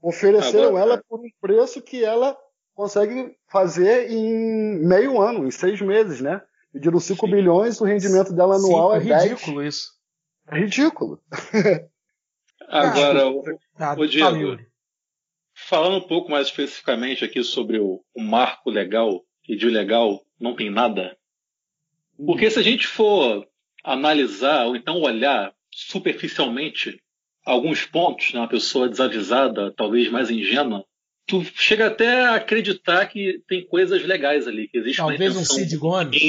Ofereceram 0.00 0.68
Agora, 0.68 0.82
ela 0.82 1.04
por 1.06 1.20
um 1.20 1.28
preço 1.42 1.82
que 1.82 2.02
ela 2.02 2.34
consegue 2.74 3.36
fazer 3.50 4.10
em 4.10 4.78
meio 4.78 5.20
ano, 5.20 5.46
em 5.46 5.50
seis 5.50 5.78
meses, 5.82 6.22
né? 6.22 6.40
Pediram 6.72 6.98
5 6.98 7.26
bilhões, 7.26 7.82
o 7.82 7.84
rendimento 7.84 8.32
dela 8.32 8.56
anual 8.56 8.98
Sim, 8.98 9.12
é, 9.12 9.12
é 9.12 9.18
ridículo 9.24 9.60
10. 9.60 9.74
isso. 9.74 9.92
É 10.48 10.58
ridículo. 10.58 11.20
Agora, 12.66 13.28
o, 13.28 13.44
ah, 13.78 13.94
o 13.98 14.06
Diego, 14.06 14.56
falando 15.64 15.96
um 15.96 16.06
pouco 16.06 16.30
mais 16.30 16.48
especificamente 16.48 17.24
aqui 17.24 17.42
sobre 17.42 17.78
o, 17.78 18.02
o 18.14 18.22
marco 18.22 18.70
legal 18.70 19.22
e 19.48 19.56
de 19.56 19.68
legal 19.68 20.22
não 20.38 20.54
tem 20.54 20.70
nada. 20.70 21.16
Porque 22.16 22.50
se 22.50 22.58
a 22.58 22.62
gente 22.62 22.86
for 22.86 23.46
analisar 23.82 24.66
ou 24.66 24.76
então 24.76 25.00
olhar 25.00 25.52
superficialmente 25.70 27.00
alguns 27.44 27.84
pontos, 27.84 28.32
né, 28.32 28.40
uma 28.40 28.48
pessoa 28.48 28.88
desavisada, 28.88 29.72
talvez 29.76 30.10
mais 30.10 30.30
ingênua, 30.30 30.84
tu 31.26 31.42
chega 31.54 31.86
até 31.86 32.22
a 32.22 32.36
acreditar 32.36 33.06
que 33.06 33.42
tem 33.48 33.66
coisas 33.66 34.02
legais 34.04 34.46
ali, 34.46 34.68
que 34.68 34.78
existe 34.78 34.98
talvez 34.98 35.36
um 35.36 35.44
Cid 35.44 35.76
Gomes. 35.76 36.22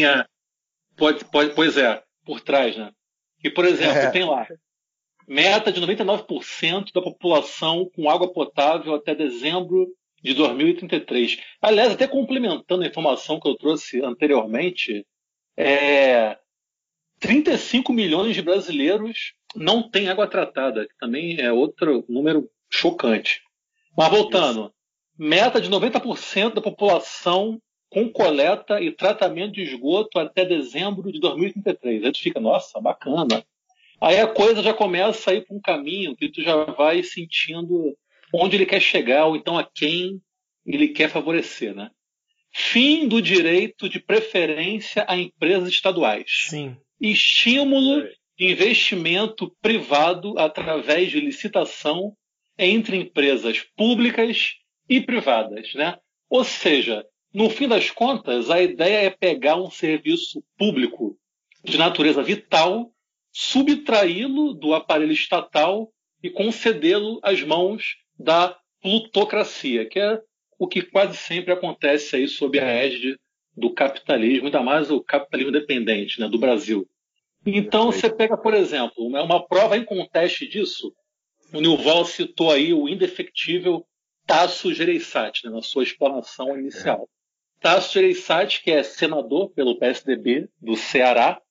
Pode, 0.98 1.26
pode, 1.26 1.54
pois 1.54 1.78
é, 1.78 2.02
por 2.26 2.41
trás, 2.41 2.76
né? 2.76 2.91
E, 3.43 3.50
por 3.50 3.65
exemplo, 3.65 3.98
é. 3.98 4.12
tem 4.12 4.24
lá 4.24 4.48
meta 5.28 5.72
de 5.72 5.82
99% 5.82 6.92
da 6.94 7.02
população 7.02 7.90
com 7.96 8.10
água 8.10 8.32
potável 8.32 8.96
até 8.96 9.16
dezembro 9.16 9.88
de 10.22 10.34
2033. 10.34 11.40
Aliás, 11.62 11.94
até 11.94 12.08
complementando 12.08 12.84
a 12.84 12.88
informação 12.88 13.40
que 13.40 13.48
eu 13.48 13.56
trouxe 13.56 14.04
anteriormente, 14.04 15.06
é, 15.58 16.38
35 17.20 17.94
milhões 17.94 18.36
de 18.36 18.42
brasileiros 18.42 19.34
não 19.56 19.90
têm 19.90 20.10
água 20.10 20.28
tratada, 20.28 20.88
que 20.88 20.98
também 21.00 21.40
é 21.40 21.52
outro 21.52 22.04
número 22.10 22.50
chocante. 22.70 23.42
Mas 23.98 24.10
voltando, 24.10 24.74
meta 25.18 25.62
de 25.62 25.70
90% 25.70 26.56
da 26.56 26.62
população 26.62 27.62
com 27.90 28.10
coleta 28.10 28.82
e 28.82 28.92
tratamento 28.92 29.54
de 29.54 29.62
esgoto 29.62 30.20
até 30.20 30.44
dezembro 30.44 31.12
de 31.12 31.20
2033. 31.20 32.04
Aí 32.04 32.12
tu 32.12 32.20
fica, 32.20 32.40
nossa, 32.40 32.82
bacana. 32.82 33.46
Aí 34.01 34.19
a 34.19 34.27
coisa 34.27 34.62
já 34.62 34.73
começa 34.73 35.31
a 35.31 35.34
ir 35.34 35.45
para 35.45 35.55
um 35.55 35.62
caminho 35.62 36.15
que 36.15 36.29
tu 36.29 36.41
já 36.41 36.65
vai 36.65 37.01
sentindo 37.03 37.95
onde 38.34 38.58
ele 38.58 38.65
quer 38.65 38.81
chegar 38.81 39.25
ou 39.25 39.36
então 39.36 39.58
a 39.58 39.63
quem 39.63 40.21
ele 40.65 40.89
quer 40.89 41.10
favorecer, 41.10 41.73
né? 41.73 41.89
Fim 42.51 43.08
do 43.08 43.21
direito 43.21 43.89
de 43.89 43.99
preferência 43.99 45.05
a 45.08 45.17
empresas 45.17 45.69
estaduais. 45.69 46.25
Sim. 46.49 46.77
Estímulo 46.99 48.03
de 48.38 48.51
investimento 48.51 49.53
privado 49.62 50.38
através 50.38 51.12
de 51.12 51.19
licitação 51.19 52.13
entre 52.58 52.97
empresas 52.97 53.62
públicas 53.75 54.53
e 54.89 55.01
privadas, 55.01 55.73
né? 55.73 55.97
Ou 56.29 56.43
seja, 56.43 57.05
no 57.34 57.49
fim 57.49 57.67
das 57.67 57.91
contas, 57.91 58.49
a 58.49 58.62
ideia 58.62 59.08
é 59.08 59.10
pegar 59.10 59.58
um 59.58 59.69
serviço 59.69 60.41
público 60.58 61.17
de 61.63 61.77
natureza 61.77 62.23
vital, 62.23 62.91
subtraí-lo 63.38 64.54
do 64.54 64.74
aparelho 64.74 65.12
estatal 65.12 65.91
e 66.24 66.30
concedê-lo 66.30 67.19
às 67.21 67.43
mãos 67.43 67.98
da 68.17 68.58
plutocracia, 68.82 69.86
que 69.86 70.00
é 70.00 70.21
o 70.58 70.65
que 70.65 70.82
quase 70.82 71.17
sempre 71.17 71.52
acontece 71.52 72.15
aí 72.15 72.30
sob 72.30 72.58
a 72.58 72.65
égide 72.65 73.19
do 73.54 73.74
capitalismo, 73.74 74.45
ainda 74.45 74.63
mais 74.63 74.89
o 74.89 75.04
capitalismo 75.04 75.52
dependente 75.52 76.17
né, 76.17 76.30
do 76.30 76.38
Brasil. 76.38 76.88
Então, 77.45 77.91
você 77.91 78.10
pega, 78.10 78.38
por 78.38 78.54
exemplo, 78.54 79.06
uma 79.06 79.45
prova 79.45 79.78
em 79.78 79.84
conteste 79.84 80.48
disso, 80.48 80.93
o 81.54 81.60
Nilval 81.60 82.06
citou 82.06 82.54
aí 82.54 82.74
o 82.74 82.88
indefectível 82.88 83.86
Tasso 84.26 84.74
Gereissati, 84.74 85.45
né, 85.45 85.52
na 85.52 85.62
sua 85.62 85.84
explanação 85.84 86.58
inicial. 86.58 87.10
É. 87.60 87.62
Tasso 87.62 87.93
Gereissati, 87.95 88.63
que 88.63 88.71
é 88.71 88.82
senador 88.82 89.50
pelo 89.50 89.78
PSDB 89.78 90.48
do 90.62 90.78
Ceará, 90.78 91.41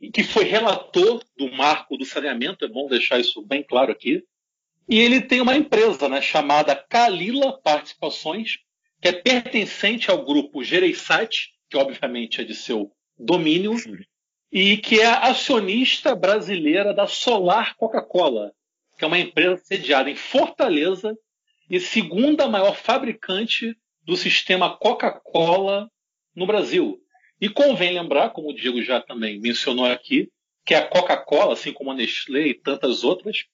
e 0.00 0.10
que 0.10 0.22
foi 0.22 0.44
relator 0.44 1.22
do 1.36 1.50
marco 1.52 1.96
do 1.96 2.04
saneamento, 2.04 2.64
é 2.64 2.68
bom 2.68 2.86
deixar 2.86 3.18
isso 3.18 3.42
bem 3.42 3.62
claro 3.62 3.92
aqui. 3.92 4.22
E 4.88 5.00
ele 5.00 5.20
tem 5.20 5.40
uma 5.40 5.56
empresa 5.56 6.08
né, 6.08 6.20
chamada 6.20 6.76
Kalila 6.76 7.60
Participações, 7.60 8.58
que 9.00 9.08
é 9.08 9.12
pertencente 9.12 10.10
ao 10.10 10.24
grupo 10.24 10.62
Gereissati, 10.62 11.54
que 11.68 11.76
obviamente 11.76 12.40
é 12.40 12.44
de 12.44 12.54
seu 12.54 12.92
domínio, 13.18 13.76
Sim. 13.78 13.96
e 14.52 14.76
que 14.76 15.00
é 15.00 15.06
acionista 15.06 16.14
brasileira 16.14 16.94
da 16.94 17.06
Solar 17.06 17.74
Coca-Cola, 17.76 18.52
que 18.96 19.04
é 19.04 19.08
uma 19.08 19.18
empresa 19.18 19.56
sediada 19.64 20.10
em 20.10 20.14
Fortaleza 20.14 21.16
e 21.68 21.80
segunda 21.80 22.46
maior 22.46 22.76
fabricante 22.76 23.76
do 24.04 24.16
sistema 24.16 24.76
Coca-Cola 24.76 25.90
no 26.34 26.46
Brasil. 26.46 27.00
E 27.40 27.48
convém 27.48 27.92
lembrar, 27.92 28.30
como 28.30 28.50
o 28.50 28.54
Diego 28.54 28.82
já 28.82 29.00
também 29.00 29.38
mencionou 29.38 29.84
aqui, 29.84 30.30
que 30.64 30.74
a 30.74 30.86
Coca-Cola, 30.86 31.52
assim 31.52 31.72
como 31.72 31.90
a 31.90 31.94
Nestlé 31.94 32.48
e 32.48 32.54
tantas 32.54 33.04
outras, 33.04 33.44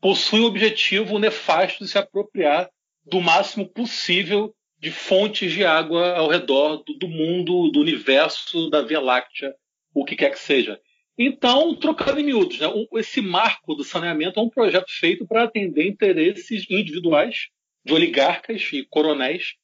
possui 0.00 0.40
o 0.40 0.46
objetivo 0.46 1.18
nefasto 1.18 1.84
de 1.84 1.90
se 1.90 1.98
apropriar 1.98 2.68
do 3.04 3.20
máximo 3.20 3.66
possível 3.68 4.54
de 4.78 4.90
fontes 4.90 5.52
de 5.52 5.64
água 5.64 6.14
ao 6.14 6.28
redor 6.28 6.82
do, 6.84 6.94
do 6.94 7.08
mundo, 7.08 7.70
do 7.70 7.80
universo, 7.80 8.70
da 8.70 8.82
Via 8.82 9.00
Láctea, 9.00 9.54
o 9.94 10.04
que 10.04 10.14
quer 10.14 10.30
que 10.30 10.38
seja. 10.38 10.78
Então, 11.18 11.74
trocando 11.74 12.20
em 12.20 12.24
miúdos, 12.24 12.60
né, 12.60 12.68
esse 12.94 13.20
marco 13.20 13.74
do 13.74 13.82
saneamento 13.82 14.38
é 14.38 14.42
um 14.42 14.48
projeto 14.48 14.88
feito 14.88 15.26
para 15.26 15.44
atender 15.44 15.88
interesses 15.88 16.64
individuais 16.70 17.48
de 17.84 17.92
oligarcas 17.92 18.68
e 18.72 18.84
coronéis, 18.84 19.54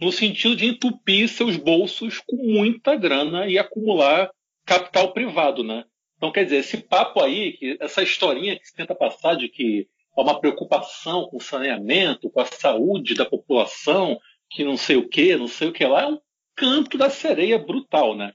no 0.00 0.12
sentido 0.12 0.54
de 0.54 0.66
entupir 0.66 1.28
seus 1.28 1.56
bolsos 1.56 2.18
com 2.18 2.36
muita 2.36 2.94
grana 2.96 3.46
e 3.48 3.58
acumular 3.58 4.30
capital 4.64 5.12
privado, 5.12 5.64
né? 5.64 5.84
Então, 6.16 6.32
quer 6.32 6.44
dizer, 6.44 6.58
esse 6.58 6.76
papo 6.78 7.22
aí, 7.22 7.58
essa 7.80 8.02
historinha 8.02 8.58
que 8.58 8.66
se 8.66 8.74
tenta 8.74 8.94
passar 8.94 9.36
de 9.36 9.48
que 9.48 9.88
há 10.16 10.22
uma 10.22 10.40
preocupação 10.40 11.26
com 11.28 11.36
o 11.36 11.42
saneamento, 11.42 12.30
com 12.30 12.40
a 12.40 12.44
saúde 12.44 13.14
da 13.14 13.24
população, 13.24 14.18
que 14.50 14.64
não 14.64 14.76
sei 14.76 14.96
o 14.96 15.08
que, 15.08 15.36
não 15.36 15.48
sei 15.48 15.68
o 15.68 15.72
que 15.72 15.84
lá, 15.84 16.02
é 16.02 16.06
um 16.06 16.18
canto 16.56 16.98
da 16.98 17.08
sereia 17.08 17.58
brutal, 17.58 18.16
né? 18.16 18.32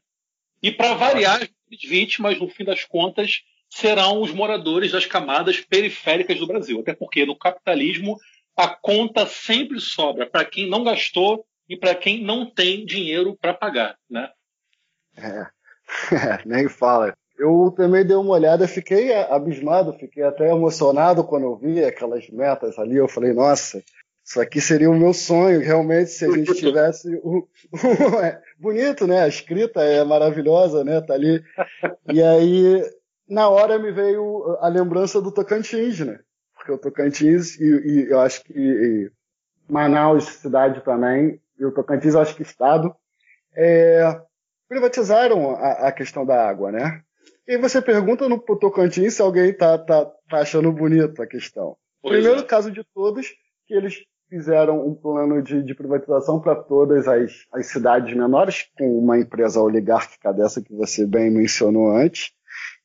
E 0.61 0.71
para 0.71 0.93
variar, 0.93 1.41
as 1.41 1.89
vítimas, 1.89 2.39
no 2.39 2.47
fim 2.47 2.63
das 2.63 2.85
contas, 2.85 3.41
serão 3.69 4.21
os 4.21 4.31
moradores 4.31 4.91
das 4.91 5.05
camadas 5.05 5.59
periféricas 5.59 6.39
do 6.39 6.47
Brasil. 6.47 6.79
Até 6.79 6.93
porque 6.93 7.25
no 7.25 7.35
capitalismo 7.35 8.17
a 8.55 8.67
conta 8.67 9.25
sempre 9.25 9.79
sobra 9.81 10.25
para 10.25 10.45
quem 10.45 10.69
não 10.69 10.83
gastou 10.83 11.45
e 11.67 11.77
para 11.77 11.95
quem 11.95 12.23
não 12.23 12.49
tem 12.49 12.85
dinheiro 12.85 13.37
para 13.39 13.53
pagar, 13.53 13.95
né? 14.09 14.29
É. 15.17 15.47
é, 16.15 16.41
nem 16.45 16.67
fala. 16.67 17.13
Eu 17.37 17.73
também 17.75 18.05
dei 18.05 18.15
uma 18.15 18.33
olhada, 18.33 18.67
fiquei 18.67 19.13
abismado, 19.13 19.93
fiquei 19.93 20.23
até 20.23 20.49
emocionado 20.49 21.23
quando 21.23 21.43
eu 21.43 21.57
vi 21.57 21.83
aquelas 21.83 22.29
metas 22.29 22.77
ali. 22.77 22.95
Eu 22.95 23.07
falei, 23.07 23.33
nossa, 23.33 23.83
isso 24.23 24.39
aqui 24.39 24.61
seria 24.61 24.89
o 24.89 24.97
meu 24.97 25.13
sonho, 25.13 25.59
realmente, 25.59 26.11
se 26.11 26.25
a 26.25 26.31
gente 26.31 26.53
tivesse 26.55 27.13
o, 27.23 27.47
é, 28.23 28.39
bonito, 28.57 29.05
né? 29.07 29.23
A 29.23 29.27
escrita 29.27 29.81
é 29.81 30.03
maravilhosa, 30.03 30.83
né? 30.83 31.01
Tá 31.01 31.13
ali. 31.13 31.43
E 32.11 32.21
aí, 32.21 32.81
na 33.27 33.49
hora 33.49 33.79
me 33.79 33.91
veio 33.91 34.57
a 34.61 34.67
lembrança 34.67 35.21
do 35.21 35.31
Tocantins, 35.31 35.99
né? 35.99 36.19
Porque 36.55 36.71
o 36.71 36.77
Tocantins 36.77 37.59
e, 37.59 37.65
e 37.65 38.09
eu 38.09 38.19
acho 38.19 38.43
que 38.43 39.11
Manaus 39.67 40.25
cidade 40.25 40.81
também 40.83 41.41
e 41.59 41.65
o 41.65 41.71
Tocantins, 41.71 42.15
acho 42.15 42.35
que 42.35 42.41
estado 42.41 42.93
é, 43.55 44.21
privatizaram 44.67 45.51
a, 45.51 45.87
a, 45.87 45.91
questão 45.91 46.25
da 46.25 46.47
água, 46.47 46.71
né? 46.71 47.01
E 47.47 47.57
você 47.57 47.81
pergunta 47.81 48.27
no 48.27 48.39
Tocantins 48.39 49.15
se 49.15 49.21
alguém 49.21 49.53
tá, 49.53 49.77
tá, 49.77 50.05
tá 50.29 50.37
achando 50.37 50.71
bonito 50.71 51.21
a 51.21 51.27
questão. 51.27 51.75
Pois 52.01 52.15
Primeiro 52.15 52.41
é. 52.41 52.45
caso 52.45 52.71
de 52.71 52.83
todos, 52.93 53.27
que 53.67 53.73
eles 53.73 54.03
fizeram 54.29 54.85
um 54.85 54.95
plano 54.95 55.41
de, 55.43 55.61
de 55.61 55.75
privatização 55.75 56.39
para 56.41 56.55
todas 56.55 57.07
as, 57.07 57.45
as, 57.51 57.67
cidades 57.67 58.15
menores, 58.15 58.65
com 58.77 58.97
uma 58.97 59.19
empresa 59.19 59.61
oligárquica 59.61 60.33
dessa 60.33 60.61
que 60.61 60.73
você 60.73 61.05
bem 61.05 61.29
mencionou 61.29 61.95
antes. 61.95 62.31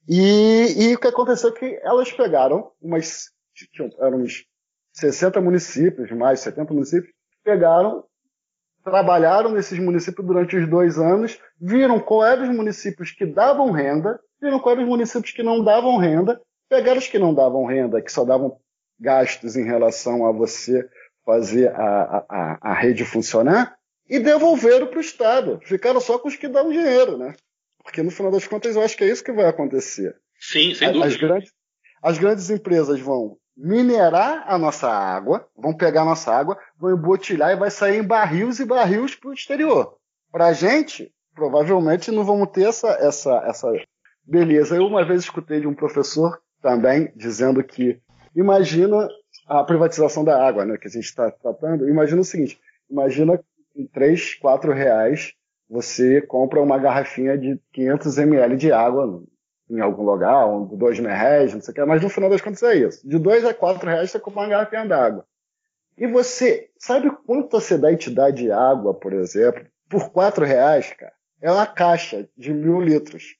E, 0.06 0.74
e 0.76 0.94
o 0.94 0.98
que 0.98 1.06
aconteceu 1.06 1.50
é 1.50 1.52
que 1.52 1.80
elas 1.82 2.12
pegaram 2.12 2.70
umas, 2.80 3.30
eram 4.00 4.18
uns 4.18 4.44
60 4.92 5.40
municípios, 5.40 6.10
mais 6.12 6.40
70 6.40 6.74
municípios, 6.74 7.12
pegaram, 7.44 8.04
trabalharam 8.84 9.50
nesses 9.50 9.78
municípios 9.78 10.26
durante 10.26 10.56
os 10.56 10.68
dois 10.68 10.98
anos, 10.98 11.38
viram 11.60 12.00
quais 12.00 12.32
eram 12.32 12.50
os 12.50 12.56
municípios 12.56 13.10
que 13.10 13.26
davam 13.26 13.70
renda, 13.70 14.18
viram 14.40 14.58
quais 14.58 14.78
eram 14.78 14.88
os 14.88 14.90
municípios 14.90 15.32
que 15.32 15.42
não 15.42 15.62
davam 15.62 15.96
renda, 15.96 16.40
pegaram 16.68 16.98
os 16.98 17.08
que 17.08 17.18
não 17.18 17.34
davam 17.34 17.64
renda, 17.64 18.00
que 18.00 18.12
só 18.12 18.24
davam 18.24 18.58
gastos 18.98 19.56
em 19.56 19.64
relação 19.64 20.26
a 20.26 20.32
você 20.32 20.88
fazer 21.24 21.68
a, 21.74 22.24
a, 22.28 22.58
a 22.70 22.74
rede 22.74 23.04
funcionar, 23.04 23.76
e 24.08 24.18
devolveram 24.18 24.86
para 24.86 24.98
o 24.98 25.02
Estado. 25.02 25.60
Ficaram 25.62 26.00
só 26.00 26.18
com 26.18 26.28
os 26.28 26.36
que 26.36 26.48
dão 26.48 26.70
dinheiro, 26.70 27.18
né? 27.18 27.34
Porque 27.82 28.02
no 28.02 28.10
final 28.10 28.32
das 28.32 28.46
contas 28.46 28.74
eu 28.74 28.82
acho 28.82 28.96
que 28.96 29.04
é 29.04 29.08
isso 29.08 29.22
que 29.22 29.32
vai 29.32 29.46
acontecer. 29.46 30.16
Sim, 30.40 30.74
sem 30.74 30.88
dúvida. 30.88 31.06
As 31.06 31.16
grandes, 31.16 31.52
as 32.02 32.18
grandes 32.18 32.50
empresas 32.50 33.00
vão 33.00 33.36
minerar 33.58 34.44
a 34.46 34.56
nossa 34.56 34.88
água, 34.88 35.44
vão 35.56 35.74
pegar 35.74 36.02
a 36.02 36.04
nossa 36.04 36.32
água, 36.32 36.56
vão 36.78 36.92
embotilhar 36.94 37.50
e 37.50 37.56
vai 37.56 37.70
sair 37.70 37.98
em 37.98 38.06
barris 38.06 38.60
e 38.60 38.64
barris 38.64 39.16
para 39.16 39.30
o 39.30 39.34
exterior. 39.34 39.96
Para 40.30 40.46
a 40.46 40.52
gente, 40.52 41.12
provavelmente 41.34 42.12
não 42.12 42.24
vamos 42.24 42.50
ter 42.50 42.68
essa, 42.68 42.88
essa, 43.00 43.42
essa 43.44 43.72
beleza. 44.24 44.76
Eu 44.76 44.86
uma 44.86 45.04
vez 45.04 45.22
escutei 45.22 45.60
de 45.60 45.66
um 45.66 45.74
professor 45.74 46.40
também 46.62 47.12
dizendo 47.16 47.62
que 47.64 48.00
imagina 48.34 49.08
a 49.48 49.64
privatização 49.64 50.22
da 50.22 50.46
água, 50.46 50.64
né, 50.64 50.76
que 50.76 50.86
a 50.86 50.90
gente 50.90 51.04
está 51.04 51.28
tratando. 51.28 51.88
Imagina 51.88 52.20
o 52.20 52.24
seguinte: 52.24 52.60
imagina 52.88 53.40
em 53.74 53.86
3, 53.86 54.36
4 54.36 54.72
reais 54.72 55.32
você 55.68 56.22
compra 56.22 56.62
uma 56.62 56.78
garrafinha 56.78 57.36
de 57.36 57.60
500 57.72 58.18
ml 58.18 58.56
de 58.56 58.72
água 58.72 59.22
em 59.70 59.80
algum 59.80 60.02
lugar, 60.02 60.46
um, 60.46 60.64
dois 60.64 60.98
reais, 60.98 61.52
não 61.52 61.60
sei 61.60 61.72
o 61.72 61.74
que, 61.74 61.84
mas 61.84 62.02
no 62.02 62.08
final 62.08 62.30
das 62.30 62.40
contas 62.40 62.62
é 62.62 62.76
isso. 62.76 63.06
De 63.06 63.18
dois 63.18 63.44
a 63.44 63.52
quatro 63.52 63.88
reais 63.88 64.10
você 64.10 64.18
compra 64.18 64.40
uma 64.40 64.48
garrafinha 64.48 64.86
d'água. 64.86 65.24
E 65.96 66.06
você, 66.06 66.70
sabe 66.78 67.10
quanto 67.26 67.50
você 67.50 67.76
dá 67.76 67.92
entidade 67.92 68.44
de 68.44 68.52
água, 68.52 68.94
por 68.94 69.12
exemplo, 69.12 69.66
por 69.88 70.10
quatro 70.10 70.44
reais, 70.44 70.92
cara? 70.92 71.12
É 71.40 71.50
uma 71.50 71.66
caixa 71.66 72.28
de 72.36 72.52
mil 72.52 72.80
litros. 72.80 73.36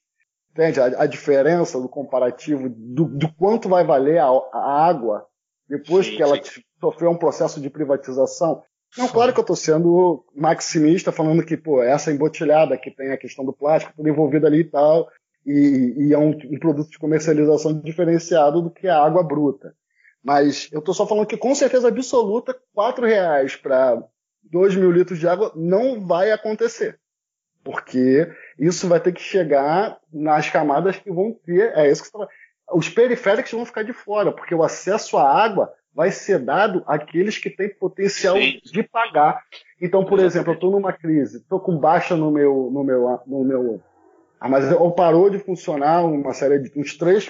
Entende? 0.51 0.79
A, 0.79 1.03
a 1.03 1.05
diferença 1.05 1.79
do 1.79 1.87
comparativo 1.87 2.67
do, 2.69 3.05
do, 3.05 3.33
quanto 3.33 3.69
vai 3.69 3.83
valer 3.83 4.17
a, 4.17 4.27
a 4.27 4.87
água 4.87 5.25
depois 5.69 6.05
sim, 6.05 6.17
que 6.17 6.23
ela 6.23 6.35
sim. 6.43 6.61
sofreu 6.81 7.11
um 7.11 7.17
processo 7.17 7.61
de 7.61 7.69
privatização. 7.69 8.63
Não, 8.97 9.07
claro 9.07 9.31
que 9.31 9.39
eu 9.39 9.43
estou 9.43 9.55
sendo 9.55 10.25
maximista, 10.35 11.11
falando 11.11 11.45
que, 11.45 11.55
pô, 11.55 11.83
essa 11.83 12.11
embotilhada 12.11 12.77
que 12.77 12.89
tem 12.89 13.11
a 13.11 13.17
questão 13.17 13.45
do 13.45 13.53
plástico, 13.53 13.93
tudo 13.95 14.09
envolvido 14.09 14.47
ali 14.47 14.61
e 14.61 14.63
tal, 14.63 15.07
e, 15.45 15.95
e 15.97 16.13
é 16.13 16.17
um, 16.17 16.29
um, 16.29 16.59
produto 16.59 16.89
de 16.89 16.99
comercialização 16.99 17.79
diferenciado 17.79 18.61
do 18.61 18.69
que 18.69 18.87
a 18.87 19.03
água 19.03 19.23
bruta. 19.23 19.73
Mas 20.23 20.69
eu 20.71 20.79
estou 20.79 20.93
só 20.93 21.07
falando 21.07 21.27
que 21.27 21.37
com 21.37 21.55
certeza 21.55 21.87
absoluta, 21.87 22.55
quatro 22.73 23.05
reais 23.05 23.55
para 23.55 24.03
2 24.43 24.75
mil 24.75 24.91
litros 24.91 25.19
de 25.19 25.27
água 25.27 25.51
não 25.55 26.05
vai 26.05 26.31
acontecer. 26.31 26.99
Porque 27.63 28.29
isso 28.57 28.87
vai 28.87 28.99
ter 28.99 29.13
que 29.13 29.21
chegar 29.21 29.97
nas 30.11 30.49
camadas 30.49 30.97
que 30.97 31.11
vão 31.11 31.33
ter. 31.45 31.73
É 31.75 31.89
isso 31.89 32.03
que 32.03 32.09
você 32.09 32.25
tá 32.25 32.31
Os 32.73 32.89
periféricos 32.89 33.51
vão 33.51 33.65
ficar 33.65 33.83
de 33.83 33.93
fora, 33.93 34.31
porque 34.31 34.55
o 34.55 34.63
acesso 34.63 35.17
à 35.17 35.29
água 35.29 35.73
vai 35.93 36.11
ser 36.11 36.39
dado 36.39 36.83
àqueles 36.85 37.37
que 37.37 37.49
têm 37.49 37.73
potencial 37.75 38.35
Sim. 38.37 38.59
de 38.63 38.83
pagar. 38.83 39.43
Então, 39.81 40.05
por 40.05 40.19
exemplo, 40.19 40.51
eu 40.51 40.55
estou 40.55 40.71
numa 40.71 40.93
crise, 40.93 41.37
estou 41.37 41.59
com 41.59 41.77
baixa 41.77 42.15
no 42.15 42.31
meu, 42.31 42.69
no 42.71 42.83
meu, 42.83 43.19
no 43.25 43.43
meu 43.43 43.81
ah, 44.39 44.47
mas 44.47 44.71
ou 44.71 44.91
parou 44.91 45.29
de 45.29 45.39
funcionar 45.39 46.05
uma 46.05 46.33
série 46.33 46.59
de 46.59 46.79
uns 46.79 46.97
três, 46.97 47.29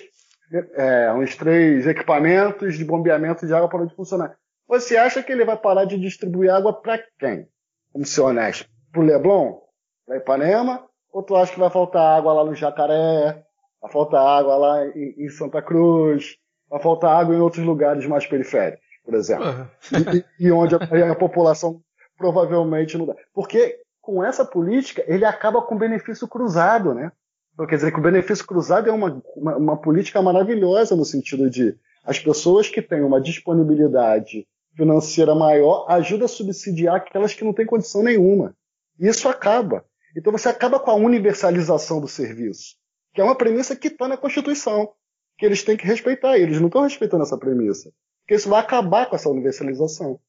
é, 0.75 1.11
uns 1.13 1.35
três 1.35 1.87
equipamentos 1.87 2.77
de 2.77 2.85
bombeamento 2.85 3.47
de 3.47 3.53
água 3.53 3.69
parou 3.69 3.87
de 3.87 3.95
funcionar. 3.95 4.35
Você 4.67 4.95
acha 4.95 5.23
que 5.23 5.31
ele 5.31 5.43
vai 5.43 5.57
parar 5.57 5.85
de 5.85 5.99
distribuir 5.99 6.51
água 6.51 6.71
para 6.73 7.03
quem? 7.19 7.47
Vamos 7.91 8.09
ser 8.09 8.21
honestos. 8.21 8.69
Para 8.91 9.01
o 9.01 9.03
Leblon? 9.03 9.57
Para 10.05 10.17
Ipanema? 10.17 10.85
Ou 11.11 11.23
tu 11.23 11.35
acha 11.35 11.51
que 11.51 11.59
vai 11.59 11.71
faltar 11.71 12.17
água 12.17 12.33
lá 12.33 12.45
no 12.45 12.53
Jacaré? 12.53 13.43
Vai 13.81 13.91
faltar 13.91 14.21
água 14.21 14.55
lá 14.55 14.85
em, 14.87 15.25
em 15.25 15.29
Santa 15.29 15.61
Cruz? 15.61 16.37
Vai 16.69 16.79
faltar 16.79 17.19
água 17.19 17.35
em 17.35 17.39
outros 17.39 17.65
lugares 17.65 18.05
mais 18.05 18.27
periféricos, 18.27 18.85
por 19.03 19.15
exemplo? 19.15 19.47
Uhum. 19.47 20.23
E, 20.39 20.45
e, 20.45 20.51
onde 20.51 20.75
a, 20.75 21.11
a 21.11 21.15
população 21.15 21.81
provavelmente 22.15 22.95
não 22.95 23.07
dá. 23.07 23.15
Porque 23.33 23.79
com 24.09 24.23
essa 24.23 24.43
política, 24.43 25.03
ele 25.07 25.23
acaba 25.23 25.61
com 25.61 25.77
benefício 25.77 26.27
cruzado, 26.27 26.95
né? 26.95 27.11
Então, 27.53 27.67
quer 27.67 27.75
dizer 27.75 27.91
que 27.91 27.99
o 27.99 28.01
benefício 28.01 28.43
cruzado 28.43 28.89
é 28.89 28.91
uma, 28.91 29.21
uma, 29.35 29.55
uma, 29.55 29.77
política 29.77 30.19
maravilhosa 30.19 30.95
no 30.95 31.05
sentido 31.05 31.47
de 31.47 31.77
as 32.03 32.17
pessoas 32.17 32.67
que 32.67 32.81
têm 32.81 33.03
uma 33.03 33.21
disponibilidade 33.21 34.47
financeira 34.75 35.35
maior 35.35 35.85
ajudam 35.89 36.25
a 36.25 36.29
subsidiar 36.29 36.95
aquelas 36.95 37.35
que 37.35 37.43
não 37.43 37.53
têm 37.53 37.67
condição 37.67 38.01
nenhuma. 38.01 38.55
Isso 38.99 39.29
acaba. 39.29 39.85
Então 40.17 40.31
você 40.31 40.49
acaba 40.49 40.79
com 40.79 40.89
a 40.89 40.95
universalização 40.95 42.01
do 42.01 42.07
serviço, 42.07 42.77
que 43.13 43.21
é 43.21 43.23
uma 43.23 43.35
premissa 43.35 43.75
que 43.75 43.89
está 43.89 44.07
na 44.07 44.17
Constituição, 44.17 44.91
que 45.37 45.45
eles 45.45 45.63
têm 45.63 45.77
que 45.77 45.85
respeitar. 45.85 46.37
Eles 46.37 46.59
não 46.59 46.67
estão 46.67 46.81
respeitando 46.81 47.23
essa 47.23 47.37
premissa, 47.37 47.91
porque 48.21 48.33
isso 48.33 48.49
vai 48.49 48.59
acabar 48.59 49.07
com 49.07 49.15
essa 49.15 49.29
universalização. 49.29 50.19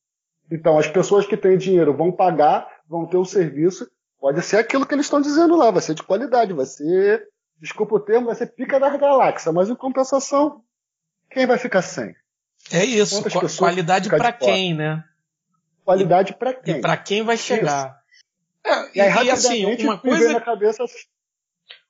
Então 0.53 0.79
as 0.79 0.89
pessoas 0.89 1.25
que 1.25 1.37
têm 1.37 1.57
dinheiro 1.57 1.97
vão 1.97 2.13
pagar 2.13 2.69
vão 2.91 3.07
ter 3.07 3.17
um 3.17 3.25
serviço, 3.25 3.89
pode 4.21 4.43
ser 4.43 4.57
aquilo 4.57 4.85
que 4.85 4.93
eles 4.93 5.07
estão 5.07 5.21
dizendo 5.21 5.57
lá, 5.57 5.71
vai 5.71 5.81
ser 5.81 5.95
de 5.95 6.03
qualidade, 6.03 6.53
vai 6.53 6.67
ser, 6.67 7.29
desculpa 7.61 7.95
o 7.95 8.01
termo, 8.01 8.27
vai 8.27 8.35
ser 8.35 8.49
pica 8.49 8.81
das 8.81 8.99
galáxias, 8.99 9.55
mas 9.55 9.71
em 9.71 9.77
compensação, 9.77 10.65
quem 11.31 11.47
vai 11.47 11.57
ficar 11.57 11.83
sem? 11.83 12.13
É 12.73 12.85
isso, 12.85 13.23
qualidade 13.57 14.09
para 14.09 14.33
quem, 14.33 14.75
né? 14.75 15.05
Qualidade 15.85 16.35
para 16.35 16.53
quem? 16.53 16.79
E 16.79 16.81
para 16.81 16.97
quem 16.97 17.23
vai 17.23 17.37
chegar. 17.37 18.01
É, 18.67 18.99
e, 18.99 19.01
aí, 19.01 19.27
e 19.27 19.31
assim, 19.31 19.65
uma 19.85 19.97
coisa, 19.97 20.33
na 20.33 20.41
cabeça... 20.41 20.85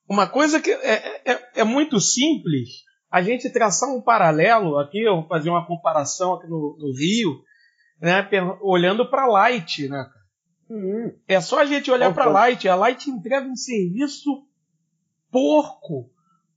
uma 0.09 0.29
coisa 0.29 0.61
que 0.61 0.71
é, 0.71 1.23
é, 1.25 1.51
é, 1.57 1.65
muito 1.65 1.99
simples, 1.99 2.85
a 3.11 3.23
gente 3.23 3.51
traçar 3.51 3.89
um 3.89 4.03
paralelo 4.03 4.79
aqui, 4.79 5.03
eu 5.03 5.17
vou 5.17 5.27
fazer 5.27 5.49
uma 5.49 5.67
comparação 5.67 6.35
aqui 6.35 6.47
no, 6.47 6.77
no 6.79 6.93
Rio, 6.95 7.43
né, 8.01 8.29
olhando 8.61 9.11
para 9.11 9.27
Light, 9.27 9.89
né, 9.89 10.07
Uhum. 10.70 11.12
É 11.26 11.40
só 11.40 11.59
a 11.59 11.66
gente 11.66 11.90
olhar 11.90 12.14
para 12.14 12.26
a 12.26 12.30
Light. 12.30 12.68
A 12.68 12.76
Light 12.76 13.11
entrega 13.11 13.46
um 13.46 13.56
serviço 13.56 14.46
porco. 15.30 16.09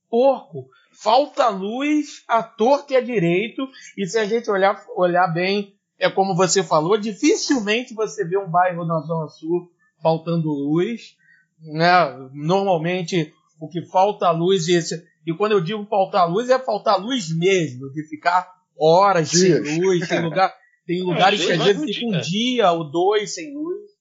Porco. 0.08 0.69
Falta 0.91 1.49
luz 1.49 2.23
à 2.28 2.43
torta 2.43 2.93
e 2.93 2.95
à 2.95 3.02
direito. 3.02 3.67
E 3.97 4.06
se 4.06 4.19
a 4.19 4.26
gente 4.26 4.49
olhar, 4.52 4.86
olhar 4.95 5.28
bem, 5.28 5.76
é 5.97 6.10
como 6.10 6.36
você 6.36 6.62
falou, 6.62 6.95
dificilmente 6.95 7.95
você 7.95 8.23
vê 8.23 8.38
um 8.38 8.49
bairro 8.49 8.86
na 8.86 8.99
Zona 8.99 9.28
Sul 9.30 9.71
faltando 9.99 10.49
luz. 10.49 11.15
Né? 11.60 12.30
Normalmente 12.34 13.34
o 13.60 13.67
que 13.67 13.82
falta 13.88 14.30
luz, 14.30 14.67
e, 14.67 14.73
esse, 14.73 15.04
e 15.26 15.34
quando 15.34 15.54
eu 15.54 15.62
digo 15.62 15.86
faltar 15.86 16.30
luz, 16.30 16.49
é 16.49 16.60
faltar 16.60 17.02
luz 17.02 17.36
mesmo, 17.36 17.89
de 17.91 18.08
ficar 18.08 18.47
horas 18.78 19.32
Dias. 19.32 19.67
sem 19.67 19.82
luz, 19.82 20.08
tem, 20.08 20.21
lugar, 20.21 20.54
tem 20.86 21.02
lugares 21.02 21.41
é, 21.41 21.45
que 21.45 21.52
às 21.54 21.63
vezes 21.63 21.95
fica 21.95 22.06
um 22.06 22.19
dia 22.19 22.71
ou 22.73 22.91
dois 22.91 23.34
sem 23.34 23.56
luz. 23.56 23.93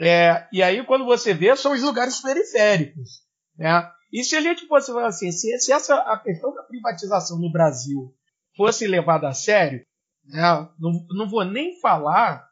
É, 0.00 0.46
e 0.52 0.62
aí, 0.62 0.84
quando 0.84 1.04
você 1.04 1.32
vê, 1.32 1.54
são 1.56 1.72
os 1.72 1.82
lugares 1.82 2.20
periféricos. 2.20 3.22
Né? 3.56 3.90
E 4.12 4.24
se 4.24 4.36
a 4.36 4.40
gente 4.40 4.66
fosse 4.66 4.92
falar 4.92 5.08
assim, 5.08 5.30
se, 5.30 5.58
se 5.58 5.72
essa, 5.72 5.94
a 5.96 6.18
questão 6.18 6.52
da 6.54 6.62
privatização 6.62 7.38
no 7.38 7.50
Brasil 7.50 8.14
fosse 8.56 8.86
levada 8.86 9.28
a 9.28 9.34
sério, 9.34 9.84
né, 10.24 10.68
não, 10.78 11.06
não 11.10 11.28
vou 11.28 11.44
nem 11.44 11.78
falar 11.80 12.44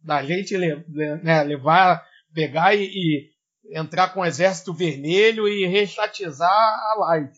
da 0.00 0.22
gente 0.22 0.56
né, 0.56 1.42
levar, 1.42 2.06
pegar 2.32 2.74
e, 2.74 2.84
e, 2.84 3.30
entrar 3.70 4.14
com 4.14 4.20
o 4.20 4.24
exército 4.24 4.72
vermelho 4.72 5.48
e 5.48 5.66
restatizar 5.66 6.50
a 6.50 6.94
Light. 6.98 7.36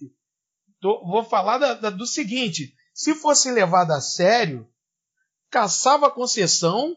Tô, 0.81 1.05
vou 1.07 1.25
falar 1.25 1.59
da, 1.59 1.75
da, 1.75 1.91
do 1.91 2.07
seguinte: 2.07 2.75
se 2.95 3.15
fosse 3.15 3.51
levada 3.51 3.97
a 3.97 4.01
sério, 4.01 4.69
caçava 5.51 6.07
a 6.07 6.11
concessão 6.11 6.95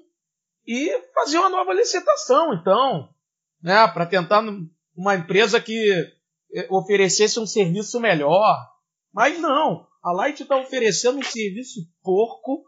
e 0.65 0.89
fazer 1.13 1.37
uma 1.37 1.49
nova 1.49 1.73
licitação, 1.73 2.53
então, 2.53 3.09
né, 3.61 3.87
para 3.87 4.05
tentar 4.05 4.43
uma 4.95 5.15
empresa 5.15 5.59
que 5.59 5.91
eh, 6.53 6.67
oferecesse 6.69 7.39
um 7.39 7.45
serviço 7.45 7.99
melhor. 7.99 8.57
Mas 9.13 9.39
não, 9.39 9.87
a 10.03 10.11
Light 10.11 10.41
está 10.41 10.57
oferecendo 10.57 11.19
um 11.19 11.23
serviço 11.23 11.81
porco 12.01 12.63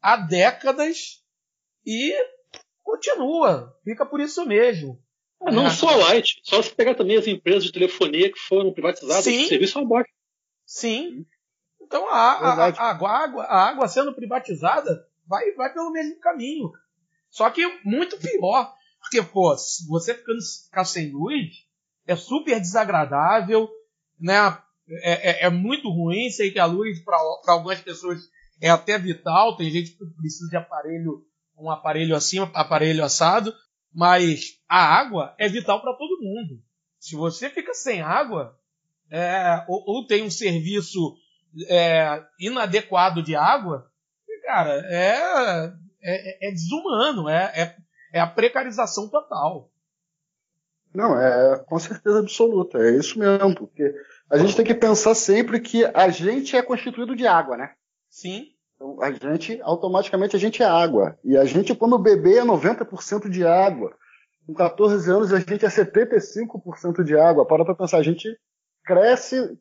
há 0.00 0.16
décadas 0.16 1.22
e 1.86 2.14
continua, 2.82 3.76
fica 3.84 4.06
por 4.06 4.20
isso 4.20 4.44
mesmo. 4.46 5.00
Ah, 5.40 5.50
não 5.50 5.66
é. 5.66 5.70
só 5.70 5.88
a 5.88 5.96
Light, 5.96 6.40
só 6.44 6.62
se 6.62 6.74
pegar 6.74 6.94
também 6.94 7.16
as 7.16 7.26
empresas 7.26 7.64
de 7.64 7.72
telefonia 7.72 8.32
que 8.32 8.38
foram 8.38 8.72
privatizadas, 8.72 9.24
Sim. 9.24 9.44
o 9.44 9.48
serviço 9.48 9.78
é 9.78 9.80
uma 9.82 9.88
bosta. 9.88 10.12
Sim. 10.64 11.26
Então 11.80 12.08
a, 12.08 12.14
a, 12.14 12.68
a, 12.68 12.90
água, 12.90 13.42
a 13.44 13.68
água 13.68 13.88
sendo 13.88 14.14
privatizada 14.14 15.06
vai, 15.26 15.52
vai 15.52 15.72
pelo 15.72 15.90
mesmo 15.90 16.18
caminho. 16.20 16.70
Só 17.32 17.50
que 17.50 17.66
muito 17.82 18.16
pior. 18.18 18.72
Porque, 19.00 19.22
pô, 19.22 19.56
você 19.88 20.14
ficando 20.14 20.38
ficar 20.64 20.84
sem 20.84 21.10
luz 21.10 21.48
é 22.06 22.14
super 22.14 22.60
desagradável, 22.60 23.68
né? 24.20 24.36
É, 24.88 25.30
é, 25.30 25.46
é 25.46 25.50
muito 25.50 25.88
ruim. 25.88 26.30
Sei 26.30 26.50
que 26.50 26.58
a 26.58 26.66
luz, 26.66 27.02
para 27.02 27.18
algumas 27.48 27.80
pessoas, 27.80 28.20
é 28.60 28.68
até 28.68 28.98
vital. 28.98 29.56
Tem 29.56 29.70
gente 29.70 29.92
que 29.92 30.04
precisa 30.16 30.48
de 30.48 30.56
aparelho, 30.56 31.24
um 31.58 31.70
aparelho 31.70 32.14
assim, 32.14 32.38
um 32.38 32.50
aparelho 32.54 33.02
assado. 33.02 33.52
Mas 33.92 34.58
a 34.68 34.78
água 34.78 35.34
é 35.38 35.48
vital 35.48 35.80
para 35.80 35.94
todo 35.94 36.22
mundo. 36.22 36.62
Se 36.98 37.16
você 37.16 37.48
fica 37.48 37.74
sem 37.74 38.02
água, 38.02 38.56
é, 39.10 39.64
ou, 39.68 39.82
ou, 39.86 40.06
tem 40.06 40.22
um 40.22 40.30
serviço 40.30 41.16
é, 41.68 42.22
inadequado 42.38 43.22
de 43.22 43.34
água, 43.34 43.90
cara, 44.44 44.82
é, 44.86 45.72
é, 46.02 46.48
é 46.48 46.50
desumano, 46.50 47.28
é, 47.28 47.52
é, 47.54 47.76
é 48.14 48.20
a 48.20 48.26
precarização 48.26 49.08
total. 49.08 49.70
Não, 50.94 51.18
é 51.18 51.58
com 51.66 51.78
certeza 51.78 52.18
absoluta, 52.18 52.78
é 52.78 52.96
isso 52.96 53.18
mesmo, 53.18 53.54
porque 53.54 53.94
a 54.30 54.36
gente 54.36 54.54
tem 54.54 54.64
que 54.64 54.74
pensar 54.74 55.14
sempre 55.14 55.60
que 55.60 55.84
a 55.84 56.08
gente 56.10 56.56
é 56.56 56.62
constituído 56.62 57.16
de 57.16 57.26
água, 57.26 57.56
né? 57.56 57.72
Sim. 58.10 58.48
Então, 58.74 59.00
a 59.00 59.12
gente, 59.12 59.60
automaticamente, 59.62 60.36
a 60.36 60.38
gente 60.38 60.62
é 60.62 60.66
água. 60.66 61.16
E 61.24 61.36
a 61.36 61.44
gente, 61.44 61.74
quando 61.74 61.98
bebê, 61.98 62.38
é 62.38 62.44
90% 62.44 63.30
de 63.30 63.46
água. 63.46 63.94
Com 64.46 64.52
14 64.52 65.10
anos, 65.10 65.32
a 65.32 65.38
gente 65.38 65.64
é 65.64 65.68
75% 65.68 67.04
de 67.04 67.16
água. 67.16 67.46
Para 67.46 67.64
pra 67.64 67.74
pensar, 67.74 67.98
a 67.98 68.02
gente 68.02 68.28
cresce, 68.84 69.56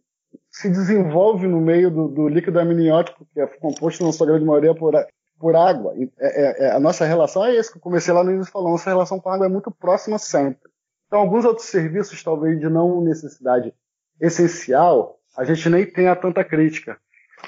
se 0.49 0.69
desenvolve 0.69 1.47
no 1.47 1.62
meio 1.62 1.91
do, 1.91 2.08
do 2.08 2.27
líquido 2.27 2.60
amniótico, 2.60 3.27
que 3.32 3.39
é 3.39 3.47
composto 3.47 4.04
na 4.04 4.12
sua 4.12 4.25
grande 4.25 4.43
maioria 4.43 4.73
por, 4.73 4.95
por 5.41 5.56
água. 5.56 5.93
É, 5.97 6.06
é, 6.19 6.65
é, 6.65 6.71
a 6.71 6.80
nossa 6.80 7.04
relação 7.04 7.43
é 7.43 7.58
essa 7.58 7.71
que 7.71 7.77
eu 7.80 7.82
comecei 7.82 8.13
lá 8.13 8.23
no 8.23 8.32
início 8.32 8.51
falando. 8.51 8.71
Nossa 8.71 8.89
relação 8.89 9.19
com 9.19 9.30
a 9.30 9.34
água 9.34 9.47
é 9.47 9.49
muito 9.49 9.71
próxima 9.71 10.19
sempre. 10.19 10.69
Então, 11.08 11.19
alguns 11.19 11.43
outros 11.43 11.67
serviços, 11.67 12.23
talvez 12.23 12.60
de 12.60 12.69
não 12.69 13.01
necessidade 13.01 13.73
essencial, 14.19 15.19
a 15.36 15.43
gente 15.43 15.67
nem 15.67 15.86
tenha 15.86 16.15
tanta 16.15 16.43
crítica. 16.43 16.97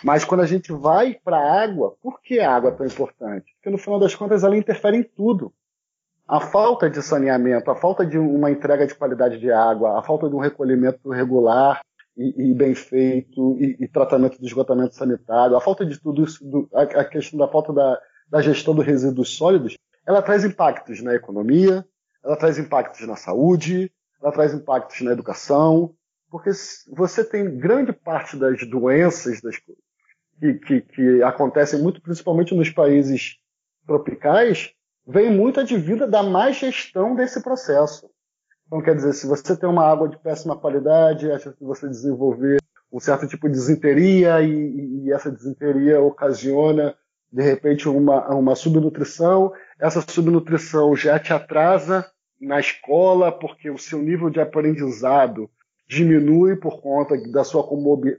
Mas 0.03 0.25
quando 0.25 0.41
a 0.41 0.47
gente 0.47 0.73
vai 0.73 1.17
para 1.23 1.37
a 1.37 1.63
água, 1.63 1.95
por 2.01 2.19
que 2.19 2.39
a 2.39 2.51
água 2.53 2.71
é 2.71 2.73
tão 2.73 2.85
importante? 2.85 3.53
Porque 3.55 3.69
no 3.69 3.77
final 3.77 3.99
das 3.99 4.15
contas 4.15 4.43
ela 4.43 4.57
interfere 4.57 4.97
em 4.97 5.03
tudo. 5.03 5.53
A 6.27 6.41
falta 6.41 6.89
de 6.89 7.01
saneamento, 7.01 7.69
a 7.69 7.75
falta 7.75 8.05
de 8.05 8.17
uma 8.17 8.49
entrega 8.49 8.87
de 8.87 8.95
qualidade 8.95 9.37
de 9.37 9.51
água, 9.51 9.99
a 9.99 10.01
falta 10.01 10.27
de 10.27 10.35
um 10.35 10.39
recolhimento 10.39 11.09
regular 11.09 11.81
e, 12.17 12.51
e 12.51 12.53
bem 12.53 12.75
feito, 12.75 13.57
e, 13.59 13.77
e, 13.79 13.87
tratamento 13.87 14.39
de 14.39 14.45
esgotamento 14.45 14.95
sanitário, 14.95 15.55
a 15.55 15.61
falta 15.61 15.85
de 15.85 15.99
tudo 15.99 16.23
isso, 16.23 16.43
do, 16.43 16.69
a, 16.73 16.81
a, 16.81 17.05
questão 17.05 17.39
da 17.39 17.47
falta 17.47 17.73
da, 17.73 17.99
da 18.29 18.41
gestão 18.41 18.75
dos 18.75 18.85
resíduos 18.85 19.35
sólidos, 19.35 19.77
ela 20.05 20.21
traz 20.21 20.43
impactos 20.43 21.01
na 21.01 21.15
economia, 21.15 21.85
ela 22.23 22.35
traz 22.35 22.57
impactos 22.57 23.07
na 23.07 23.15
saúde, 23.15 23.91
ela 24.21 24.31
traz 24.31 24.53
impactos 24.53 25.01
na 25.01 25.11
educação, 25.11 25.93
porque 26.29 26.51
você 26.95 27.23
tem 27.23 27.57
grande 27.57 27.91
parte 27.93 28.37
das 28.37 28.67
doenças 28.67 29.41
das, 29.41 29.57
que, 30.39 30.53
que, 30.55 30.81
que 30.81 31.23
acontecem 31.23 31.81
muito 31.81 32.01
principalmente 32.01 32.55
nos 32.55 32.69
países 32.69 33.37
tropicais, 33.85 34.71
vem 35.05 35.31
muito 35.31 35.59
advinda 35.59 36.07
da 36.07 36.23
má 36.23 36.51
gestão 36.51 37.15
desse 37.15 37.41
processo. 37.41 38.09
Então, 38.67 38.81
quer 38.81 38.95
dizer, 38.95 39.13
se 39.13 39.27
você 39.27 39.55
tem 39.55 39.69
uma 39.69 39.85
água 39.85 40.09
de 40.09 40.17
péssima 40.17 40.57
qualidade, 40.57 41.31
acha 41.31 41.51
que 41.51 41.63
você 41.63 41.87
desenvolver 41.87 42.57
um 42.91 42.99
certo 42.99 43.27
tipo 43.27 43.47
de 43.47 43.53
desinteria 43.53 44.41
e, 44.41 45.05
e 45.05 45.11
essa 45.11 45.31
desinteria 45.31 46.01
ocasiona, 46.01 46.95
de 47.31 47.41
repente, 47.41 47.89
uma, 47.89 48.27
uma 48.29 48.55
subnutrição, 48.55 49.51
essa 49.79 50.01
subnutrição 50.01 50.95
já 50.95 51.19
te 51.19 51.33
atrasa 51.33 52.05
na 52.39 52.59
escola 52.59 53.31
porque 53.31 53.69
o 53.69 53.77
seu 53.77 53.99
nível 53.99 54.29
de 54.29 54.39
aprendizado 54.39 55.49
diminui 55.87 56.55
por 56.55 56.81
conta 56.81 57.15
da 57.31 57.43
sua 57.43 57.63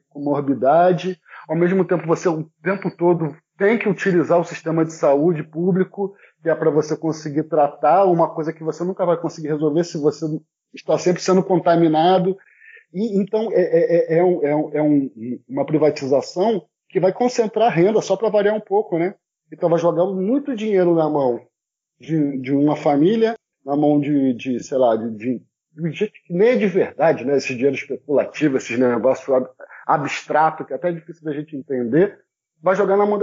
comorbidade. 0.08 1.18
Ao 1.48 1.56
mesmo 1.56 1.84
tempo, 1.84 2.06
você 2.06 2.28
o 2.28 2.48
tempo 2.62 2.90
todo 2.96 3.36
tem 3.56 3.78
que 3.78 3.88
utilizar 3.88 4.40
o 4.40 4.44
sistema 4.44 4.84
de 4.84 4.92
saúde 4.92 5.42
público, 5.42 6.14
é 6.48 6.54
para 6.54 6.70
você 6.70 6.96
conseguir 6.96 7.44
tratar 7.44 8.04
uma 8.04 8.32
coisa 8.32 8.52
que 8.52 8.62
você 8.62 8.84
nunca 8.84 9.04
vai 9.04 9.16
conseguir 9.16 9.48
resolver 9.48 9.84
se 9.84 9.98
você 9.98 10.26
está 10.74 10.98
sempre 10.98 11.22
sendo 11.22 11.42
contaminado. 11.42 12.36
E, 12.92 13.18
então, 13.20 13.50
é, 13.52 13.62
é, 13.62 14.14
é, 14.14 14.18
é, 14.18 14.24
um, 14.24 14.70
é 14.72 14.82
um, 14.82 15.40
uma 15.48 15.64
privatização 15.64 16.64
que 16.88 17.00
vai 17.00 17.12
concentrar 17.12 17.72
renda, 17.72 18.00
só 18.00 18.16
para 18.16 18.28
variar 18.28 18.54
um 18.54 18.60
pouco, 18.60 18.98
né? 18.98 19.14
Então, 19.52 19.68
vai 19.68 19.78
jogar 19.78 20.06
muito 20.06 20.54
dinheiro 20.54 20.94
na 20.94 21.08
mão 21.08 21.40
de, 21.98 22.38
de 22.40 22.52
uma 22.52 22.76
família 22.76 23.34
na 23.64 23.76
mão 23.76 23.98
de, 23.98 24.34
de 24.34 24.62
sei 24.62 24.76
lá, 24.76 24.94
de, 24.94 25.10
de, 25.12 25.42
de 25.72 25.92
gente 25.92 26.22
que 26.26 26.34
nem 26.34 26.50
é 26.50 26.56
de 26.56 26.66
verdade, 26.66 27.24
né? 27.24 27.36
Esse 27.36 27.54
dinheiro 27.54 27.74
especulativo, 27.74 28.56
esses 28.56 28.78
negócios 28.78 29.26
abstrato, 29.86 30.64
que 30.64 30.72
é 30.72 30.76
até 30.76 30.92
difícil 30.92 31.24
da 31.24 31.32
gente 31.32 31.56
entender, 31.56 32.18
vai 32.62 32.76
jogar 32.76 32.96
na 32.96 33.06
mão 33.06 33.18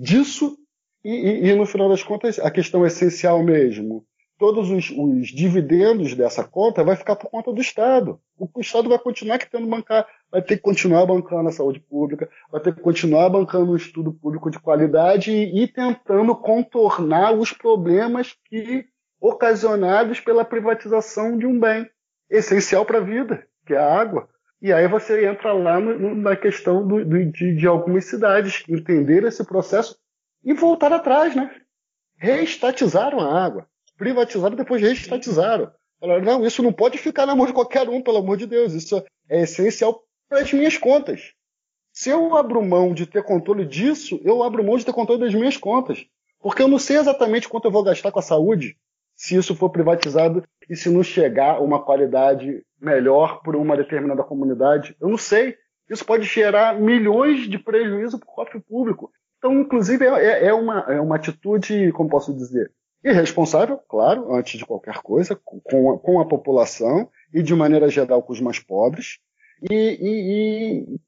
disso 0.00 0.56
e, 1.04 1.10
e, 1.10 1.50
e, 1.50 1.54
no 1.54 1.66
final 1.66 1.88
das 1.88 2.02
contas, 2.02 2.38
a 2.38 2.50
questão 2.50 2.86
essencial 2.86 3.42
mesmo, 3.42 4.04
todos 4.38 4.70
os, 4.70 4.90
os, 4.90 5.28
dividendos 5.28 6.14
dessa 6.14 6.42
conta 6.42 6.82
vai 6.82 6.96
ficar 6.96 7.16
por 7.16 7.30
conta 7.30 7.52
do 7.52 7.60
Estado. 7.60 8.20
O, 8.36 8.48
o 8.54 8.60
Estado 8.60 8.88
vai 8.88 8.98
continuar 8.98 9.38
que 9.38 9.50
tendo 9.50 9.66
bancar, 9.66 10.06
vai 10.30 10.42
ter 10.42 10.56
que 10.56 10.62
continuar 10.62 11.06
bancando 11.06 11.48
a 11.48 11.52
saúde 11.52 11.80
pública, 11.80 12.28
vai 12.50 12.60
ter 12.60 12.74
que 12.74 12.80
continuar 12.80 13.28
bancando 13.28 13.72
o 13.72 13.76
estudo 13.76 14.12
público 14.12 14.50
de 14.50 14.58
qualidade 14.58 15.30
e, 15.30 15.62
e 15.62 15.68
tentando 15.68 16.34
contornar 16.34 17.32
os 17.34 17.52
problemas 17.52 18.34
que 18.48 18.84
ocasionados 19.20 20.18
pela 20.18 20.44
privatização 20.44 21.38
de 21.38 21.46
um 21.46 21.58
bem 21.58 21.88
essencial 22.28 22.84
para 22.84 22.98
a 22.98 23.02
vida, 23.04 23.46
que 23.64 23.74
é 23.74 23.78
a 23.78 24.00
água. 24.00 24.28
E 24.60 24.72
aí 24.72 24.88
você 24.88 25.26
entra 25.26 25.52
lá 25.52 25.78
no, 25.80 26.14
na 26.14 26.36
questão 26.36 26.86
do, 26.86 27.04
do, 27.04 27.24
de, 27.30 27.56
de, 27.56 27.66
algumas 27.66 28.04
cidades 28.04 28.64
entender 28.68 29.24
esse 29.24 29.44
processo 29.44 29.96
e 30.44 30.52
voltar 30.52 30.92
atrás, 30.92 31.34
né? 31.34 31.54
Reestatizaram 32.16 33.20
a 33.20 33.44
água, 33.44 33.66
privatizaram 33.96 34.56
depois 34.56 34.80
reestatizaram. 34.80 35.72
Falaram, 36.00 36.24
não, 36.24 36.44
isso 36.44 36.62
não 36.62 36.72
pode 36.72 36.98
ficar 36.98 37.26
na 37.26 37.34
mão 37.34 37.46
de 37.46 37.52
qualquer 37.52 37.88
um, 37.88 38.02
pelo 38.02 38.18
amor 38.18 38.36
de 38.36 38.46
Deus, 38.46 38.72
isso 38.72 39.04
é 39.28 39.42
essencial 39.42 40.02
para 40.28 40.40
as 40.40 40.52
minhas 40.52 40.76
contas. 40.76 41.32
Se 41.92 42.10
eu 42.10 42.34
abro 42.36 42.64
mão 42.64 42.94
de 42.94 43.06
ter 43.06 43.22
controle 43.22 43.66
disso, 43.66 44.20
eu 44.24 44.42
abro 44.42 44.64
mão 44.64 44.76
de 44.76 44.84
ter 44.84 44.92
controle 44.92 45.20
das 45.20 45.34
minhas 45.34 45.56
contas. 45.56 46.04
Porque 46.40 46.62
eu 46.62 46.68
não 46.68 46.78
sei 46.78 46.96
exatamente 46.96 47.48
quanto 47.48 47.66
eu 47.66 47.70
vou 47.70 47.84
gastar 47.84 48.10
com 48.10 48.18
a 48.18 48.22
saúde, 48.22 48.76
se 49.14 49.36
isso 49.36 49.54
for 49.54 49.70
privatizado 49.70 50.42
e 50.68 50.74
se 50.74 50.90
não 50.90 51.02
chegar 51.02 51.60
uma 51.60 51.80
qualidade 51.84 52.64
melhor 52.80 53.40
para 53.42 53.56
uma 53.56 53.76
determinada 53.76 54.24
comunidade. 54.24 54.96
Eu 55.00 55.08
não 55.08 55.18
sei. 55.18 55.56
Isso 55.88 56.04
pode 56.04 56.24
gerar 56.24 56.80
milhões 56.80 57.48
de 57.48 57.58
prejuízo 57.58 58.18
para 58.18 58.28
o 58.28 58.34
cofre 58.34 58.60
público. 58.60 59.12
Então, 59.42 59.58
inclusive, 59.58 60.06
é, 60.06 60.24
é, 60.24 60.46
é, 60.46 60.54
uma, 60.54 60.86
é 60.88 61.00
uma 61.00 61.16
atitude, 61.16 61.90
como 61.90 62.08
posso 62.08 62.32
dizer, 62.32 62.70
irresponsável, 63.04 63.76
claro, 63.88 64.32
antes 64.32 64.56
de 64.56 64.64
qualquer 64.64 65.02
coisa, 65.02 65.34
com 65.34 65.90
a, 65.90 65.98
com 65.98 66.20
a 66.20 66.24
população 66.24 67.10
e, 67.34 67.42
de 67.42 67.52
maneira 67.52 67.88
geral, 67.88 68.22
com 68.22 68.32
os 68.32 68.40
mais 68.40 68.60
pobres. 68.60 69.18
E, 69.68 69.74
e, 69.74 70.98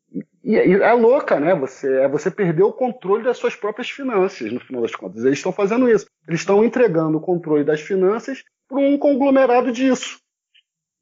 e, 0.43 0.57
e, 0.57 0.57
é 0.57 0.93
louca, 0.95 1.39
né? 1.39 1.55
Você, 1.55 2.01
é 2.01 2.09
você 2.09 2.29
perder 2.29 2.65
o 2.65 2.73
controle 2.73 3.23
das 3.23 3.39
suas 3.39 3.55
próprias 3.55 3.89
finanças, 3.89 4.51
no 4.51 4.59
final 4.59 4.83
das 4.83 4.97
contas. 4.97 5.25
Eles 5.25 5.39
estão 5.39 5.53
fazendo 5.53 5.89
isso. 5.89 6.09
Eles 6.27 6.41
estão 6.41 6.65
entregando 6.65 7.19
o 7.19 7.21
controle 7.21 7.63
das 7.63 7.81
finanças 7.81 8.43
para 8.69 8.81
um 8.81 8.99
conglomerado 8.99 9.71
disso. 9.71 10.19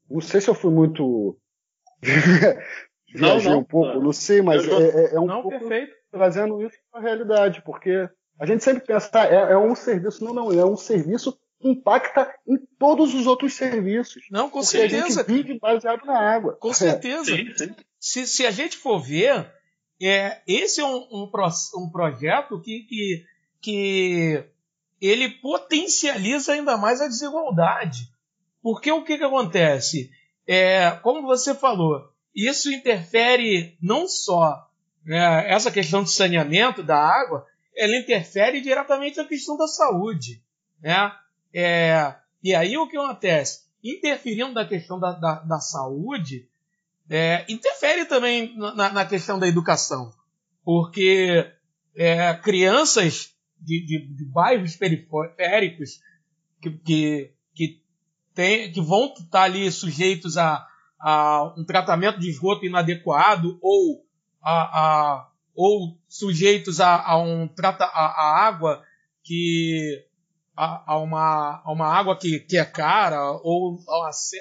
Não 0.07 0.21
sei 0.21 0.39
se 0.39 0.51
eu 0.51 0.53
fui 0.53 0.71
muito. 0.71 1.35
Viajei 3.15 3.53
um 3.53 3.63
pouco, 3.63 3.99
não 3.99 4.13
sei, 4.13 4.41
mas 4.43 4.67
é, 4.67 4.71
é, 4.71 5.15
é, 5.15 5.19
um 5.19 5.25
não, 5.25 5.41
pouco 5.41 5.57
perfeito. 5.57 6.02
Trazendo 6.13 6.61
isso 6.61 6.77
para 6.91 7.01
a 7.01 7.03
realidade, 7.03 7.63
porque 7.65 8.07
a 8.39 8.45
gente 8.45 8.63
sempre 8.63 8.85
pensa, 8.85 9.09
tá, 9.09 9.25
é, 9.25 9.53
é 9.53 9.57
um 9.57 9.75
serviço, 9.75 10.23
não, 10.23 10.33
não, 10.33 10.51
é 10.51 10.63
um 10.63 10.77
serviço 10.77 11.37
impacta 11.59 12.31
em 12.47 12.57
todos 12.77 13.13
os 13.15 13.25
outros 13.25 13.53
serviços. 13.53 14.25
Não, 14.29 14.49
com 14.49 14.61
certeza. 14.61 15.21
A 15.21 15.23
gente 15.23 15.43
vive 15.43 15.59
baseado 15.59 16.05
na 16.05 16.19
água. 16.19 16.57
Com 16.59 16.73
certeza. 16.73 17.25
sim, 17.25 17.53
sim. 17.55 17.75
Se, 17.99 18.27
se 18.27 18.45
a 18.45 18.51
gente 18.51 18.77
for 18.77 18.99
ver, 18.99 19.49
é, 20.01 20.41
esse 20.45 20.81
é 20.81 20.85
um, 20.85 21.07
um, 21.11 21.31
um 21.77 21.89
projeto 21.89 22.59
que, 22.61 22.81
que, 22.81 23.25
que 23.61 24.43
ele 25.01 25.29
potencializa 25.29 26.53
ainda 26.53 26.77
mais 26.77 26.99
a 26.99 27.07
desigualdade. 27.07 28.11
Porque 28.61 28.91
o 28.91 29.03
que, 29.03 29.17
que 29.17 29.23
acontece? 29.23 30.11
É, 30.45 30.91
como 31.01 31.21
você 31.21 31.55
falou, 31.55 32.09
isso 32.35 32.71
interfere 32.71 33.77
não 33.81 34.07
só 34.07 34.69
né, 35.05 35.51
essa 35.51 35.71
questão 35.71 36.03
de 36.03 36.11
saneamento 36.11 36.83
da 36.83 36.97
água, 36.97 37.45
ela 37.75 37.95
interfere 37.95 38.61
diretamente 38.61 39.17
na 39.17 39.25
questão 39.25 39.57
da 39.57 39.67
saúde. 39.67 40.41
Né? 40.81 41.11
É, 41.53 42.15
e 42.43 42.53
aí 42.53 42.77
o 42.77 42.87
que 42.87 42.97
acontece? 42.97 43.63
Interferindo 43.83 44.53
na 44.53 44.65
questão 44.65 44.99
da, 44.99 45.11
da, 45.11 45.35
da 45.39 45.59
saúde, 45.59 46.47
é, 47.09 47.45
interfere 47.49 48.05
também 48.05 48.55
na, 48.57 48.91
na, 48.91 49.05
questão 49.05 49.37
da 49.37 49.47
educação. 49.47 50.11
Porque 50.63 51.51
é, 51.95 52.33
crianças 52.35 53.33
de, 53.59 53.85
de, 53.85 54.15
de, 54.15 54.25
bairros 54.25 54.75
periféricos 54.75 55.99
que, 56.61 56.71
que, 56.71 57.33
que, 57.53 57.81
tem, 58.33 58.71
que 58.71 58.81
vão 58.81 59.13
estar 59.13 59.43
ali 59.43 59.69
sujeitos 59.71 60.37
a, 60.37 60.65
a 60.99 61.53
um 61.57 61.65
tratamento 61.65 62.19
de 62.19 62.29
esgoto 62.29 62.65
inadequado 62.65 63.59
ou, 63.61 64.05
a, 64.43 64.51
a 64.51 65.29
ou 65.55 65.97
sujeitos 66.07 66.79
a, 66.79 67.01
a 67.01 67.17
um 67.17 67.47
trata, 67.47 67.85
a, 67.85 68.05
a 68.05 68.45
água 68.45 68.83
que 69.23 70.03
a, 70.55 70.93
a, 70.93 70.97
uma, 70.99 71.61
a 71.63 71.71
uma 71.71 71.87
água 71.87 72.17
que, 72.17 72.39
que 72.39 72.57
é 72.57 72.65
cara 72.65 73.31
ou, 73.43 73.79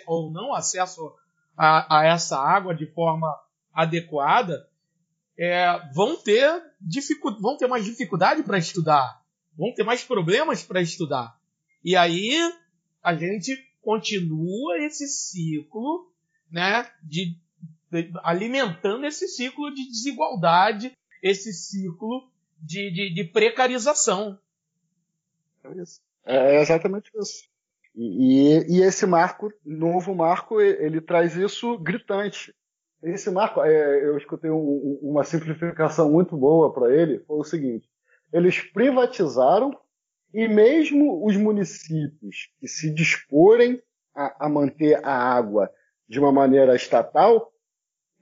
ou 0.06 0.32
não 0.32 0.54
acesso 0.54 1.14
a, 1.56 2.00
a 2.00 2.06
essa 2.06 2.38
água 2.38 2.74
de 2.74 2.86
forma 2.86 3.28
adequada, 3.72 4.68
é, 5.38 5.66
vão 5.94 6.16
ter 6.16 6.62
dificu 6.80 7.40
vão 7.40 7.56
ter 7.56 7.66
mais 7.66 7.84
dificuldade 7.84 8.42
para 8.42 8.58
estudar, 8.58 9.22
vão 9.56 9.72
ter 9.74 9.82
mais 9.82 10.04
problemas 10.04 10.62
para 10.62 10.82
estudar. 10.82 11.38
E 11.84 11.96
aí 11.96 12.38
a 13.02 13.14
gente 13.14 13.56
continua 13.80 14.78
esse 14.78 15.08
ciclo, 15.08 16.12
né, 16.50 16.88
de 17.02 17.36
alimentando 18.22 19.06
esse 19.06 19.28
ciclo 19.28 19.72
de 19.72 19.88
desigualdade, 19.88 20.96
esse 21.22 21.52
ciclo 21.52 22.28
de, 22.58 22.90
de, 22.90 23.14
de 23.14 23.24
precarização. 23.24 24.38
É, 25.64 25.82
isso. 25.82 26.00
é 26.24 26.60
exatamente 26.60 27.10
isso. 27.14 27.44
E, 27.94 28.56
e, 28.64 28.78
e, 28.78 28.82
esse 28.82 29.04
marco, 29.04 29.52
novo 29.64 30.14
marco, 30.14 30.60
ele 30.60 31.00
traz 31.00 31.36
isso 31.36 31.78
gritante. 31.78 32.54
Esse 33.02 33.30
marco, 33.30 33.60
é, 33.62 34.04
eu 34.04 34.16
escutei 34.16 34.50
um, 34.50 34.98
uma 35.02 35.24
simplificação 35.24 36.10
muito 36.10 36.36
boa 36.36 36.72
para 36.72 36.94
ele, 36.94 37.18
foi 37.20 37.38
o 37.38 37.44
seguinte: 37.44 37.88
eles 38.32 38.60
privatizaram 38.60 39.76
e 40.32 40.48
mesmo 40.48 41.26
os 41.26 41.36
municípios 41.36 42.50
que 42.58 42.66
se 42.66 42.90
disporem 42.90 43.82
a, 44.14 44.46
a 44.46 44.48
manter 44.48 45.04
a 45.04 45.12
água 45.12 45.70
de 46.08 46.18
uma 46.18 46.32
maneira 46.32 46.74
estatal, 46.74 47.51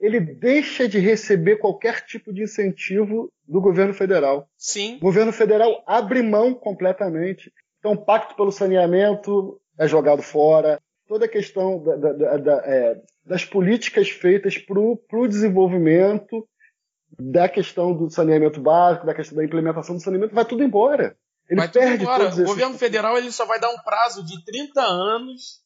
ele 0.01 0.19
deixa 0.19 0.89
de 0.89 0.97
receber 0.97 1.57
qualquer 1.57 2.03
tipo 2.03 2.33
de 2.33 2.41
incentivo 2.43 3.31
do 3.47 3.61
governo 3.61 3.93
federal. 3.93 4.49
Sim. 4.57 4.95
O 4.97 5.01
governo 5.01 5.31
federal 5.31 5.83
abre 5.85 6.23
mão 6.23 6.55
completamente. 6.55 7.53
Então, 7.79 7.93
o 7.93 8.03
pacto 8.03 8.35
pelo 8.35 8.51
saneamento 8.51 9.61
é 9.77 9.87
jogado 9.87 10.23
fora. 10.23 10.81
Toda 11.07 11.25
a 11.25 11.29
questão 11.29 11.83
da, 11.83 11.95
da, 11.95 12.37
da, 12.37 12.53
é, 12.65 13.01
das 13.23 13.45
políticas 13.45 14.09
feitas 14.09 14.57
para 14.57 14.79
o 14.79 15.27
desenvolvimento 15.27 16.47
da 17.19 17.47
questão 17.47 17.93
do 17.93 18.09
saneamento 18.09 18.59
básico, 18.59 19.05
da 19.05 19.13
questão 19.13 19.37
da 19.37 19.45
implementação 19.45 19.95
do 19.95 20.01
saneamento, 20.01 20.33
vai 20.33 20.45
tudo 20.45 20.63
embora. 20.63 21.15
Ele 21.47 21.59
vai 21.59 21.69
perde 21.69 21.99
tudo 21.99 22.03
embora. 22.03 22.33
O 22.33 22.45
governo 22.45 22.77
federal 22.77 23.17
ele 23.17 23.31
só 23.31 23.45
vai 23.45 23.59
dar 23.59 23.69
um 23.69 23.77
prazo 23.83 24.25
de 24.25 24.43
30 24.45 24.81
anos. 24.81 25.61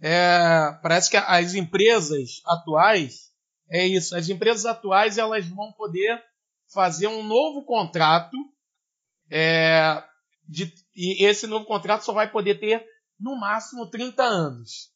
É, 0.00 0.78
parece 0.80 1.10
que 1.10 1.16
as 1.16 1.54
empresas 1.54 2.40
atuais 2.46 3.28
é 3.70 3.86
isso. 3.86 4.16
As 4.16 4.28
empresas 4.28 4.64
atuais 4.66 5.18
elas 5.18 5.46
vão 5.46 5.72
poder 5.72 6.22
fazer 6.72 7.06
um 7.06 7.22
novo 7.22 7.64
contrato 7.64 8.36
é, 9.30 10.02
de, 10.46 10.72
e 10.94 11.24
esse 11.24 11.46
novo 11.46 11.64
contrato 11.66 12.02
só 12.02 12.12
vai 12.12 12.30
poder 12.30 12.58
ter 12.58 12.84
no 13.18 13.38
máximo 13.38 13.88
30 13.90 14.22
anos. 14.22 14.90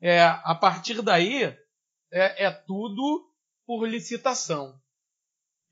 É, 0.00 0.22
a 0.22 0.54
partir 0.54 1.00
daí 1.02 1.44
é, 2.12 2.46
é 2.46 2.50
tudo 2.50 3.26
por 3.66 3.86
licitação. 3.86 4.74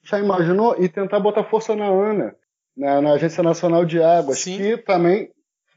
Já 0.03 0.19
imaginou? 0.19 0.83
E 0.83 0.89
tentar 0.89 1.21
botar 1.21 1.45
força 1.45 1.77
na 1.77 1.87
ANA, 1.87 2.35
na, 2.77 3.01
na 3.01 3.13
Agência 3.13 3.43
Nacional 3.43 3.85
de 3.85 4.03
Águas, 4.03 4.41
Sim. 4.41 4.57
que 4.57 4.79
também, 4.79 5.31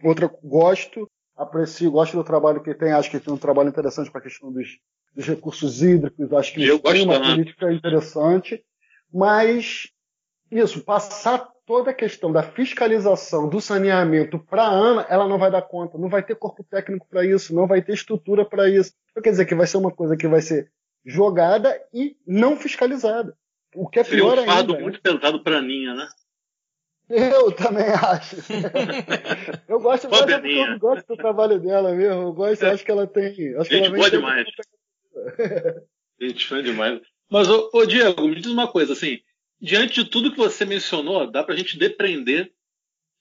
outra, 0.03 0.27
gosto, 0.43 1.07
aprecio, 1.35 1.91
gosto 1.91 2.15
do 2.15 2.23
trabalho 2.23 2.63
que 2.63 2.73
tem, 2.73 2.91
acho 2.91 3.11
que 3.11 3.19
tem 3.19 3.33
um 3.33 3.37
trabalho 3.37 3.69
interessante 3.69 4.09
para 4.09 4.19
a 4.19 4.23
questão 4.23 4.51
dos, 4.51 4.79
dos, 5.13 5.27
recursos 5.27 5.81
hídricos, 5.83 6.31
acho 6.33 6.53
que 6.53 6.63
Eu 6.63 6.79
tem 6.79 7.03
uma 7.03 7.19
política 7.19 7.71
interessante, 7.71 8.63
mas 9.13 9.89
isso, 10.51 10.83
passar 10.83 11.49
toda 11.65 11.91
a 11.91 11.93
questão 11.93 12.31
da 12.31 12.43
fiscalização 12.43 13.49
do 13.49 13.59
saneamento 13.59 14.39
para 14.39 14.63
a 14.63 14.69
ANA, 14.69 15.05
ela 15.09 15.27
não 15.27 15.37
vai 15.37 15.49
dar 15.51 15.63
conta, 15.63 15.97
não 15.97 16.09
vai 16.09 16.23
ter 16.23 16.35
corpo 16.35 16.63
técnico 16.63 17.07
para 17.09 17.25
isso, 17.25 17.55
não 17.55 17.67
vai 17.67 17.81
ter 17.81 17.93
estrutura 17.93 18.45
para 18.45 18.69
isso. 18.69 18.93
Então, 19.11 19.23
quer 19.23 19.31
dizer 19.31 19.45
que 19.45 19.55
vai 19.55 19.65
ser 19.65 19.77
uma 19.77 19.91
coisa 19.91 20.15
que 20.15 20.27
vai 20.27 20.41
ser 20.41 20.71
jogada 21.03 21.75
e 21.93 22.15
não 22.25 22.55
fiscalizada. 22.55 23.35
O 23.75 23.89
que 23.89 23.99
é 23.99 24.03
Seria 24.03 24.23
pior 24.23 24.39
um 24.39 24.45
fardo 24.45 24.73
ainda. 24.73 24.83
muito 24.83 25.01
pesado 25.01 25.43
para 25.43 25.57
a 25.57 25.59
Aninha, 25.59 25.93
né? 25.93 26.07
Eu 27.09 27.51
também 27.51 27.89
acho. 27.89 28.37
eu 29.67 29.79
gosto, 29.79 30.09
mas 30.09 30.21
é 30.21 30.73
eu 30.73 30.79
gosto 30.79 31.07
do 31.07 31.17
trabalho 31.17 31.59
dela 31.59 31.93
mesmo. 31.93 32.23
Eu 32.23 32.33
gosto, 32.33 32.65
acho 32.65 32.83
que 32.83 32.91
ela 32.91 33.05
tem. 33.05 33.55
Acho 33.55 33.69
Gente 33.69 33.89
boa 33.91 34.09
demais. 34.09 34.47
Gente 36.19 36.47
fã 36.47 36.63
demais. 36.63 37.01
Mas, 37.29 37.49
ô, 37.49 37.69
ô, 37.73 37.85
Diego, 37.85 38.27
me 38.27 38.35
diz 38.35 38.51
uma 38.51 38.67
coisa, 38.67 38.93
assim, 38.93 39.19
diante 39.59 40.03
de 40.03 40.09
tudo 40.09 40.31
que 40.31 40.37
você 40.37 40.65
mencionou, 40.65 41.29
dá 41.29 41.43
pra 41.43 41.55
gente 41.55 41.77
depreender 41.77 42.51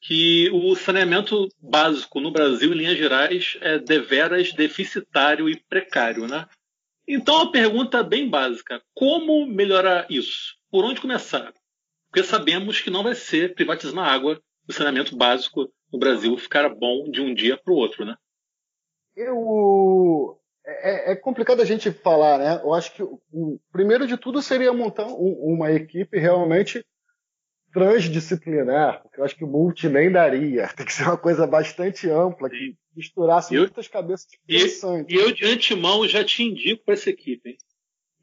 que 0.00 0.50
o 0.52 0.74
saneamento 0.76 1.48
básico 1.58 2.20
no 2.20 2.30
Brasil, 2.30 2.72
em 2.72 2.76
linhas 2.76 2.98
gerais, 2.98 3.56
é 3.60 3.78
deveras 3.78 4.52
deficitário 4.52 5.48
e 5.48 5.58
precário, 5.58 6.26
né? 6.26 6.46
Então 7.08 7.42
a 7.42 7.50
pergunta 7.50 8.02
bem 8.02 8.28
básica: 8.28 8.82
como 8.94 9.46
melhorar 9.46 10.06
isso? 10.10 10.56
Por 10.70 10.84
onde 10.84 11.00
começar? 11.00 11.52
Porque 12.14 12.22
sabemos 12.22 12.80
que 12.80 12.90
não 12.90 13.02
vai 13.02 13.12
ser 13.16 13.56
privatizando 13.56 13.98
a 13.98 14.06
água 14.06 14.40
o 14.68 14.72
saneamento 14.72 15.16
básico 15.16 15.68
no 15.92 15.98
Brasil 15.98 16.38
ficar 16.38 16.68
bom 16.68 17.10
de 17.10 17.20
um 17.20 17.34
dia 17.34 17.56
para 17.56 17.72
o 17.72 17.76
outro, 17.76 18.04
né? 18.04 18.14
Eu 19.16 20.38
é, 20.64 21.10
é, 21.10 21.16
complicado 21.16 21.60
a 21.60 21.64
gente 21.64 21.90
falar, 21.90 22.38
né? 22.38 22.60
Eu 22.62 22.72
acho 22.72 22.94
que 22.94 23.02
o, 23.02 23.60
primeiro 23.72 24.06
de 24.06 24.16
tudo 24.16 24.40
seria 24.40 24.72
montar 24.72 25.08
um, 25.08 25.54
uma 25.54 25.72
equipe 25.72 26.16
realmente 26.16 26.86
transdisciplinar, 27.72 29.02
porque 29.02 29.18
eu 29.18 29.24
acho 29.24 29.34
que 29.34 29.44
o 29.44 29.48
multi 29.48 29.88
nem 29.88 30.10
daria. 30.10 30.68
Tem 30.76 30.86
que 30.86 30.92
ser 30.92 31.02
uma 31.02 31.18
coisa 31.18 31.48
bastante 31.48 32.08
ampla, 32.08 32.48
que 32.48 32.76
misturasse 32.94 33.52
eu, 33.52 33.62
muitas 33.62 33.88
cabeças 33.88 34.28
pensantes. 34.46 35.12
E 35.12 35.18
eu, 35.18 35.32
de 35.32 35.44
antemão, 35.46 36.06
já 36.06 36.22
te 36.22 36.44
indico 36.44 36.84
para 36.84 36.94
essa 36.94 37.10
equipe, 37.10 37.50
hein? 37.50 37.58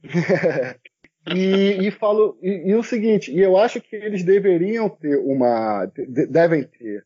E, 1.27 1.87
e 1.87 1.91
falo 1.91 2.37
e, 2.41 2.71
e, 2.71 2.75
o 2.75 2.81
seguinte, 2.81 3.31
e 3.31 3.39
eu 3.39 3.57
acho 3.57 3.79
que 3.79 3.95
eles 3.95 4.23
deveriam 4.23 4.89
ter 4.89 5.17
uma, 5.17 5.85
devem 6.29 6.63
ter 6.63 7.05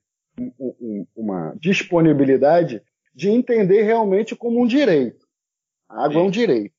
uma 1.16 1.54
disponibilidade 1.60 2.82
de 3.14 3.30
entender 3.30 3.84
realmente 3.84 4.36
como 4.36 4.62
um 4.62 4.68
direito. 4.68 5.26
A 5.90 6.06
água 6.06 6.22
é 6.22 6.24
um 6.24 6.30
direito. 6.30 6.74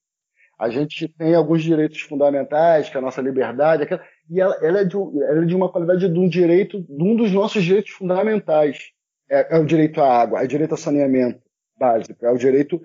A 0.58 0.70
gente 0.70 1.08
tem 1.08 1.34
alguns 1.34 1.62
direitos 1.62 2.00
fundamentais, 2.00 2.88
que 2.88 2.96
é 2.96 2.98
a 2.98 3.02
nossa 3.02 3.20
liberdade, 3.20 3.82
aquela, 3.82 4.02
e 4.30 4.40
ela, 4.40 4.56
ela, 4.62 4.80
é 4.80 4.84
de, 4.84 4.96
ela, 4.96 5.42
é 5.42 5.44
de, 5.44 5.54
uma 5.54 5.70
qualidade 5.70 6.08
de 6.08 6.18
um 6.18 6.28
direito, 6.28 6.80
de 6.80 7.02
um 7.02 7.14
dos 7.14 7.30
nossos 7.30 7.62
direitos 7.62 7.92
fundamentais. 7.92 8.90
É, 9.28 9.56
é 9.56 9.58
o 9.58 9.66
direito 9.66 10.00
à 10.00 10.22
água, 10.22 10.40
é 10.40 10.44
o 10.44 10.48
direito 10.48 10.72
ao 10.72 10.78
saneamento 10.78 11.40
básico, 11.78 12.24
é 12.24 12.30
o 12.30 12.38
direito 12.38 12.80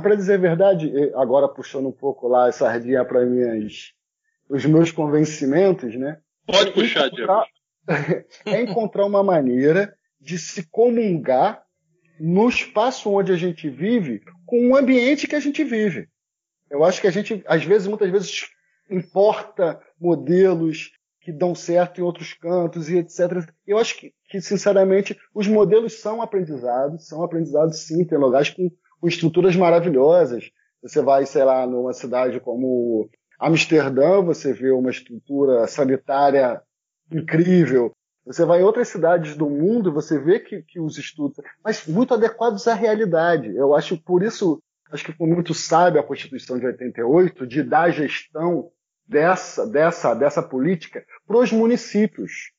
para 0.00 0.14
dizer 0.14 0.34
a 0.34 0.38
verdade, 0.38 0.92
agora 1.14 1.48
puxando 1.48 1.88
um 1.88 1.92
pouco 1.92 2.28
lá 2.28 2.48
a 2.48 2.52
sardinha 2.52 3.04
para 3.04 3.20
os 4.48 4.64
meus 4.64 4.90
convencimentos, 4.90 5.94
né? 5.96 6.18
Pode 6.46 6.70
puxar, 6.72 7.08
encontrar, 7.08 7.44
É 8.44 8.62
encontrar 8.62 9.04
uma 9.04 9.22
maneira 9.22 9.94
de 10.20 10.38
se 10.38 10.68
comungar 10.70 11.62
no 12.18 12.48
espaço 12.48 13.10
onde 13.10 13.32
a 13.32 13.36
gente 13.36 13.68
vive 13.68 14.22
com 14.46 14.70
o 14.70 14.76
ambiente 14.76 15.26
que 15.26 15.36
a 15.36 15.40
gente 15.40 15.62
vive. 15.62 16.08
Eu 16.70 16.84
acho 16.84 17.00
que 17.00 17.06
a 17.06 17.10
gente, 17.10 17.42
às 17.46 17.64
vezes, 17.64 17.86
muitas 17.86 18.10
vezes, 18.10 18.46
importa 18.90 19.80
modelos 20.00 20.90
que 21.20 21.32
dão 21.32 21.54
certo 21.54 22.00
em 22.00 22.04
outros 22.04 22.32
cantos 22.34 22.88
e 22.88 22.98
etc. 22.98 23.50
Eu 23.66 23.78
acho 23.78 23.98
que, 23.98 24.14
que 24.28 24.40
sinceramente, 24.40 25.18
os 25.34 25.46
modelos 25.46 26.00
são 26.00 26.22
aprendizados, 26.22 27.06
são 27.06 27.22
aprendizados 27.22 27.80
sim, 27.80 28.04
tem 28.04 28.18
lugares 28.18 28.50
com 28.50 28.70
com 29.00 29.08
estruturas 29.08 29.56
maravilhosas. 29.56 30.50
Você 30.82 31.02
vai, 31.02 31.26
sei 31.26 31.44
lá, 31.44 31.66
numa 31.66 31.92
cidade 31.92 32.40
como 32.40 33.08
Amsterdã, 33.40 34.22
você 34.22 34.52
vê 34.52 34.70
uma 34.70 34.90
estrutura 34.90 35.66
sanitária 35.66 36.60
incrível. 37.12 37.92
Você 38.24 38.44
vai 38.44 38.60
em 38.60 38.64
outras 38.64 38.88
cidades 38.88 39.36
do 39.36 39.48
mundo, 39.48 39.92
você 39.92 40.18
vê 40.18 40.40
que, 40.40 40.62
que 40.62 40.80
os 40.80 40.98
estudos, 40.98 41.36
mas 41.62 41.86
muito 41.86 42.12
adequados 42.12 42.66
à 42.66 42.74
realidade. 42.74 43.54
Eu 43.54 43.74
acho 43.74 43.96
por 44.02 44.22
isso, 44.22 44.60
acho 44.90 45.04
que 45.04 45.12
foi 45.12 45.28
muito 45.28 45.54
sábio 45.54 46.00
a 46.00 46.04
Constituição 46.04 46.58
de 46.58 46.66
88 46.66 47.46
de 47.46 47.62
dar 47.62 47.90
gestão 47.90 48.70
dessa 49.06 49.64
dessa 49.64 50.14
dessa 50.14 50.42
política 50.42 51.04
para 51.24 51.38
os 51.38 51.52
municípios. 51.52 52.50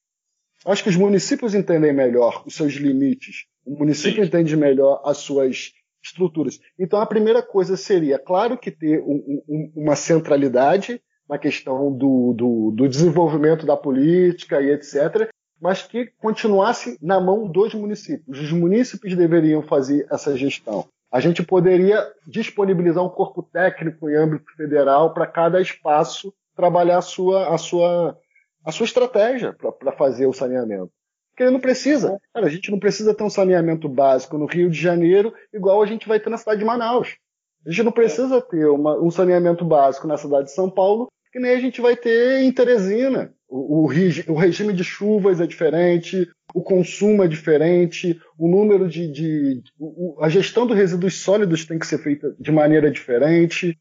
Acho 0.65 0.83
que 0.83 0.89
os 0.89 0.95
municípios 0.95 1.53
entendem 1.53 1.93
melhor 1.93 2.43
os 2.45 2.55
seus 2.55 2.73
limites. 2.73 3.45
O 3.65 3.77
município 3.77 4.23
Sim. 4.23 4.27
entende 4.27 4.55
melhor 4.55 5.01
as 5.03 5.17
suas 5.17 5.73
estruturas. 6.07 6.59
Então, 6.79 6.99
a 6.99 7.05
primeira 7.05 7.41
coisa 7.41 7.77
seria, 7.77 8.17
claro 8.17 8.57
que 8.57 8.71
ter 8.71 9.01
um, 9.01 9.41
um, 9.47 9.71
uma 9.75 9.95
centralidade 9.95 11.01
na 11.29 11.37
questão 11.37 11.91
do, 11.91 12.33
do, 12.33 12.71
do, 12.71 12.87
desenvolvimento 12.87 13.65
da 13.65 13.75
política 13.75 14.61
e 14.61 14.71
etc., 14.71 15.29
mas 15.59 15.81
que 15.81 16.11
continuasse 16.19 16.97
na 17.01 17.19
mão 17.19 17.47
dos 17.47 17.73
municípios. 17.73 18.39
Os 18.39 18.51
municípios 18.51 19.15
deveriam 19.15 19.61
fazer 19.63 20.07
essa 20.11 20.37
gestão. 20.37 20.85
A 21.11 21.19
gente 21.19 21.41
poderia 21.41 22.05
disponibilizar 22.27 23.03
um 23.03 23.09
corpo 23.09 23.41
técnico 23.41 24.09
em 24.09 24.15
âmbito 24.15 24.45
federal 24.55 25.13
para 25.13 25.25
cada 25.25 25.59
espaço 25.59 26.33
trabalhar 26.55 26.97
a 26.97 27.01
sua, 27.01 27.53
a 27.53 27.57
sua, 27.57 28.17
a 28.63 28.71
sua 28.71 28.85
estratégia 28.85 29.53
para 29.53 29.91
fazer 29.93 30.27
o 30.27 30.33
saneamento. 30.33 30.91
Porque 31.38 31.43
ele 31.43 31.51
não 31.51 31.59
precisa. 31.59 32.19
Cara, 32.33 32.47
a 32.47 32.49
gente 32.49 32.71
não 32.71 32.79
precisa 32.79 33.13
ter 33.13 33.23
um 33.23 33.29
saneamento 33.29 33.88
básico 33.88 34.39
no 34.39 34.47
Rio 34.47 34.71
de 34.71 34.81
Janeiro 34.81 35.31
igual 35.53 35.83
a 35.83 35.85
gente 35.85 36.07
vai 36.07 36.19
ter 36.19 36.31
na 36.31 36.38
cidade 36.38 36.57
de 36.57 36.65
Manaus. 36.65 37.15
A 37.63 37.69
gente 37.69 37.83
não 37.83 37.91
precisa 37.91 38.41
ter 38.41 38.65
uma, 38.65 38.99
um 38.99 39.11
saneamento 39.11 39.63
básico 39.63 40.07
na 40.07 40.17
cidade 40.17 40.45
de 40.45 40.55
São 40.55 40.67
Paulo, 40.67 41.07
que 41.31 41.39
nem 41.39 41.51
a 41.51 41.59
gente 41.59 41.79
vai 41.79 41.95
ter 41.95 42.41
em 42.41 42.51
Teresina. 42.51 43.31
O, 43.47 43.83
o, 43.83 44.33
o 44.33 44.33
regime 44.33 44.73
de 44.73 44.83
chuvas 44.83 45.39
é 45.39 45.45
diferente, 45.45 46.27
o 46.55 46.63
consumo 46.63 47.23
é 47.23 47.27
diferente, 47.27 48.19
o 48.35 48.47
número 48.47 48.89
de. 48.89 49.07
de 49.07 49.61
o, 49.79 50.17
a 50.19 50.29
gestão 50.29 50.65
dos 50.65 50.75
resíduos 50.75 51.21
sólidos 51.21 51.67
tem 51.67 51.77
que 51.77 51.85
ser 51.85 51.99
feita 51.99 52.35
de 52.39 52.51
maneira 52.51 52.89
diferente. 52.89 53.77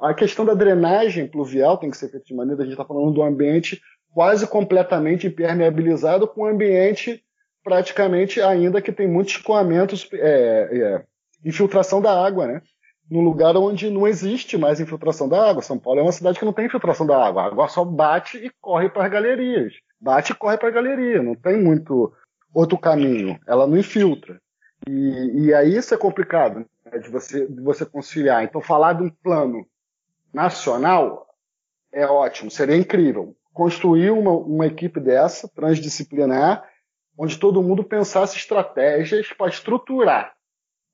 A 0.00 0.14
questão 0.14 0.44
da 0.44 0.54
drenagem 0.54 1.26
pluvial 1.26 1.78
tem 1.78 1.90
que 1.90 1.96
ser 1.96 2.10
feita 2.10 2.26
de 2.26 2.34
maneira. 2.34 2.62
A 2.62 2.64
gente 2.64 2.74
está 2.74 2.84
falando 2.84 3.12
do 3.12 3.24
ambiente 3.24 3.80
quase 4.12 4.46
completamente 4.46 5.26
impermeabilizado, 5.26 6.28
com 6.28 6.42
um 6.42 6.46
ambiente 6.46 7.22
praticamente 7.64 8.40
ainda 8.40 8.82
que 8.82 8.92
tem 8.92 9.06
muitos 9.06 9.34
escoamentos, 9.34 10.08
é, 10.12 10.68
é, 10.72 11.04
infiltração 11.44 12.00
da 12.00 12.24
água, 12.24 12.46
né? 12.46 12.62
Num 13.10 13.20
lugar 13.20 13.56
onde 13.56 13.90
não 13.90 14.06
existe 14.06 14.56
mais 14.56 14.80
infiltração 14.80 15.28
da 15.28 15.50
água. 15.50 15.62
São 15.62 15.78
Paulo 15.78 16.00
é 16.00 16.02
uma 16.02 16.12
cidade 16.12 16.38
que 16.38 16.44
não 16.44 16.52
tem 16.52 16.66
infiltração 16.66 17.06
da 17.06 17.24
água. 17.24 17.42
A 17.42 17.46
água 17.46 17.68
só 17.68 17.84
bate 17.84 18.38
e 18.38 18.50
corre 18.60 18.88
para 18.88 19.04
as 19.04 19.12
galerias. 19.12 19.74
Bate 20.00 20.32
e 20.32 20.34
corre 20.34 20.56
para 20.56 20.68
a 20.68 20.72
galeria. 20.72 21.22
Não 21.22 21.34
tem 21.34 21.60
muito 21.60 22.12
outro 22.54 22.78
caminho. 22.78 23.38
Ela 23.46 23.66
não 23.66 23.76
infiltra. 23.76 24.40
E, 24.88 25.46
e 25.46 25.54
aí 25.54 25.76
isso 25.76 25.94
é 25.94 25.98
complicado 25.98 26.64
né, 26.84 26.98
de, 26.98 27.08
você, 27.10 27.46
de 27.46 27.60
você 27.60 27.84
conciliar. 27.84 28.44
Então, 28.44 28.60
falar 28.60 28.94
de 28.94 29.02
um 29.02 29.10
plano 29.10 29.66
nacional 30.32 31.26
é 31.92 32.06
ótimo, 32.06 32.50
seria 32.50 32.76
incrível. 32.76 33.36
Construir 33.52 34.10
uma, 34.10 34.32
uma 34.32 34.66
equipe 34.66 34.98
dessa, 34.98 35.48
transdisciplinar, 35.48 36.68
onde 37.16 37.38
todo 37.38 37.62
mundo 37.62 37.84
pensasse 37.84 38.36
estratégias 38.36 39.32
para 39.32 39.50
estruturar 39.50 40.34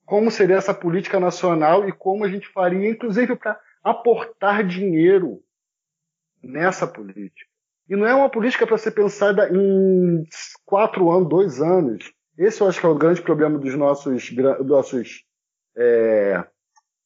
como 0.09 0.31
seria 0.31 0.55
essa 0.55 0.73
política 0.73 1.19
nacional 1.19 1.87
e 1.87 1.91
como 1.91 2.25
a 2.25 2.27
gente 2.27 2.47
faria, 2.47 2.89
inclusive, 2.89 3.35
para 3.35 3.59
aportar 3.83 4.65
dinheiro 4.65 5.39
nessa 6.41 6.87
política. 6.87 7.47
E 7.87 7.95
não 7.95 8.07
é 8.07 8.15
uma 8.15 8.29
política 8.29 8.65
para 8.65 8.77
ser 8.79 8.91
pensada 8.91 9.47
em 9.55 10.25
quatro 10.65 11.11
anos, 11.11 11.29
dois 11.29 11.61
anos. 11.61 12.11
Esse 12.35 12.59
eu 12.59 12.67
acho 12.67 12.79
que 12.79 12.87
é 12.87 12.89
o 12.89 12.95
grande 12.95 13.21
problema 13.21 13.59
dos 13.59 13.75
nossos, 13.75 14.31
nossos, 14.65 15.23
é, 15.77 16.43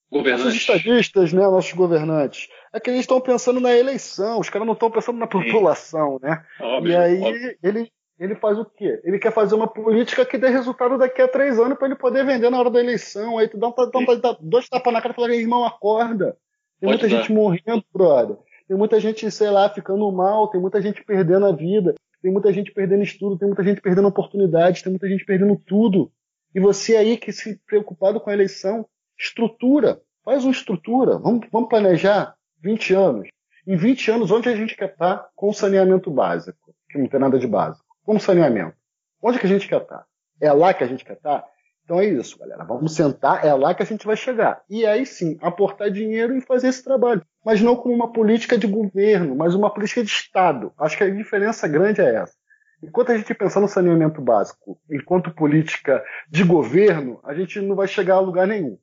nossos 0.10 0.56
estadistas, 0.56 1.34
né, 1.34 1.42
nossos 1.42 1.74
governantes. 1.74 2.48
É 2.74 2.80
que 2.80 2.90
eles 2.90 3.02
estão 3.02 3.22
pensando 3.22 3.60
na 3.60 3.76
eleição, 3.76 4.40
os 4.40 4.50
caras 4.50 4.66
não 4.66 4.74
estão 4.74 4.90
pensando 4.90 5.20
na 5.20 5.28
população, 5.28 6.20
Sim. 6.20 6.28
né? 6.28 6.44
Óbvio, 6.60 6.92
e 6.92 6.96
aí 6.96 7.22
óbvio. 7.22 7.58
ele 7.62 7.92
ele 8.20 8.36
faz 8.36 8.58
o 8.58 8.66
quê? 8.66 9.02
Ele 9.04 9.18
quer 9.18 9.34
fazer 9.34 9.56
uma 9.56 9.68
política 9.68 10.26
que 10.26 10.38
dê 10.38 10.48
resultado 10.48 10.98
daqui 10.98 11.22
a 11.22 11.28
três 11.28 11.60
anos 11.60 11.78
para 11.78 11.88
ele 11.88 11.96
poder 11.96 12.26
vender 12.26 12.50
na 12.50 12.60
hora 12.60 12.70
da 12.70 12.80
eleição. 12.80 13.38
Aí 13.38 13.48
tu 13.48 13.58
dá, 13.58 13.68
um, 13.68 13.74
dá 14.22 14.38
dois 14.40 14.70
tapas 14.70 14.94
na 14.94 15.02
cara 15.02 15.14
e 15.14 15.16
fala, 15.16 15.36
irmão, 15.36 15.66
acorda. 15.66 16.38
Tem 16.80 16.90
Pode 16.90 17.02
muita 17.02 17.10
dar. 17.10 17.22
gente 17.22 17.34
morrendo, 17.34 17.84
brother. 17.92 18.38
Tem 18.68 18.78
muita 18.78 19.00
gente, 19.00 19.30
sei 19.30 19.50
lá, 19.50 19.68
ficando 19.70 20.10
mal, 20.12 20.48
tem 20.48 20.62
muita 20.62 20.82
gente 20.82 21.04
perdendo 21.04 21.46
a 21.48 21.52
vida, 21.52 21.96
tem 22.22 22.32
muita 22.32 22.54
gente 22.54 22.72
perdendo 22.72 23.04
estudo, 23.04 23.38
tem 23.38 23.48
muita 23.48 23.64
gente 23.64 23.82
perdendo 23.82 24.08
oportunidades, 24.08 24.82
tem 24.82 24.92
muita 24.92 25.08
gente 25.10 25.26
perdendo 25.26 25.56
tudo. 25.66 26.12
E 26.56 26.60
você 26.60 26.96
aí 26.96 27.18
que 27.18 27.32
se 27.32 27.60
preocupado 27.66 28.22
com 28.22 28.30
a 28.30 28.34
eleição, 28.34 28.86
estrutura, 29.20 30.00
faz 30.24 30.44
uma 30.44 30.52
estrutura, 30.52 31.18
vamos, 31.18 31.48
vamos 31.52 31.68
planejar 31.68 32.36
20 32.64 32.94
anos. 32.94 33.28
Em 33.68 33.76
20 33.76 34.12
anos, 34.12 34.32
onde 34.32 34.50
a 34.50 34.56
gente 34.56 34.76
quer 34.76 34.90
estar 34.90 35.28
com 35.36 35.54
saneamento 35.54 36.10
básico, 36.10 36.74
que 36.90 36.98
não 36.98 37.08
tem 37.08 37.20
nada 37.20 37.38
de 37.38 37.48
básico? 37.48 37.94
como 38.04 38.20
saneamento. 38.20 38.76
Onde 39.22 39.40
que 39.40 39.46
a 39.46 39.50
gente 39.50 39.68
quer 39.68 39.82
estar? 39.82 40.06
É 40.42 40.52
lá 40.52 40.74
que 40.74 40.84
a 40.84 40.88
gente 40.88 41.06
quer 41.06 41.14
estar? 41.14 41.44
Então 41.84 42.00
é 42.00 42.06
isso, 42.06 42.38
galera. 42.38 42.64
Vamos 42.64 42.96
sentar, 42.96 43.46
é 43.46 43.54
lá 43.54 43.74
que 43.74 43.84
a 43.84 43.86
gente 43.86 44.06
vai 44.06 44.16
chegar. 44.16 44.62
E 44.70 44.86
aí 44.86 45.06
sim, 45.06 45.38
aportar 45.42 45.90
dinheiro 45.90 46.36
e 46.36 46.42
fazer 46.42 46.68
esse 46.68 46.84
trabalho. 46.84 47.26
Mas 47.46 47.62
não 47.62 47.76
como 47.76 47.94
uma 47.94 48.12
política 48.12 48.58
de 48.58 48.68
governo, 48.68 49.36
mas 49.36 49.56
uma 49.56 49.74
política 49.74 50.04
de 50.04 50.10
Estado. 50.10 50.74
Acho 50.78 50.98
que 50.98 51.04
a 51.04 51.10
diferença 51.10 51.68
grande 51.68 52.02
é 52.02 52.16
essa. 52.16 52.34
Enquanto 52.82 53.12
a 53.12 53.18
gente 53.18 53.34
pensar 53.34 53.62
no 53.62 53.68
saneamento 53.68 54.22
básico, 54.22 54.78
enquanto 54.92 55.34
política 55.34 56.04
de 56.30 56.44
governo, 56.44 57.20
a 57.24 57.34
gente 57.34 57.62
não 57.62 57.76
vai 57.76 57.88
chegar 57.88 58.16
a 58.16 58.20
lugar 58.20 58.46
nenhum. 58.46 58.78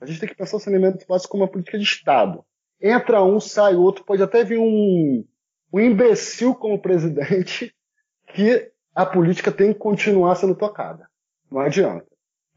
A 0.00 0.06
gente 0.06 0.18
tem 0.18 0.28
que 0.28 0.34
pensar 0.34 0.56
o 0.56 0.60
saneamento 0.60 1.06
básico 1.06 1.30
como 1.30 1.44
uma 1.44 1.50
política 1.50 1.78
de 1.78 1.84
Estado. 1.84 2.44
Entra 2.86 3.24
um, 3.24 3.40
sai 3.40 3.74
outro, 3.74 4.04
pode 4.04 4.22
até 4.22 4.44
vir 4.44 4.58
um, 4.58 5.24
um 5.72 5.80
imbecil 5.80 6.54
como 6.54 6.78
presidente 6.78 7.74
que 8.34 8.70
a 8.94 9.06
política 9.06 9.50
tem 9.50 9.72
que 9.72 9.78
continuar 9.78 10.34
sendo 10.34 10.54
tocada. 10.54 11.08
Não 11.50 11.60
adianta. 11.60 12.06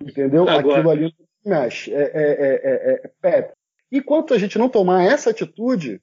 Entendeu? 0.01 0.43
Agora... 0.43 0.80
Aquilo 0.80 0.89
ali 0.89 1.01
não 1.03 1.09
se 1.09 1.49
mexe. 1.49 1.93
É, 1.93 2.01
é, 2.01 3.11
é, 3.23 3.30
é, 3.30 3.30
é 3.30 3.51
Enquanto 3.89 4.34
a 4.34 4.38
gente 4.38 4.59
não 4.59 4.67
tomar 4.67 5.05
essa 5.05 5.30
atitude, 5.30 6.01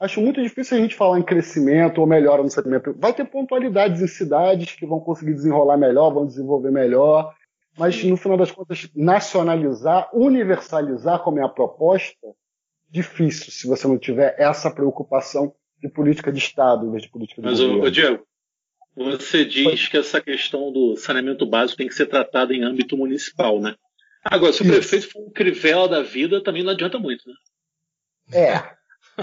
acho 0.00 0.22
muito 0.22 0.42
difícil 0.42 0.78
a 0.78 0.80
gente 0.80 0.94
falar 0.94 1.18
em 1.18 1.22
crescimento 1.22 2.00
ou 2.00 2.06
melhora 2.06 2.42
no 2.42 2.48
segmento. 2.48 2.94
Vai 2.98 3.12
ter 3.12 3.26
pontualidades 3.26 4.00
em 4.00 4.08
cidades 4.08 4.72
que 4.72 4.86
vão 4.86 5.00
conseguir 5.00 5.34
desenrolar 5.34 5.76
melhor, 5.76 6.14
vão 6.14 6.26
desenvolver 6.26 6.70
melhor, 6.70 7.34
mas 7.76 8.02
no 8.04 8.16
final 8.16 8.38
das 8.38 8.50
contas, 8.50 8.88
nacionalizar, 8.96 10.08
universalizar 10.14 11.22
como 11.22 11.40
é 11.40 11.42
a 11.42 11.48
proposta, 11.48 12.26
difícil 12.88 13.52
se 13.52 13.66
você 13.66 13.86
não 13.86 13.98
tiver 13.98 14.34
essa 14.38 14.70
preocupação 14.70 15.54
de 15.80 15.88
política 15.88 16.32
de 16.32 16.38
Estado 16.38 16.86
em 16.86 16.90
vez 16.90 17.02
de 17.02 17.10
política 17.10 17.42
de 17.42 17.48
mas, 17.48 17.60
governo. 17.60 17.82
Mas, 17.82 17.92
Diego, 17.92 18.26
você 18.96 19.44
diz 19.44 19.88
que 19.88 19.98
essa 19.98 20.20
questão 20.20 20.72
do 20.72 20.96
saneamento 20.96 21.44
básico 21.44 21.76
tem 21.76 21.88
que 21.88 21.94
ser 21.94 22.06
tratada 22.06 22.54
em 22.54 22.64
âmbito 22.64 22.96
municipal, 22.96 23.60
né? 23.60 23.74
Agora, 24.24 24.52
se 24.52 24.62
o 24.62 24.66
prefeito 24.66 25.10
for 25.10 25.22
um 25.22 25.30
crivela 25.30 25.88
da 25.88 26.02
vida, 26.02 26.42
também 26.42 26.64
não 26.64 26.72
adianta 26.72 26.98
muito, 26.98 27.22
né? 27.28 27.34
É. 28.32 28.76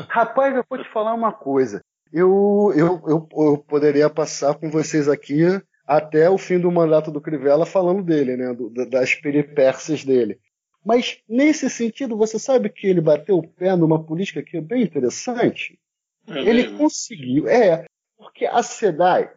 Rapaz, 0.10 0.56
eu 0.56 0.64
vou 0.70 0.82
te 0.82 0.90
falar 0.92 1.14
uma 1.14 1.34
coisa. 1.34 1.84
Eu, 2.12 2.72
eu, 2.76 3.02
eu, 3.08 3.30
eu, 3.32 3.58
poderia 3.58 4.10
passar 4.10 4.54
com 4.56 4.70
vocês 4.70 5.10
aqui 5.10 5.42
até 5.86 6.30
o 6.30 6.38
fim 6.38 6.60
do 6.60 6.72
mandato 6.72 7.12
do 7.12 7.20
Crivella 7.20 7.66
falando 7.66 8.04
dele, 8.04 8.38
né? 8.38 8.54
Do, 8.54 8.70
das 8.90 9.16
peripécias 9.16 10.06
dele. 10.06 10.40
Mas, 10.86 11.20
nesse 11.28 11.70
sentido, 11.70 12.18
você 12.18 12.38
sabe 12.38 12.70
que 12.70 12.88
ele 12.88 13.00
bateu 13.00 13.38
o 13.38 13.48
pé 13.48 13.76
numa 13.76 14.04
política 14.04 14.44
que 14.44 14.58
é 14.58 14.62
bem 14.62 14.84
interessante? 14.84 15.80
É 16.28 16.40
ele 16.40 16.64
mesmo. 16.64 16.78
conseguiu. 16.78 17.48
É, 17.48 17.86
porque 18.18 18.46
a 18.46 18.62
SEDAI, 18.62 19.32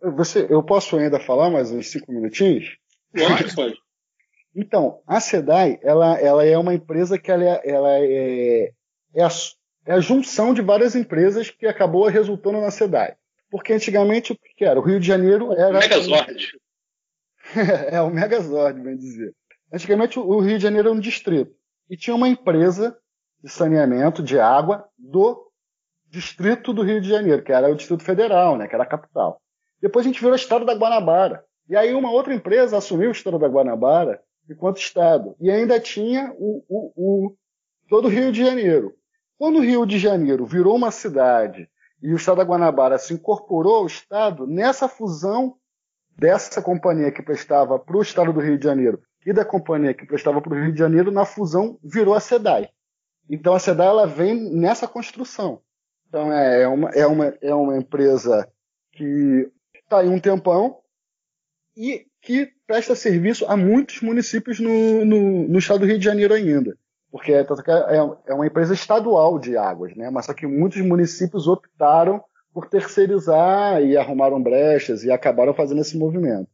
você, 0.00 0.46
eu 0.48 0.62
posso 0.62 0.96
ainda 0.96 1.18
falar 1.18 1.50
mais 1.50 1.70
uns 1.70 1.88
cinco 1.88 2.12
minutinhos? 2.12 2.76
Pode, 3.12 3.54
pode. 3.54 3.78
Então, 4.54 5.00
a 5.06 5.20
SEDAI, 5.20 5.78
ela, 5.82 6.18
ela 6.18 6.44
é 6.44 6.56
uma 6.56 6.74
empresa 6.74 7.18
que 7.18 7.30
ela 7.30 7.44
é, 7.44 7.60
ela 7.64 7.98
é, 7.98 8.72
é, 9.14 9.22
a, 9.22 9.28
é 9.86 9.92
a 9.92 10.00
junção 10.00 10.54
de 10.54 10.62
várias 10.62 10.94
empresas 10.94 11.50
que 11.50 11.66
acabou 11.66 12.06
resultando 12.06 12.60
na 12.60 12.70
SEDAI. 12.70 13.16
Porque 13.50 13.72
antigamente 13.72 14.32
o 14.32 14.36
que 14.36 14.64
era? 14.64 14.78
O 14.78 14.82
Rio 14.82 15.00
de 15.00 15.06
Janeiro 15.06 15.52
era. 15.52 15.78
Megazord. 15.78 16.58
é, 17.90 18.00
o 18.00 18.10
Megazord, 18.10 18.80
bem 18.80 18.96
dizer. 18.96 19.34
Antigamente 19.72 20.18
o 20.18 20.40
Rio 20.40 20.56
de 20.56 20.62
Janeiro 20.62 20.88
era 20.88 20.96
um 20.96 21.00
distrito. 21.00 21.54
E 21.90 21.96
tinha 21.96 22.16
uma 22.16 22.28
empresa 22.28 22.96
de 23.42 23.50
saneamento 23.50 24.22
de 24.22 24.38
água 24.38 24.88
do 24.98 25.48
distrito 26.08 26.72
do 26.72 26.82
Rio 26.82 27.00
de 27.00 27.08
Janeiro, 27.08 27.42
que 27.42 27.52
era 27.52 27.70
o 27.70 27.74
Distrito 27.74 28.02
Federal, 28.02 28.56
né, 28.56 28.66
que 28.66 28.74
era 28.74 28.84
a 28.84 28.88
capital. 28.88 29.40
Depois 29.80 30.04
a 30.04 30.08
gente 30.08 30.20
virou 30.20 30.34
Estado 30.34 30.64
da 30.64 30.74
Guanabara. 30.74 31.44
E 31.68 31.76
aí 31.76 31.94
uma 31.94 32.10
outra 32.10 32.34
empresa 32.34 32.78
assumiu 32.78 33.08
o 33.08 33.12
Estado 33.12 33.38
da 33.38 33.46
Guanabara 33.46 34.20
enquanto 34.48 34.78
Estado. 34.78 35.36
E 35.38 35.50
ainda 35.50 35.78
tinha 35.78 36.32
o, 36.38 36.64
o, 36.68 36.92
o, 36.96 37.36
todo 37.88 38.06
o 38.06 38.10
Rio 38.10 38.32
de 38.32 38.42
Janeiro. 38.42 38.94
Quando 39.36 39.58
o 39.58 39.62
Rio 39.62 39.84
de 39.84 39.98
Janeiro 39.98 40.46
virou 40.46 40.74
uma 40.74 40.90
cidade 40.90 41.68
e 42.02 42.12
o 42.12 42.16
Estado 42.16 42.38
da 42.38 42.44
Guanabara 42.44 42.98
se 42.98 43.12
incorporou 43.12 43.76
ao 43.76 43.86
Estado, 43.86 44.46
nessa 44.46 44.88
fusão 44.88 45.56
dessa 46.16 46.60
companhia 46.62 47.12
que 47.12 47.22
prestava 47.22 47.78
para 47.78 47.96
o 47.96 48.02
Estado 48.02 48.32
do 48.32 48.40
Rio 48.40 48.58
de 48.58 48.64
Janeiro 48.64 49.00
e 49.24 49.32
da 49.32 49.44
companhia 49.44 49.94
que 49.94 50.06
prestava 50.06 50.40
para 50.40 50.52
o 50.52 50.60
Rio 50.60 50.72
de 50.72 50.78
Janeiro, 50.78 51.10
na 51.10 51.24
fusão 51.24 51.78
virou 51.82 52.14
a 52.14 52.20
SEDAI. 52.20 52.68
Então 53.28 53.52
a 53.52 53.58
SEDAI 53.58 53.86
ela 53.86 54.06
vem 54.06 54.34
nessa 54.34 54.88
construção. 54.88 55.60
Então 56.08 56.32
é, 56.32 56.62
é 56.62 56.68
uma, 56.68 56.90
é 56.90 57.06
uma, 57.06 57.34
é 57.42 57.54
uma 57.54 57.76
empresa 57.76 58.48
que 58.92 59.50
está 59.74 60.00
aí 60.00 60.08
um 60.08 60.18
tempão 60.18 60.78
e 61.76 62.06
que 62.20 62.50
presta 62.66 62.94
serviço 62.94 63.46
a 63.46 63.56
muitos 63.56 64.00
municípios 64.00 64.58
no, 64.58 65.04
no, 65.04 65.48
no 65.48 65.58
estado 65.58 65.80
do 65.80 65.86
Rio 65.86 65.98
de 65.98 66.04
Janeiro 66.04 66.34
ainda. 66.34 66.76
Porque 67.10 67.32
é, 67.32 67.40
é, 67.40 67.96
é 68.26 68.34
uma 68.34 68.46
empresa 68.46 68.74
estadual 68.74 69.38
de 69.38 69.56
águas, 69.56 69.94
né? 69.96 70.10
mas 70.10 70.26
só 70.26 70.34
que 70.34 70.46
muitos 70.46 70.80
municípios 70.80 71.46
optaram 71.46 72.22
por 72.52 72.68
terceirizar 72.68 73.82
e 73.82 73.96
arrumaram 73.96 74.42
brechas 74.42 75.04
e 75.04 75.10
acabaram 75.10 75.54
fazendo 75.54 75.80
esse 75.80 75.96
movimento. 75.96 76.48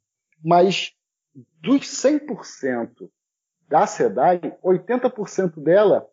Mas 0.45 0.93
dos 1.61 1.83
100% 1.83 3.09
da 3.69 3.87
SEDAI, 3.87 4.41
80% 4.63 5.63
dela 5.63 6.07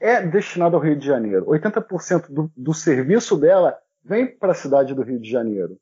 é 0.00 0.26
destinado 0.26 0.76
ao 0.76 0.82
Rio 0.82 0.98
de 0.98 1.06
Janeiro. 1.06 1.46
80% 1.46 2.28
do, 2.28 2.50
do 2.56 2.74
serviço 2.74 3.36
dela 3.36 3.78
vem 4.04 4.26
para 4.26 4.52
a 4.52 4.54
cidade 4.54 4.94
do 4.94 5.02
Rio 5.02 5.20
de 5.20 5.30
Janeiro 5.30 5.78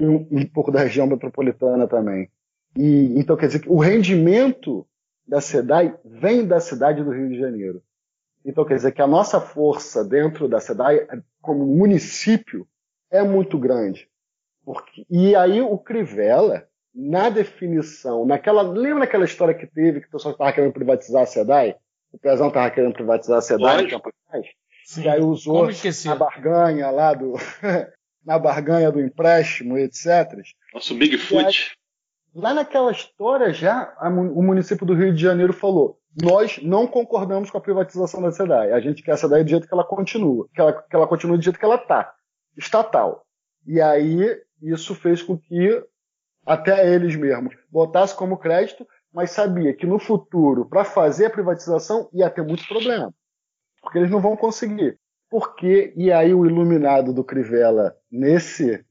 um, 0.00 0.26
um 0.30 0.46
pouco 0.46 0.70
da 0.70 0.80
região 0.80 1.06
metropolitana 1.06 1.86
também. 1.88 2.30
E, 2.76 3.18
então, 3.18 3.36
quer 3.36 3.46
dizer 3.46 3.60
que 3.60 3.70
o 3.70 3.78
rendimento 3.78 4.86
da 5.26 5.40
SEDAI 5.40 5.98
vem 6.04 6.46
da 6.46 6.60
cidade 6.60 7.02
do 7.02 7.10
Rio 7.10 7.28
de 7.28 7.38
Janeiro. 7.38 7.82
Então 8.44 8.64
quer 8.64 8.76
dizer 8.76 8.92
que 8.92 9.02
a 9.02 9.06
nossa 9.06 9.40
força 9.40 10.04
dentro 10.04 10.48
da 10.48 10.60
SEDAI, 10.60 11.06
como 11.42 11.66
município, 11.66 12.66
é 13.10 13.22
muito 13.22 13.58
grande. 13.58 14.08
Porque, 14.64 15.04
e 15.10 15.34
aí 15.34 15.60
o 15.60 15.76
Crivella, 15.76 16.67
na 16.94 17.28
definição, 17.28 18.26
naquela. 18.26 18.62
Lembra 18.62 19.00
daquela 19.00 19.24
história 19.24 19.54
que 19.54 19.66
teve 19.66 20.00
que 20.00 20.08
o 20.08 20.10
pessoal 20.10 20.32
estava 20.32 20.52
querendo 20.52 20.72
privatizar 20.72 21.22
a 21.22 21.26
SEDAI? 21.26 21.76
O 22.12 22.18
Pezão 22.18 22.48
estava 22.48 22.70
querendo 22.70 22.94
privatizar 22.94 23.38
a 23.38 23.42
SEDAI 23.42 23.86
tempo 23.86 24.10
atrás? 24.26 24.46
E 24.96 25.08
aí 25.08 25.20
usou 25.20 25.66
a 25.66 26.14
barganha 26.14 26.90
lá 26.90 27.12
do. 27.12 27.34
na 28.24 28.38
barganha 28.38 28.92
do 28.92 29.00
empréstimo, 29.00 29.78
etc. 29.78 30.38
Nosso 30.74 30.94
Bigfoot. 30.94 31.72
Lá 32.34 32.52
naquela 32.52 32.92
história 32.92 33.52
já, 33.52 33.94
a, 33.96 34.08
o 34.08 34.42
município 34.42 34.86
do 34.86 34.94
Rio 34.94 35.14
de 35.14 35.22
Janeiro 35.22 35.52
falou: 35.52 35.98
nós 36.22 36.58
não 36.62 36.86
concordamos 36.86 37.50
com 37.50 37.58
a 37.58 37.60
privatização 37.60 38.20
da 38.20 38.30
SEDAI. 38.30 38.72
A 38.72 38.80
gente 38.80 39.02
quer 39.02 39.12
a 39.12 39.16
SEDAI 39.16 39.44
do 39.44 39.50
jeito 39.50 39.66
que 39.66 39.74
ela 39.74 39.84
continua, 39.84 40.46
que 40.54 40.60
ela, 40.60 40.72
que 40.72 40.94
ela 40.94 41.06
continue 41.06 41.38
do 41.38 41.42
jeito 41.42 41.58
que 41.58 41.64
ela 41.64 41.76
está, 41.76 42.12
estatal. 42.56 43.24
E 43.66 43.80
aí 43.80 44.38
isso 44.62 44.94
fez 44.94 45.22
com 45.22 45.38
que 45.38 45.82
até 46.48 46.90
eles 46.90 47.14
mesmos 47.14 47.54
botassem 47.70 48.16
como 48.16 48.38
crédito, 48.38 48.86
mas 49.12 49.32
sabia 49.32 49.74
que 49.74 49.86
no 49.86 49.98
futuro, 49.98 50.64
para 50.64 50.82
fazer 50.82 51.26
a 51.26 51.30
privatização, 51.30 52.08
ia 52.10 52.30
ter 52.30 52.42
muito 52.42 52.66
problema. 52.66 53.12
Porque 53.82 53.98
eles 53.98 54.10
não 54.10 54.18
vão 54.18 54.34
conseguir. 54.34 54.98
Porque, 55.30 55.92
e 55.94 56.10
aí 56.10 56.32
o 56.32 56.46
iluminado 56.46 57.12
do 57.12 57.22
Crivella, 57.22 57.94
nesse 58.10 58.82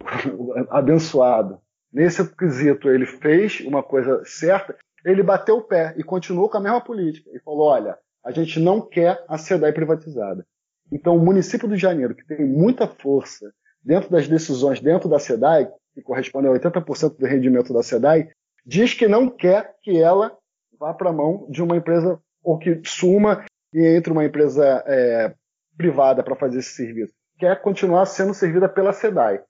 abençoado, 0.70 1.60
nesse 1.92 2.26
quesito, 2.34 2.88
ele 2.88 3.04
fez 3.04 3.60
uma 3.60 3.82
coisa 3.82 4.22
certa, 4.24 4.74
ele 5.04 5.22
bateu 5.22 5.58
o 5.58 5.62
pé 5.62 5.94
e 5.98 6.02
continuou 6.02 6.48
com 6.48 6.56
a 6.56 6.60
mesma 6.60 6.80
política. 6.80 7.30
E 7.34 7.40
falou: 7.40 7.68
olha, 7.68 7.98
a 8.24 8.30
gente 8.30 8.58
não 8.58 8.80
quer 8.80 9.22
a 9.28 9.36
SEDAI 9.36 9.72
privatizada. 9.72 10.46
Então, 10.90 11.14
o 11.14 11.22
município 11.22 11.68
do 11.68 11.76
Janeiro, 11.76 12.14
que 12.14 12.24
tem 12.24 12.46
muita 12.46 12.86
força 12.86 13.52
dentro 13.84 14.10
das 14.10 14.26
decisões 14.26 14.80
dentro 14.80 15.10
da 15.10 15.18
SEDAI, 15.18 15.68
que 15.96 16.02
corresponde 16.02 16.46
a 16.46 16.50
80% 16.50 17.16
do 17.16 17.26
rendimento 17.26 17.72
da 17.72 17.82
SEDAI, 17.82 18.28
diz 18.66 18.92
que 18.92 19.08
não 19.08 19.30
quer 19.30 19.74
que 19.82 19.98
ela 19.98 20.36
vá 20.78 20.92
para 20.92 21.08
a 21.08 21.12
mão 21.12 21.46
de 21.48 21.62
uma 21.62 21.74
empresa 21.74 22.20
ou 22.44 22.58
que 22.58 22.82
suma 22.84 23.46
e 23.72 23.96
entre 23.96 24.12
uma 24.12 24.24
empresa 24.24 24.84
é, 24.86 25.34
privada 25.74 26.22
para 26.22 26.36
fazer 26.36 26.58
esse 26.58 26.74
serviço. 26.74 27.14
Quer 27.38 27.62
continuar 27.62 28.04
sendo 28.04 28.34
servida 28.34 28.68
pela 28.68 28.92
SEDAI. 28.92 29.42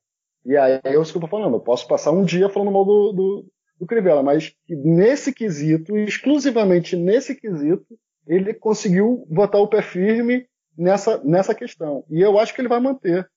E 0.44 0.56
aí 0.56 0.80
é 0.84 0.90
isso 0.90 1.10
que 1.10 1.18
eu 1.18 1.24
estou 1.24 1.28
falando. 1.28 1.56
Eu 1.56 1.60
posso 1.60 1.88
passar 1.88 2.12
um 2.12 2.24
dia 2.24 2.48
falando 2.48 2.70
mal 2.70 2.84
do, 2.84 3.12
do, 3.12 3.46
do 3.80 3.86
Crivella, 3.86 4.22
mas 4.22 4.54
nesse 4.68 5.32
quesito, 5.32 5.96
exclusivamente 5.96 6.94
nesse 6.94 7.34
quesito, 7.34 7.98
ele 8.24 8.54
conseguiu 8.54 9.26
botar 9.28 9.58
o 9.58 9.66
pé 9.66 9.82
firme 9.82 10.46
nessa, 10.78 11.20
nessa 11.24 11.52
questão. 11.56 12.04
E 12.08 12.20
eu 12.20 12.38
acho 12.38 12.54
que 12.54 12.60
ele 12.60 12.68
vai 12.68 12.78
manter. 12.78 13.28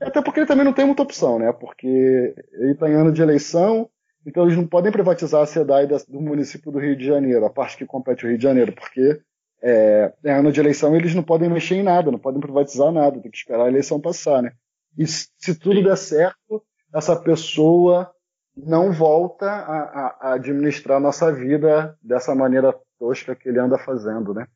Até 0.00 0.22
porque 0.22 0.40
ele 0.40 0.46
também 0.46 0.64
não 0.64 0.72
tem 0.72 0.86
muita 0.86 1.02
opção, 1.02 1.38
né? 1.38 1.52
Porque 1.52 2.34
ele 2.52 2.72
está 2.72 2.88
em 2.88 2.94
ano 2.94 3.12
de 3.12 3.20
eleição, 3.20 3.88
então 4.26 4.44
eles 4.44 4.56
não 4.56 4.66
podem 4.66 4.90
privatizar 4.90 5.42
a 5.42 5.46
SEDAI 5.46 5.86
do 5.86 6.20
município 6.20 6.72
do 6.72 6.78
Rio 6.78 6.96
de 6.96 7.04
Janeiro, 7.04 7.44
a 7.44 7.50
parte 7.50 7.76
que 7.76 7.86
compete 7.86 8.24
o 8.24 8.28
Rio 8.28 8.38
de 8.38 8.44
Janeiro, 8.44 8.72
porque 8.72 9.20
é, 9.62 10.12
é 10.24 10.32
ano 10.32 10.50
de 10.50 10.60
eleição 10.60 10.96
eles 10.96 11.14
não 11.14 11.22
podem 11.22 11.50
mexer 11.50 11.76
em 11.76 11.82
nada, 11.82 12.10
não 12.10 12.18
podem 12.18 12.40
privatizar 12.40 12.90
nada, 12.90 13.20
tem 13.20 13.30
que 13.30 13.36
esperar 13.36 13.64
a 13.64 13.68
eleição 13.68 14.00
passar, 14.00 14.42
né? 14.42 14.52
E 14.96 15.06
se 15.06 15.54
tudo 15.58 15.82
der 15.82 15.96
certo, 15.96 16.62
essa 16.94 17.14
pessoa 17.14 18.10
não 18.56 18.92
volta 18.92 19.46
a, 19.46 19.78
a, 19.78 20.16
a 20.20 20.32
administrar 20.34 20.96
a 20.96 21.00
nossa 21.00 21.32
vida 21.32 21.96
dessa 22.02 22.34
maneira 22.34 22.74
tosca 22.98 23.34
que 23.34 23.48
ele 23.48 23.58
anda 23.58 23.78
fazendo, 23.78 24.34
né? 24.34 24.46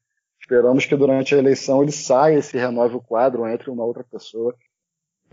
Esperamos 0.41 0.85
que 0.85 0.97
durante 0.97 1.35
a 1.35 1.39
eleição 1.39 1.83
ele 1.83 1.93
saia, 1.93 2.43
se 2.43 2.59
renove 2.59 2.97
o 2.97 3.01
quadro 3.01 3.47
entre 3.47 3.71
uma 3.71 3.85
outra 3.85 4.05
pessoa. 4.05 4.55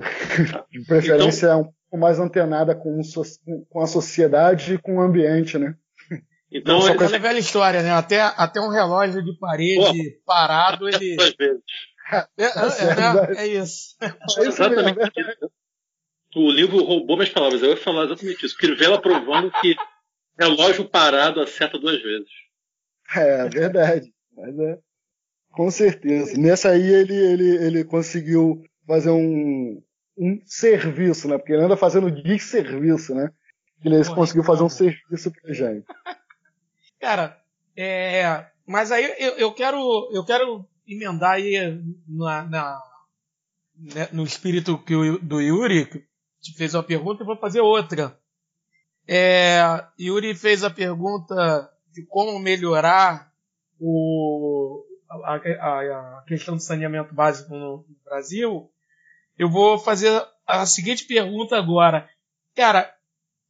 De 0.71 0.85
preferência 0.85 1.47
então, 1.47 1.61
um 1.61 1.63
pouco 1.63 1.97
mais 1.97 2.19
antenada 2.19 2.75
com, 2.75 3.01
com 3.69 3.81
a 3.81 3.87
sociedade 3.87 4.75
e 4.75 4.77
com 4.77 4.97
o 4.97 5.01
ambiente, 5.01 5.57
né? 5.57 5.75
Então, 6.51 6.79
Não, 6.79 6.87
é 6.89 7.19
velha 7.19 7.39
história, 7.39 7.81
né? 7.81 7.91
Até, 7.91 8.19
até 8.19 8.59
um 8.59 8.69
relógio 8.69 9.23
de 9.23 9.37
parede 9.39 10.11
Pô, 10.11 10.21
parado, 10.25 10.89
ele. 10.89 11.15
É, 12.11 12.17
é, 12.37 12.45
é, 12.45 13.43
é, 13.43 13.47
isso. 13.47 13.95
É 14.01 14.07
isso 14.27 14.41
exatamente. 14.41 14.97
Mesmo, 14.97 15.51
o 16.35 16.51
livro 16.51 16.83
roubou 16.83 17.15
minhas 17.15 17.29
palavras. 17.29 17.61
Eu 17.61 17.69
ia 17.69 17.77
falar 17.77 18.03
exatamente 18.05 18.45
isso. 18.45 18.57
Crivella 18.57 19.01
provando 19.01 19.49
que 19.61 19.75
relógio 20.37 20.89
parado 20.89 21.39
acerta 21.39 21.79
duas 21.79 22.01
vezes. 22.01 22.29
É, 23.15 23.47
verdade. 23.47 24.11
Mas 24.35 24.59
é. 24.59 24.77
Com 25.51 25.71
certeza. 25.71 26.37
Nessa 26.37 26.71
aí 26.71 26.85
ele, 26.85 27.15
ele, 27.15 27.65
ele 27.65 27.83
conseguiu 27.85 28.61
fazer 28.85 29.09
um, 29.09 29.81
um 30.21 30.39
serviço, 30.45 31.27
né? 31.27 31.37
Porque 31.37 31.51
ele 31.51 31.63
anda 31.63 31.75
fazendo 31.75 32.11
de 32.11 32.39
serviço, 32.39 33.15
né? 33.15 33.31
Ele 33.83 33.97
Porra, 34.03 34.15
conseguiu 34.15 34.43
fazer 34.43 34.63
um 34.63 34.69
serviço 34.69 35.31
pra 35.31 35.51
gente. 35.51 35.85
Cara, 37.01 37.41
é, 37.75 38.45
mas 38.67 38.91
aí 38.91 39.03
eu, 39.17 39.31
eu, 39.37 39.51
quero 39.51 39.79
eu 40.13 40.23
quero 40.23 40.63
emendar 40.87 41.31
aí 41.31 41.81
na, 42.07 42.43
na 42.43 42.83
né, 43.75 44.07
no 44.11 44.23
espírito 44.23 44.77
que 44.77 44.95
o, 44.95 45.17
do 45.17 45.41
Yuri 45.41 45.87
que 45.87 46.05
te 46.39 46.53
fez 46.55 46.75
uma 46.75 46.83
pergunta, 46.83 47.23
eu 47.23 47.25
vou 47.25 47.37
fazer 47.37 47.61
outra. 47.61 48.17
É, 49.07 49.61
Yuri 49.99 50.35
fez 50.35 50.63
a 50.63 50.69
pergunta 50.69 51.71
de 51.91 52.05
como 52.05 52.37
melhorar 52.39 53.31
o, 53.79 54.83
a, 55.09 55.35
a, 55.35 56.19
a 56.19 56.23
questão 56.27 56.55
do 56.55 56.61
saneamento 56.61 57.13
básico 57.13 57.53
no, 57.53 57.77
no 57.77 57.95
Brasil. 58.05 58.71
Eu 59.37 59.49
vou 59.49 59.77
fazer 59.77 60.25
a 60.45 60.65
seguinte 60.65 61.05
pergunta 61.05 61.57
agora. 61.57 62.09
Cara, 62.55 62.93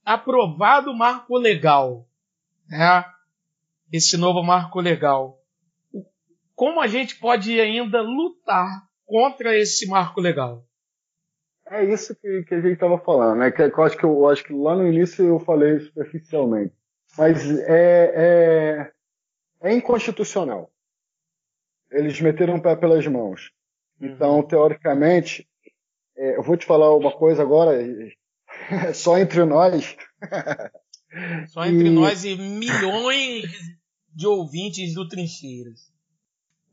aprovado 0.05 0.91
o 0.91 0.97
marco 0.97 1.37
legal, 1.37 2.07
né? 2.67 3.05
esse 3.91 4.17
novo 4.17 4.41
marco 4.41 4.79
legal, 4.79 5.37
como 6.55 6.79
a 6.79 6.87
gente 6.87 7.19
pode 7.19 7.59
ainda 7.59 8.01
lutar 8.01 8.87
contra 9.05 9.57
esse 9.57 9.87
marco 9.87 10.21
legal? 10.21 10.65
É 11.67 11.83
isso 11.85 12.15
que, 12.15 12.43
que 12.43 12.53
a 12.53 12.61
gente 12.61 12.73
estava 12.73 12.97
falando, 12.99 13.39
né? 13.39 13.51
Que, 13.51 13.61
eu 13.61 13.83
acho 13.83 13.97
que 13.97 14.03
eu 14.03 14.29
acho 14.29 14.43
que 14.43 14.53
lá 14.53 14.75
no 14.75 14.87
início 14.87 15.25
eu 15.25 15.39
falei 15.39 15.79
superficialmente, 15.79 16.73
mas 17.17 17.49
é, 17.61 18.13
é, 18.15 18.91
é 19.61 19.73
inconstitucional. 19.73 20.71
Eles 21.89 22.19
meteram 22.21 22.55
o 22.55 22.61
pé 22.61 22.75
pelas 22.75 23.05
mãos. 23.07 23.51
Uhum. 23.99 24.07
Então, 24.07 24.43
teoricamente, 24.43 25.47
é, 26.17 26.37
eu 26.37 26.43
vou 26.43 26.57
te 26.57 26.65
falar 26.65 26.95
uma 26.95 27.11
coisa 27.11 27.41
agora, 27.41 27.77
só 28.93 29.17
entre 29.17 29.43
nós. 29.45 29.95
Só 31.47 31.65
entre 31.65 31.87
e... 31.87 31.91
nós 31.91 32.23
e 32.23 32.35
milhões 32.35 33.51
de 34.13 34.27
ouvintes 34.27 34.93
do 34.93 35.07
Trincheiras. 35.07 35.91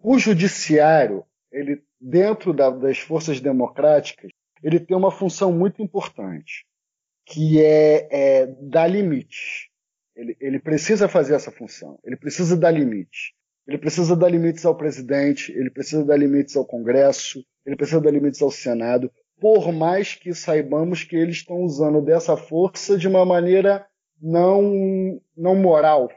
O 0.01 0.19
judiciário, 0.19 1.25
ele 1.51 1.83
dentro 2.01 2.53
da, 2.53 2.71
das 2.71 2.99
forças 2.99 3.41
democráticas, 3.41 4.31
ele 4.63 4.79
tem 4.79 4.97
uma 4.97 5.11
função 5.11 5.53
muito 5.53 5.83
importante, 5.83 6.67
que 7.25 7.63
é, 7.63 8.09
é 8.11 8.47
dar 8.47 8.87
limite. 8.87 9.71
Ele, 10.15 10.37
ele 10.41 10.59
precisa 10.59 11.09
fazer 11.09 11.35
essa 11.35 11.51
função. 11.51 11.99
Ele 12.05 12.17
precisa 12.17 12.57
dar 12.57 12.71
limite. 12.71 13.35
Ele 13.67 13.79
precisa 13.79 14.17
dar 14.17 14.31
limites 14.31 14.65
ao 14.65 14.75
presidente, 14.75 15.53
ele 15.53 15.71
precisa 15.71 16.05
dar 16.05 16.17
limites 16.17 16.57
ao 16.57 16.65
Congresso, 16.65 17.45
ele 17.67 17.77
precisa 17.77 18.01
dar 18.01 18.11
limites 18.11 18.41
ao 18.41 18.51
Senado, 18.51 19.13
por 19.41 19.73
mais 19.73 20.15
que 20.15 20.35
saibamos 20.35 21.05
que 21.05 21.17
eles 21.17 21.37
estão 21.37 21.63
usando 21.63 22.01
dessa 22.01 22.37
força 22.37 22.97
de 22.99 23.07
uma 23.07 23.25
maneira 23.25 23.87
não, 24.21 25.21
não 25.37 25.55
moral, 25.55 26.11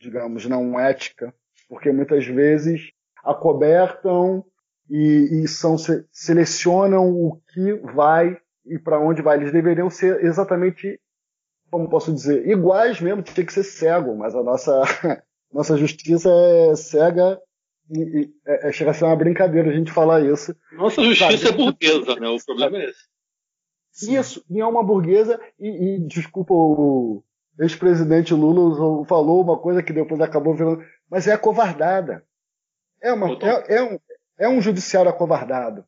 digamos, 0.00 0.46
não 0.46 0.78
ética, 0.78 1.34
porque 1.68 1.90
muitas 1.90 2.26
vezes 2.26 2.92
acobertam 3.24 4.44
e, 4.88 5.42
e 5.42 5.48
são 5.48 5.76
selecionam 6.12 7.10
o 7.10 7.40
que 7.52 7.74
vai 7.94 8.36
e 8.66 8.78
para 8.78 9.00
onde 9.00 9.22
vai. 9.22 9.38
Eles 9.38 9.52
deveriam 9.52 9.90
ser 9.90 10.24
exatamente, 10.24 11.00
como 11.70 11.88
posso 11.88 12.12
dizer, 12.12 12.46
iguais 12.46 13.00
mesmo, 13.00 13.22
tinha 13.22 13.44
que 13.44 13.52
ser 13.52 13.64
cego, 13.64 14.14
mas 14.16 14.34
a 14.34 14.42
nossa 14.42 14.82
nossa 15.52 15.76
justiça 15.76 16.30
é 16.30 16.76
cega 16.76 17.40
e, 17.90 18.00
e 18.00 18.34
é, 18.46 18.68
é, 18.68 18.72
chega 18.72 18.90
a 18.90 18.94
ser 18.94 19.04
uma 19.04 19.16
brincadeira 19.16 19.70
a 19.70 19.72
gente 19.72 19.92
falar 19.92 20.20
isso. 20.20 20.54
Nossa 20.72 21.02
justiça 21.02 21.48
Sabe? 21.48 21.62
é 21.62 21.64
burguesa, 21.64 22.16
né? 22.16 22.28
O 22.28 22.44
problema 22.44 22.78
é 22.78 22.90
esse. 22.90 23.08
Isso, 24.14 24.44
e 24.48 24.60
é 24.60 24.66
uma 24.66 24.82
burguesa, 24.84 25.40
e, 25.58 25.96
e 25.96 25.98
desculpa 26.06 26.54
o, 26.54 27.24
ex-presidente 27.58 28.32
Lula 28.32 29.04
falou 29.06 29.42
uma 29.42 29.58
coisa 29.58 29.82
que 29.82 29.92
depois 29.92 30.20
acabou 30.20 30.54
virando. 30.54 30.82
Mas 31.10 31.26
é 31.26 31.32
acovardada. 31.32 32.22
É, 33.02 33.12
uma, 33.12 33.32
é, 33.32 33.76
é, 33.76 33.82
um, 33.82 33.98
é 34.38 34.48
um 34.48 34.60
judiciário 34.60 35.10
acovardado. 35.10 35.84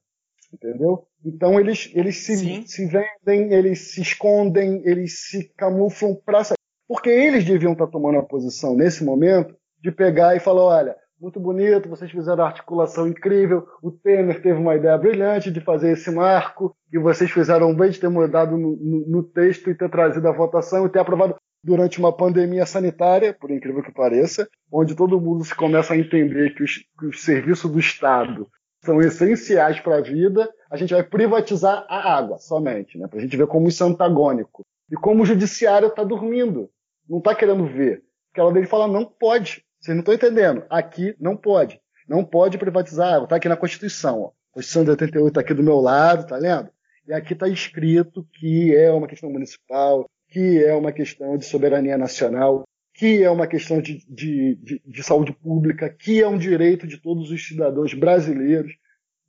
Entendeu? 0.53 1.07
Então 1.25 1.61
eles, 1.61 1.91
eles 1.95 2.25
se, 2.25 2.67
se 2.67 2.87
vendem, 2.87 3.53
eles 3.53 3.93
se 3.93 4.03
escondem, 4.03 4.83
eles 4.85 5.29
se 5.29 5.53
camuflam 5.57 6.15
para 6.15 6.43
sair. 6.43 6.57
Porque 6.89 7.09
eles 7.09 7.45
deviam 7.45 7.73
estar 7.73 7.87
tomando 7.87 8.19
a 8.19 8.23
posição 8.25 8.75
nesse 8.75 9.05
momento 9.05 9.55
de 9.81 9.93
pegar 9.93 10.35
e 10.35 10.41
falar: 10.41 10.63
olha, 10.63 10.97
muito 11.21 11.39
bonito, 11.39 11.89
vocês 11.89 12.11
fizeram 12.11 12.45
articulação 12.45 13.07
incrível, 13.07 13.67
o 13.83 13.91
Temer 13.91 14.41
teve 14.41 14.59
uma 14.59 14.75
ideia 14.75 14.97
brilhante 14.97 15.51
de 15.51 15.61
fazer 15.61 15.93
esse 15.93 16.11
marco, 16.11 16.75
e 16.93 16.99
vocês 16.99 17.31
fizeram 17.31 17.75
bem 17.75 17.91
de 17.91 18.01
ter 18.01 18.09
mudado 18.09 18.57
no, 18.57 18.77
no, 18.77 19.07
no 19.07 19.23
texto 19.23 19.71
e 19.71 19.75
ter 19.75 19.91
trazido 19.91 20.27
a 20.27 20.33
votação 20.33 20.87
e 20.87 20.89
ter 20.89 20.99
aprovado 20.99 21.37
durante 21.63 21.99
uma 21.99 22.17
pandemia 22.17 22.65
sanitária, 22.65 23.35
por 23.35 23.51
incrível 23.51 23.83
que 23.83 23.93
pareça, 23.93 24.49
onde 24.73 24.95
todo 24.95 25.21
mundo 25.21 25.45
se 25.45 25.55
começa 25.55 25.93
a 25.93 25.99
entender 25.99 26.55
que 26.55 26.63
os, 26.63 26.79
que 26.99 27.07
os 27.07 27.23
serviços 27.23 27.71
do 27.71 27.79
Estado 27.79 28.49
são 28.83 29.01
essenciais 29.01 29.79
para 29.79 29.99
a 29.99 30.01
vida, 30.01 30.49
a 30.71 30.77
gente 30.77 30.95
vai 30.95 31.03
privatizar 31.03 31.85
a 31.89 32.17
água 32.17 32.39
somente, 32.39 32.99
né? 32.99 33.07
para 33.07 33.19
a 33.19 33.23
gente 33.23 33.37
ver 33.37 33.47
como 33.47 33.69
isso 33.69 33.85
é 33.85 33.87
antagônico. 33.87 34.65
E 34.91 34.97
como 34.97 35.23
o 35.23 35.27
judiciário 35.27 35.89
está 35.89 36.03
dormindo, 36.03 36.71
não 37.09 37.19
está 37.19 37.35
querendo 37.35 37.67
ver. 37.67 38.03
Porque 38.29 38.41
ela 38.41 38.53
dele 38.53 38.67
fala, 38.67 38.89
não 38.89 39.05
pode. 39.05 39.63
Vocês 39.81 39.97
não 39.97 40.01
estão 40.01 40.15
entendendo. 40.15 40.65
Aqui 40.69 41.17
não 41.19 41.37
pode. 41.37 41.81
Não 42.09 42.25
pode 42.25 42.59
privatizar. 42.59 43.23
Está 43.23 43.37
aqui 43.37 43.49
na 43.49 43.57
Constituição. 43.57 44.21
Ó. 44.23 44.31
Constituição 44.53 44.85
de 44.85 44.91
88 44.91 45.29
está 45.29 45.41
aqui 45.41 45.55
do 45.55 45.63
meu 45.63 45.81
lado, 45.81 46.27
tá 46.27 46.37
lendo? 46.37 46.69
E 47.07 47.13
aqui 47.13 47.33
está 47.33 47.49
escrito 47.49 48.27
que 48.35 48.75
é 48.75 48.91
uma 48.91 49.07
questão 49.07 49.31
municipal, 49.31 50.09
que 50.29 50.63
é 50.63 50.75
uma 50.75 50.93
questão 50.93 51.37
de 51.37 51.45
soberania 51.45 51.97
nacional, 51.97 52.65
que 52.95 53.23
é 53.23 53.31
uma 53.31 53.47
questão 53.47 53.81
de, 53.81 54.05
de, 54.09 54.57
de, 54.57 54.83
de 54.85 55.03
saúde 55.03 55.33
pública, 55.33 55.89
que 55.89 56.21
é 56.21 56.29
um 56.29 56.37
direito 56.37 56.87
de 56.87 56.99
todos 56.99 57.31
os 57.31 57.47
cidadãos 57.47 57.95
brasileiros. 57.95 58.73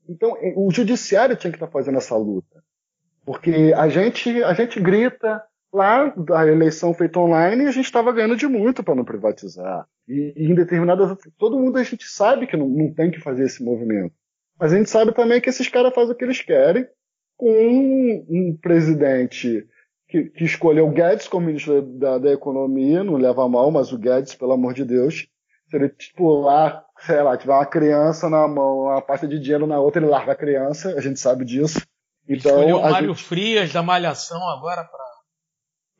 Então, 0.10 0.36
o 0.56 0.70
judiciário 0.72 1.36
tinha 1.36 1.52
que 1.52 1.56
estar 1.56 1.68
tá 1.68 1.72
fazendo 1.72 1.98
essa 1.98 2.18
luta. 2.18 2.62
Porque 3.24 3.74
a 3.76 3.88
gente, 3.88 4.44
a 4.44 4.54
gente 4.54 4.80
grita, 4.80 5.42
lá 5.74 6.14
da 6.18 6.46
eleição 6.48 6.94
feita 6.94 7.20
online 7.20 7.66
a 7.66 7.72
gente 7.72 7.86
estava 7.86 8.12
ganhando 8.12 8.36
de 8.36 8.48
muito 8.48 8.84
para 8.84 8.96
não 8.96 9.06
privatizar. 9.06 9.86
E, 10.08 10.34
e, 10.36 10.52
em 10.52 10.56
determinadas. 10.56 11.18
Todo 11.38 11.58
mundo 11.58 11.78
a 11.78 11.84
gente 11.84 12.06
sabe 12.06 12.48
que 12.48 12.58
não, 12.58 12.68
não, 12.68 12.94
tem 12.94 13.12
que 13.12 13.20
fazer 13.20 13.46
esse 13.46 13.64
movimento. 13.64 14.14
Mas 14.60 14.74
a 14.74 14.78
gente 14.78 14.90
sabe 14.90 15.14
também 15.14 15.40
que 15.40 15.50
esses 15.50 15.68
caras 15.68 15.94
fazem 15.94 16.14
o 16.14 16.16
que 16.16 16.24
eles 16.24 16.42
querem 16.42 16.86
com 17.38 17.50
um, 17.50 18.26
um 18.30 18.58
presidente 18.62 19.66
que, 20.08 20.26
que, 20.26 20.44
escolheu 20.44 20.88
o 20.88 20.92
Guedes 20.92 21.28
como 21.28 21.48
ministro 21.48 21.82
da, 21.82 22.18
da, 22.18 22.32
Economia, 22.32 23.04
não 23.04 23.16
leva 23.16 23.48
mal, 23.48 23.72
mas 23.72 23.92
o 23.92 23.98
Guedes, 23.98 24.36
pelo 24.36 24.52
amor 24.52 24.74
de 24.74 24.84
Deus, 24.84 25.28
se 25.70 25.76
ele 25.76 25.90
tipo, 25.90 26.42
lá, 26.42 26.84
sei 27.00 27.22
lá, 27.24 27.38
tiver 27.38 27.54
uma 27.54 27.66
criança 27.66 28.30
na 28.30 28.48
mão, 28.48 28.82
uma 28.82 29.02
pasta 29.02 29.28
de 29.28 29.40
dinheiro 29.40 29.66
na 29.66 29.80
outra, 29.80 30.02
ele 30.02 30.12
larga 30.12 30.34
a 30.34 30.36
criança, 30.36 30.94
a 30.96 31.02
gente 31.02 31.20
sabe 31.20 31.46
disso. 31.46 31.82
Então, 32.28 32.58
escolheu 32.58 32.78
o 32.78 32.82
Mário 32.82 33.16
gente... 33.16 33.24
Frias 33.24 33.74
da 33.74 33.82
Malhação 33.82 34.48
agora 34.50 34.84
para 34.84 35.01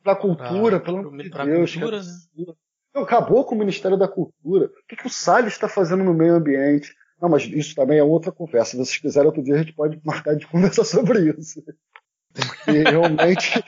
da 0.04 0.16
cultura, 0.16 0.80
pra, 0.80 0.80
pelo 0.80 0.98
amor 0.98 1.22
de 1.22 1.30
Deus. 1.30 1.72
Cultura, 1.72 2.02
né? 2.02 2.54
Não, 2.94 3.02
acabou 3.02 3.44
com 3.44 3.54
o 3.54 3.58
Ministério 3.58 3.96
da 3.96 4.06
Cultura. 4.06 4.66
O 4.66 4.86
que, 4.88 4.96
que 4.96 5.06
o 5.06 5.10
Salles 5.10 5.54
está 5.54 5.68
fazendo 5.68 6.04
no 6.04 6.12
meio 6.12 6.34
ambiente? 6.34 6.94
Não, 7.20 7.28
mas 7.28 7.44
isso 7.44 7.74
também 7.74 7.98
é 7.98 8.04
outra 8.04 8.32
conversa. 8.32 8.72
Se 8.72 8.76
vocês 8.76 8.98
quiserem, 8.98 9.28
outro 9.28 9.42
dia 9.42 9.54
a 9.54 9.58
gente 9.58 9.72
pode 9.72 10.00
marcar 10.04 10.34
de 10.36 10.46
conversar 10.48 10.84
sobre 10.84 11.30
isso. 11.30 11.62
Porque 12.34 12.82
realmente 12.82 13.62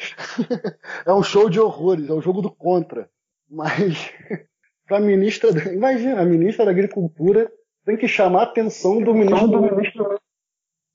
é 1.07 1.13
um 1.13 1.23
show 1.23 1.49
de 1.49 1.61
horrores, 1.61 2.09
é 2.09 2.13
um 2.13 2.21
jogo 2.21 2.43
do 2.43 2.51
contra. 2.51 3.09
Mas 3.49 4.11
para 4.87 4.99
a 4.99 5.01
ministra, 5.01 5.51
imagina, 5.73 6.21
a 6.21 6.25
ministra 6.25 6.65
da 6.65 6.71
Agricultura 6.71 7.51
tem 7.85 7.97
que 7.97 8.09
chamar 8.09 8.41
a 8.41 8.45
atenção 8.45 9.01
do 9.03 9.15
ministro 9.15 9.49
do 9.49 9.63
ministro. 9.63 10.21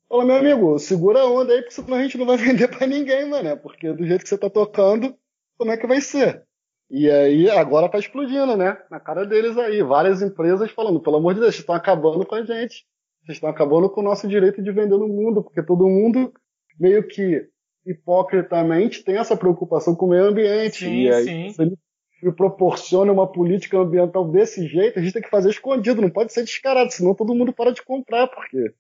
Fala, 0.07 0.25
meu 0.25 0.37
amigo, 0.37 0.79
segura 0.79 1.21
a 1.21 1.29
onda 1.29 1.53
aí, 1.53 1.61
porque 1.61 1.75
senão 1.75 1.97
a 1.97 2.01
gente 2.01 2.17
não 2.17 2.25
vai 2.25 2.35
vender 2.37 2.67
para 2.67 2.87
ninguém, 2.87 3.29
mano. 3.29 3.55
Porque 3.57 3.93
do 3.93 4.05
jeito 4.05 4.23
que 4.23 4.29
você 4.29 4.37
tá 4.37 4.49
tocando, 4.49 5.15
como 5.59 5.71
é 5.71 5.77
que 5.77 5.85
vai 5.85 5.99
ser? 5.99 6.41
E 6.89 7.11
aí, 7.11 7.49
agora 7.51 7.89
tá 7.89 7.99
explodindo, 7.99 8.55
né? 8.55 8.77
Na 8.89 8.99
cara 8.99 9.25
deles 9.25 9.57
aí. 9.57 9.83
Várias 9.83 10.21
empresas 10.21 10.71
falando, 10.71 11.01
pelo 11.01 11.17
amor 11.17 11.33
de 11.33 11.41
Deus, 11.41 11.53
vocês 11.53 11.61
estão 11.61 11.75
acabando 11.75 12.25
com 12.25 12.33
a 12.33 12.43
gente. 12.43 12.87
Vocês 13.21 13.35
estão 13.35 13.49
acabando 13.49 13.89
com 13.89 13.99
o 14.01 14.03
nosso 14.03 14.27
direito 14.27 14.63
de 14.63 14.71
vender 14.71 14.97
no 14.97 15.07
mundo, 15.07 15.43
porque 15.43 15.61
todo 15.61 15.87
mundo 15.87 16.33
meio 16.79 17.05
que 17.05 17.45
hipocritamente 17.85 19.03
tem 19.03 19.17
essa 19.17 19.35
preocupação 19.35 19.93
com 19.93 20.07
o 20.07 20.09
meio 20.09 20.23
ambiente. 20.23 20.85
Sim, 20.85 21.01
e 21.01 21.13
aí, 21.13 21.25
sim. 21.25 21.49
se 21.51 21.61
ele 21.61 22.31
proporciona 22.35 23.11
uma 23.11 23.29
política 23.31 23.77
ambiental 23.77 24.31
desse 24.31 24.65
jeito, 24.65 24.97
a 24.97 25.01
gente 25.01 25.13
tem 25.13 25.21
que 25.21 25.29
fazer 25.29 25.49
escondido, 25.49 26.01
não 26.01 26.09
pode 26.09 26.33
ser 26.33 26.43
descarado, 26.43 26.91
senão 26.91 27.13
todo 27.13 27.35
mundo 27.35 27.53
para 27.53 27.71
de 27.71 27.83
comprar, 27.83 28.27
porque. 28.27 28.73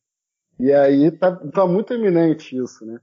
E 0.59 0.71
aí 0.71 1.11
tá, 1.11 1.35
tá 1.35 1.67
muito 1.67 1.93
eminente 1.93 2.57
isso, 2.57 2.85
né? 2.85 2.99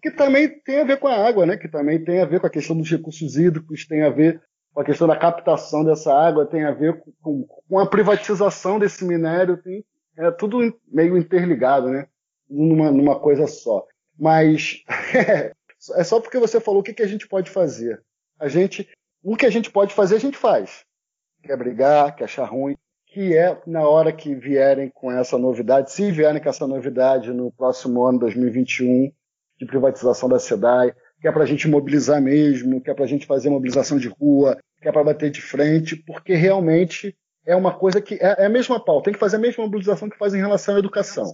Que 0.00 0.10
também 0.10 0.48
tem 0.60 0.80
a 0.80 0.84
ver 0.84 0.98
com 0.98 1.08
a 1.08 1.26
água, 1.26 1.46
né? 1.46 1.56
Que 1.56 1.68
também 1.68 2.02
tem 2.02 2.20
a 2.20 2.24
ver 2.24 2.40
com 2.40 2.46
a 2.46 2.50
questão 2.50 2.76
dos 2.76 2.90
recursos 2.90 3.36
hídricos, 3.36 3.86
tem 3.86 4.02
a 4.02 4.10
ver 4.10 4.42
com 4.74 4.80
a 4.80 4.84
questão 4.84 5.06
da 5.06 5.16
captação 5.16 5.84
dessa 5.84 6.12
água, 6.12 6.44
tem 6.44 6.64
a 6.64 6.70
ver 6.70 7.02
com, 7.22 7.46
com 7.68 7.78
a 7.78 7.88
privatização 7.88 8.78
desse 8.78 9.04
minério, 9.04 9.56
tem, 9.56 9.84
é 10.18 10.30
tudo 10.30 10.58
meio 10.86 11.16
interligado, 11.16 11.88
né? 11.88 12.06
Numa, 12.48 12.90
numa 12.90 13.18
coisa 13.18 13.46
só. 13.46 13.86
Mas 14.18 14.82
é 15.96 16.04
só 16.04 16.20
porque 16.20 16.38
você 16.38 16.60
falou 16.60 16.80
o 16.80 16.82
que, 16.82 16.92
que 16.92 17.02
a 17.02 17.06
gente 17.06 17.26
pode 17.26 17.50
fazer. 17.50 18.02
A 18.38 18.48
gente, 18.48 18.88
o 19.22 19.36
que 19.36 19.46
a 19.46 19.50
gente 19.50 19.70
pode 19.70 19.94
fazer, 19.94 20.16
a 20.16 20.20
gente 20.20 20.36
faz. 20.36 20.84
Quer 21.42 21.56
brigar, 21.56 22.14
quer 22.14 22.24
achar 22.24 22.44
ruim, 22.44 22.76
que 23.06 23.34
é 23.34 23.58
na 23.66 23.88
hora 23.88 24.12
que 24.12 24.34
vierem 24.34 24.90
com 24.90 25.10
essa 25.10 25.38
novidade, 25.38 25.90
se 25.90 26.10
vierem 26.10 26.42
com 26.42 26.48
essa 26.48 26.66
novidade 26.66 27.32
no 27.32 27.50
próximo 27.50 28.04
ano, 28.04 28.18
2021, 28.18 29.10
de 29.58 29.66
privatização 29.66 30.28
da 30.28 30.38
SEDAI, 30.38 30.94
que 31.20 31.28
é 31.28 31.32
para 31.32 31.42
a 31.42 31.46
gente 31.46 31.68
mobilizar 31.68 32.20
mesmo, 32.20 32.80
que 32.80 32.90
é 32.90 32.94
para 32.94 33.04
a 33.04 33.08
gente 33.08 33.26
fazer 33.26 33.48
mobilização 33.48 33.98
de 33.98 34.08
rua, 34.08 34.58
que 34.80 34.88
é 34.88 34.92
para 34.92 35.04
bater 35.04 35.30
de 35.30 35.40
frente, 35.40 35.96
porque 35.96 36.34
realmente 36.34 37.16
é 37.44 37.56
uma 37.56 37.72
coisa 37.72 38.00
que 38.00 38.14
é, 38.14 38.42
é 38.42 38.46
a 38.46 38.50
mesma 38.50 38.82
pauta, 38.82 39.04
tem 39.04 39.14
que 39.14 39.20
fazer 39.20 39.36
a 39.36 39.40
mesma 39.40 39.64
mobilização 39.64 40.08
que 40.08 40.18
faz 40.18 40.34
em 40.34 40.38
relação 40.38 40.76
à 40.76 40.78
educação. 40.78 41.32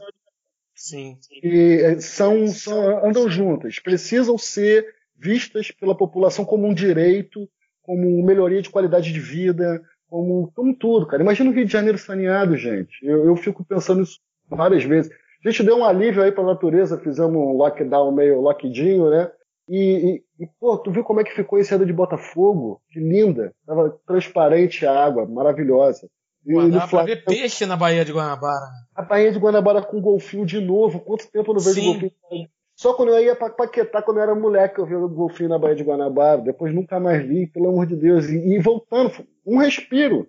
Sim. 0.75 1.19
E 1.43 1.81
é, 1.83 2.01
são, 2.01 2.47
são 2.49 3.05
andam 3.05 3.29
juntas, 3.29 3.79
precisam 3.79 4.37
ser 4.39 4.87
vistas 5.17 5.71
pela 5.71 5.97
população 5.97 6.45
como 6.45 6.67
um 6.67 6.75
direito, 6.75 7.49
como 7.83 8.23
melhoria 8.25 8.63
de 8.63 8.71
qualidade 8.71 9.13
de 9.13 9.21
vida, 9.21 9.83
como, 10.09 10.53
como 10.55 10.75
tudo, 10.75 11.07
cara. 11.07 11.23
Imagina 11.23 11.51
o 11.51 11.53
Rio 11.53 11.65
de 11.65 11.73
Janeiro 11.73 11.99
saneado, 11.99 12.57
gente. 12.57 12.99
Eu, 13.03 13.25
eu 13.27 13.37
fico 13.37 13.65
pensando 13.65 14.03
isso 14.03 14.21
várias 14.49 14.85
vezes. 14.85 15.11
A 15.45 15.51
gente 15.51 15.65
deu 15.65 15.77
um 15.77 15.85
alívio 15.85 16.23
aí 16.23 16.31
para 16.31 16.45
a 16.45 16.47
natureza, 16.47 16.99
fizemos 16.99 17.35
um 17.35 17.57
lockdown 17.57 18.13
meio 18.13 18.41
lockdinho, 18.41 19.11
né? 19.11 19.31
E, 19.69 20.23
e, 20.39 20.45
e, 20.45 20.49
pô, 20.61 20.77
tu 20.79 20.91
viu 20.91 21.03
como 21.03 21.21
é 21.21 21.25
que 21.25 21.35
ficou 21.35 21.59
esse 21.59 21.75
ano 21.75 21.87
de 21.87 21.93
Botafogo? 21.93 22.81
Que 22.91 23.01
linda. 23.01 23.53
Tava 23.67 23.99
transparente 24.07 24.87
a 24.87 25.05
água, 25.05 25.27
maravilhosa. 25.27 26.09
E 26.45 26.53
Pô, 26.53 26.69
dá 26.69 26.87
pra 26.87 27.05
ver 27.05 27.25
peixe 27.25 27.65
na 27.67 27.77
Baía 27.77 28.05
de 28.05 28.13
Guanabara. 28.13 28.67
A 28.95 29.03
Baía 29.03 29.33
de 29.33 29.39
Guanabara 29.39 29.83
com 29.83 30.01
golfinho 30.01 30.45
de 30.45 30.61
novo. 30.61 31.01
Quanto 31.01 31.31
tempo 31.31 31.51
eu 31.51 31.55
não 31.55 31.61
vejo 31.61 31.81
Sim. 31.81 31.93
golfinho? 31.93 32.49
Só 32.75 32.95
quando 32.95 33.11
eu 33.11 33.23
ia 33.23 33.37
pra 33.37 33.51
Paquetá, 33.51 34.03
quando 34.03 34.17
eu 34.17 34.25
era 34.25 34.35
moleque, 34.35 34.81
eu 34.81 34.87
via 34.87 34.99
o 34.99 35.09
golfinho 35.09 35.49
na 35.49 35.59
Baía 35.59 35.77
de 35.77 35.85
Guanabara. 35.85 36.41
Depois 36.41 36.75
nunca 36.75 36.99
mais 36.99 37.25
vi, 37.27 37.47
pelo 37.47 37.69
amor 37.69 37.87
de 37.87 37.97
Deus. 37.97 38.29
E, 38.29 38.37
e 38.37 38.59
voltando, 38.61 39.13
um 39.47 39.59
respiro. 39.59 40.29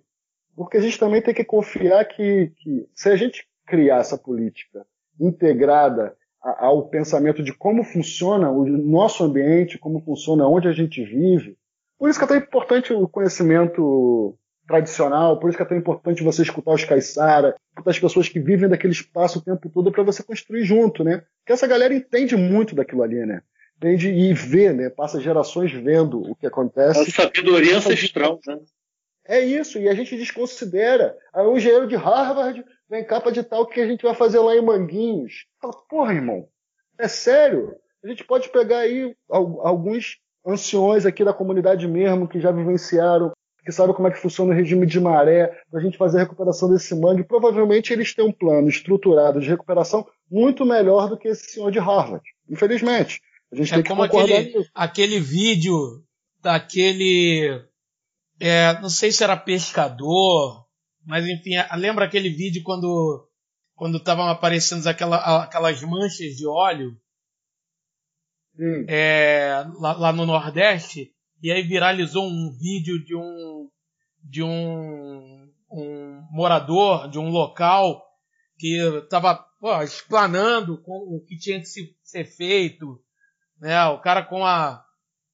Porque 0.56 0.76
a 0.76 0.80
gente 0.80 0.98
também 0.98 1.20
tem 1.20 1.34
que 1.34 1.44
confiar 1.44 2.04
que, 2.04 2.52
que 2.56 2.88
se 2.94 3.08
a 3.08 3.16
gente 3.16 3.44
criar 3.66 3.98
essa 3.98 4.16
política 4.16 4.86
integrada 5.20 6.14
ao 6.42 6.88
pensamento 6.88 7.42
de 7.42 7.52
como 7.52 7.82
funciona 7.82 8.50
o 8.50 8.66
nosso 8.66 9.24
ambiente, 9.24 9.78
como 9.78 10.02
funciona 10.02 10.46
onde 10.46 10.68
a 10.68 10.72
gente 10.72 11.02
vive. 11.02 11.56
Por 11.98 12.10
isso 12.10 12.18
que 12.18 12.24
é 12.24 12.28
tão 12.28 12.36
importante 12.36 12.92
o 12.92 13.08
conhecimento 13.08 14.36
tradicional, 14.66 15.38
por 15.38 15.48
isso 15.48 15.56
que 15.56 15.62
é 15.62 15.66
tão 15.66 15.76
importante 15.76 16.22
você 16.22 16.42
escutar 16.42 16.72
os 16.72 16.84
caiçara, 16.84 17.54
escutar 17.70 17.90
as 17.90 17.98
pessoas 17.98 18.28
que 18.28 18.40
vivem 18.40 18.68
daquele 18.68 18.92
espaço 18.92 19.38
o 19.38 19.42
tempo 19.42 19.70
todo 19.70 19.90
para 19.92 20.02
você 20.02 20.22
construir 20.22 20.64
junto, 20.64 21.04
né? 21.04 21.22
Porque 21.38 21.52
essa 21.52 21.66
galera 21.66 21.94
entende 21.94 22.36
muito 22.36 22.74
daquilo 22.74 23.02
ali, 23.02 23.24
né? 23.24 23.42
Entende 23.76 24.08
e 24.08 24.32
vê, 24.32 24.72
né? 24.72 24.88
Passa 24.90 25.20
gerações 25.20 25.72
vendo 25.72 26.20
o 26.20 26.34
que 26.34 26.46
acontece. 26.46 27.00
A 27.00 27.04
sabedoria 27.24 27.78
ancestral, 27.78 28.40
né? 28.46 28.58
É 29.26 29.40
isso, 29.40 29.78
e 29.78 29.88
a 29.88 29.94
gente 29.94 30.16
desconsidera. 30.16 31.16
Aí 31.32 31.46
um 31.46 31.56
engenheiro 31.56 31.86
de 31.86 31.96
Harvard 31.96 32.64
vem 32.88 33.04
capa 33.04 33.32
de 33.32 33.42
tal 33.42 33.66
que 33.66 33.80
a 33.80 33.86
gente 33.86 34.02
vai 34.02 34.14
fazer 34.14 34.38
lá 34.38 34.54
em 34.54 34.62
Manguinhos. 34.62 35.46
Fala, 35.60 35.74
porra, 35.88 36.12
irmão, 36.12 36.46
é 36.98 37.08
sério? 37.08 37.74
A 38.04 38.08
gente 38.08 38.22
pode 38.24 38.50
pegar 38.50 38.80
aí 38.80 39.14
alguns 39.30 40.18
anciões 40.46 41.06
aqui 41.06 41.24
da 41.24 41.32
comunidade 41.32 41.88
mesmo 41.88 42.28
que 42.28 42.38
já 42.38 42.52
vivenciaram, 42.52 43.32
que 43.64 43.72
sabem 43.72 43.94
como 43.94 44.06
é 44.06 44.10
que 44.10 44.18
funciona 44.18 44.52
o 44.52 44.54
regime 44.54 44.84
de 44.84 45.00
maré, 45.00 45.46
para 45.70 45.80
a 45.80 45.82
gente 45.82 45.96
fazer 45.96 46.18
a 46.18 46.20
recuperação 46.20 46.70
desse 46.70 46.94
mangue. 46.94 47.24
Provavelmente 47.24 47.94
eles 47.94 48.14
têm 48.14 48.26
um 48.26 48.32
plano 48.32 48.68
estruturado 48.68 49.40
de 49.40 49.48
recuperação 49.48 50.06
muito 50.30 50.66
melhor 50.66 51.08
do 51.08 51.16
que 51.16 51.28
esse 51.28 51.50
senhor 51.50 51.70
de 51.70 51.78
Harvard. 51.78 52.22
Infelizmente. 52.48 53.22
A 53.50 53.56
gente 53.56 53.72
é 53.72 53.74
tem 53.76 53.82
que 53.82 53.88
como 53.88 54.02
aquele, 54.02 54.52
aquele 54.74 55.20
vídeo 55.20 56.02
daquele. 56.42 57.62
É, 58.40 58.80
não 58.80 58.90
sei 58.90 59.12
se 59.12 59.22
era 59.22 59.36
pescador 59.36 60.64
mas 61.06 61.26
enfim, 61.26 61.50
lembra 61.76 62.06
aquele 62.06 62.30
vídeo 62.30 62.62
quando 62.64 63.28
quando 63.74 63.98
estavam 63.98 64.28
aparecendo 64.28 64.86
aquela, 64.86 65.42
aquelas 65.42 65.82
manchas 65.82 66.36
de 66.36 66.46
óleo 66.46 66.96
é, 68.88 69.64
lá, 69.80 69.92
lá, 69.94 70.12
no 70.12 70.24
Nordeste 70.24 71.12
e 71.42 71.50
aí 71.50 71.62
viralizou 71.62 72.24
um 72.24 72.56
vídeo 72.56 73.04
de 73.04 73.14
um 73.14 73.68
de 74.22 74.42
um 74.42 75.52
um 75.70 76.26
morador 76.30 77.10
de 77.10 77.18
um 77.18 77.30
local 77.30 78.02
que 78.56 78.78
estava 79.02 79.44
explanando 79.82 80.80
o 80.86 81.20
que 81.26 81.36
tinha 81.36 81.58
que 81.58 81.66
ser 81.66 82.24
feito, 82.24 83.02
né? 83.58 83.84
O 83.86 84.00
cara 84.00 84.22
com 84.22 84.46
a, 84.46 84.84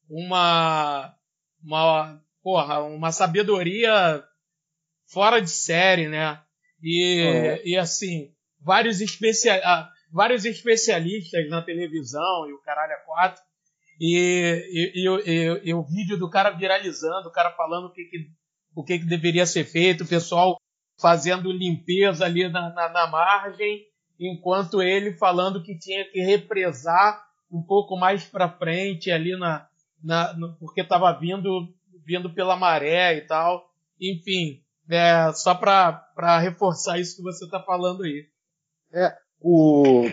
uma, 0.08 1.14
uma, 1.62 2.22
porra, 2.42 2.82
uma 2.82 3.12
sabedoria 3.12 4.22
fora 5.06 5.40
de 5.40 5.50
série, 5.50 6.08
né? 6.08 6.40
E, 6.82 7.20
é. 7.20 7.62
e 7.66 7.76
assim, 7.76 8.32
vários, 8.60 9.00
especia 9.00 9.60
vários 10.12 10.44
especialistas 10.44 11.48
na 11.48 11.62
televisão 11.62 12.48
e 12.48 12.52
o 12.52 12.60
caralho 12.62 12.92
a 12.92 13.04
quatro. 13.04 13.42
E, 14.00 14.92
e, 14.94 15.08
e, 15.08 15.60
e, 15.68 15.74
o 15.74 15.82
vídeo 15.82 16.16
do 16.16 16.30
cara 16.30 16.50
viralizando, 16.50 17.28
o 17.28 17.32
cara 17.32 17.50
falando 17.50 17.86
o 17.86 17.92
que, 17.92 18.04
que, 18.04 18.30
o 18.74 18.82
que, 18.82 18.98
que 18.98 19.04
deveria 19.04 19.44
ser 19.44 19.64
feito, 19.64 20.04
o 20.04 20.08
pessoal 20.08 20.56
fazendo 20.98 21.52
limpeza 21.52 22.24
ali 22.24 22.48
na, 22.48 22.70
na, 22.70 22.88
na 22.88 23.06
margem, 23.06 23.84
enquanto 24.18 24.82
ele 24.82 25.12
falando 25.12 25.62
que 25.62 25.78
tinha 25.78 26.04
que 26.10 26.20
represar 26.20 27.22
um 27.50 27.62
pouco 27.62 27.96
mais 27.96 28.24
para 28.24 28.48
frente 28.48 29.10
ali 29.10 29.36
na, 29.36 29.66
na 30.02 30.32
no, 30.34 30.56
porque 30.58 30.80
estava 30.82 31.12
vindo 31.12 31.68
vindo 32.04 32.32
pela 32.32 32.56
maré 32.56 33.16
e 33.16 33.20
tal. 33.22 33.70
Enfim, 34.00 34.62
é, 34.88 35.32
só 35.32 35.54
para 35.54 36.38
reforçar 36.38 36.98
isso 36.98 37.16
que 37.16 37.22
você 37.22 37.44
está 37.44 37.60
falando 37.62 38.02
aí. 38.02 38.26
É, 38.92 39.14
o, 39.40 40.04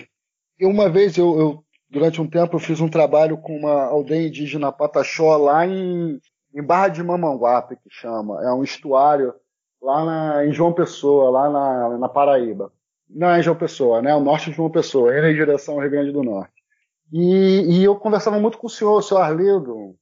uma 0.62 0.90
vez 0.90 1.18
eu, 1.18 1.40
eu, 1.40 1.64
durante 1.90 2.22
um 2.22 2.30
tempo, 2.30 2.56
eu 2.56 2.60
fiz 2.60 2.80
um 2.80 2.90
trabalho 2.90 3.38
com 3.38 3.58
uma 3.58 3.86
aldeia 3.86 4.28
indígena 4.28 4.72
Pataxó 4.72 5.38
lá 5.38 5.66
em, 5.66 6.20
em 6.54 6.64
Barra 6.64 6.90
de 6.90 7.04
Mamanguape, 7.04 7.78
que 7.78 7.90
chama. 7.90 8.44
É 8.44 8.52
um 8.54 8.64
estuário 8.64 9.34
lá 9.82 10.06
na, 10.06 10.46
em 10.46 10.52
João 10.52 10.74
Pessoa, 10.74 11.30
lá 11.30 11.50
na, 11.50 11.98
na 11.98 12.10
Paraíba. 12.10 12.72
Não 13.10 13.30
é 13.30 13.40
em 13.40 13.44
João 13.44 13.58
Pessoa, 13.58 14.02
né? 14.02 14.14
O 14.14 14.20
norte 14.20 14.50
de 14.50 14.56
João 14.56 14.70
Pessoa, 14.70 15.18
indo 15.18 15.28
em 15.28 15.36
direção 15.36 15.76
ao 15.76 15.82
Rio 15.82 15.92
Grande 15.92 16.12
do 16.12 16.24
Norte. 16.24 16.54
E, 17.12 17.80
e 17.80 17.84
eu 17.84 17.96
conversava 17.96 18.38
muito 18.38 18.58
com 18.58 18.68
o 18.68 18.70
senhor, 18.70 18.98
o 18.98 19.02
senhor 19.02 19.22
Arlindo, 19.22 19.96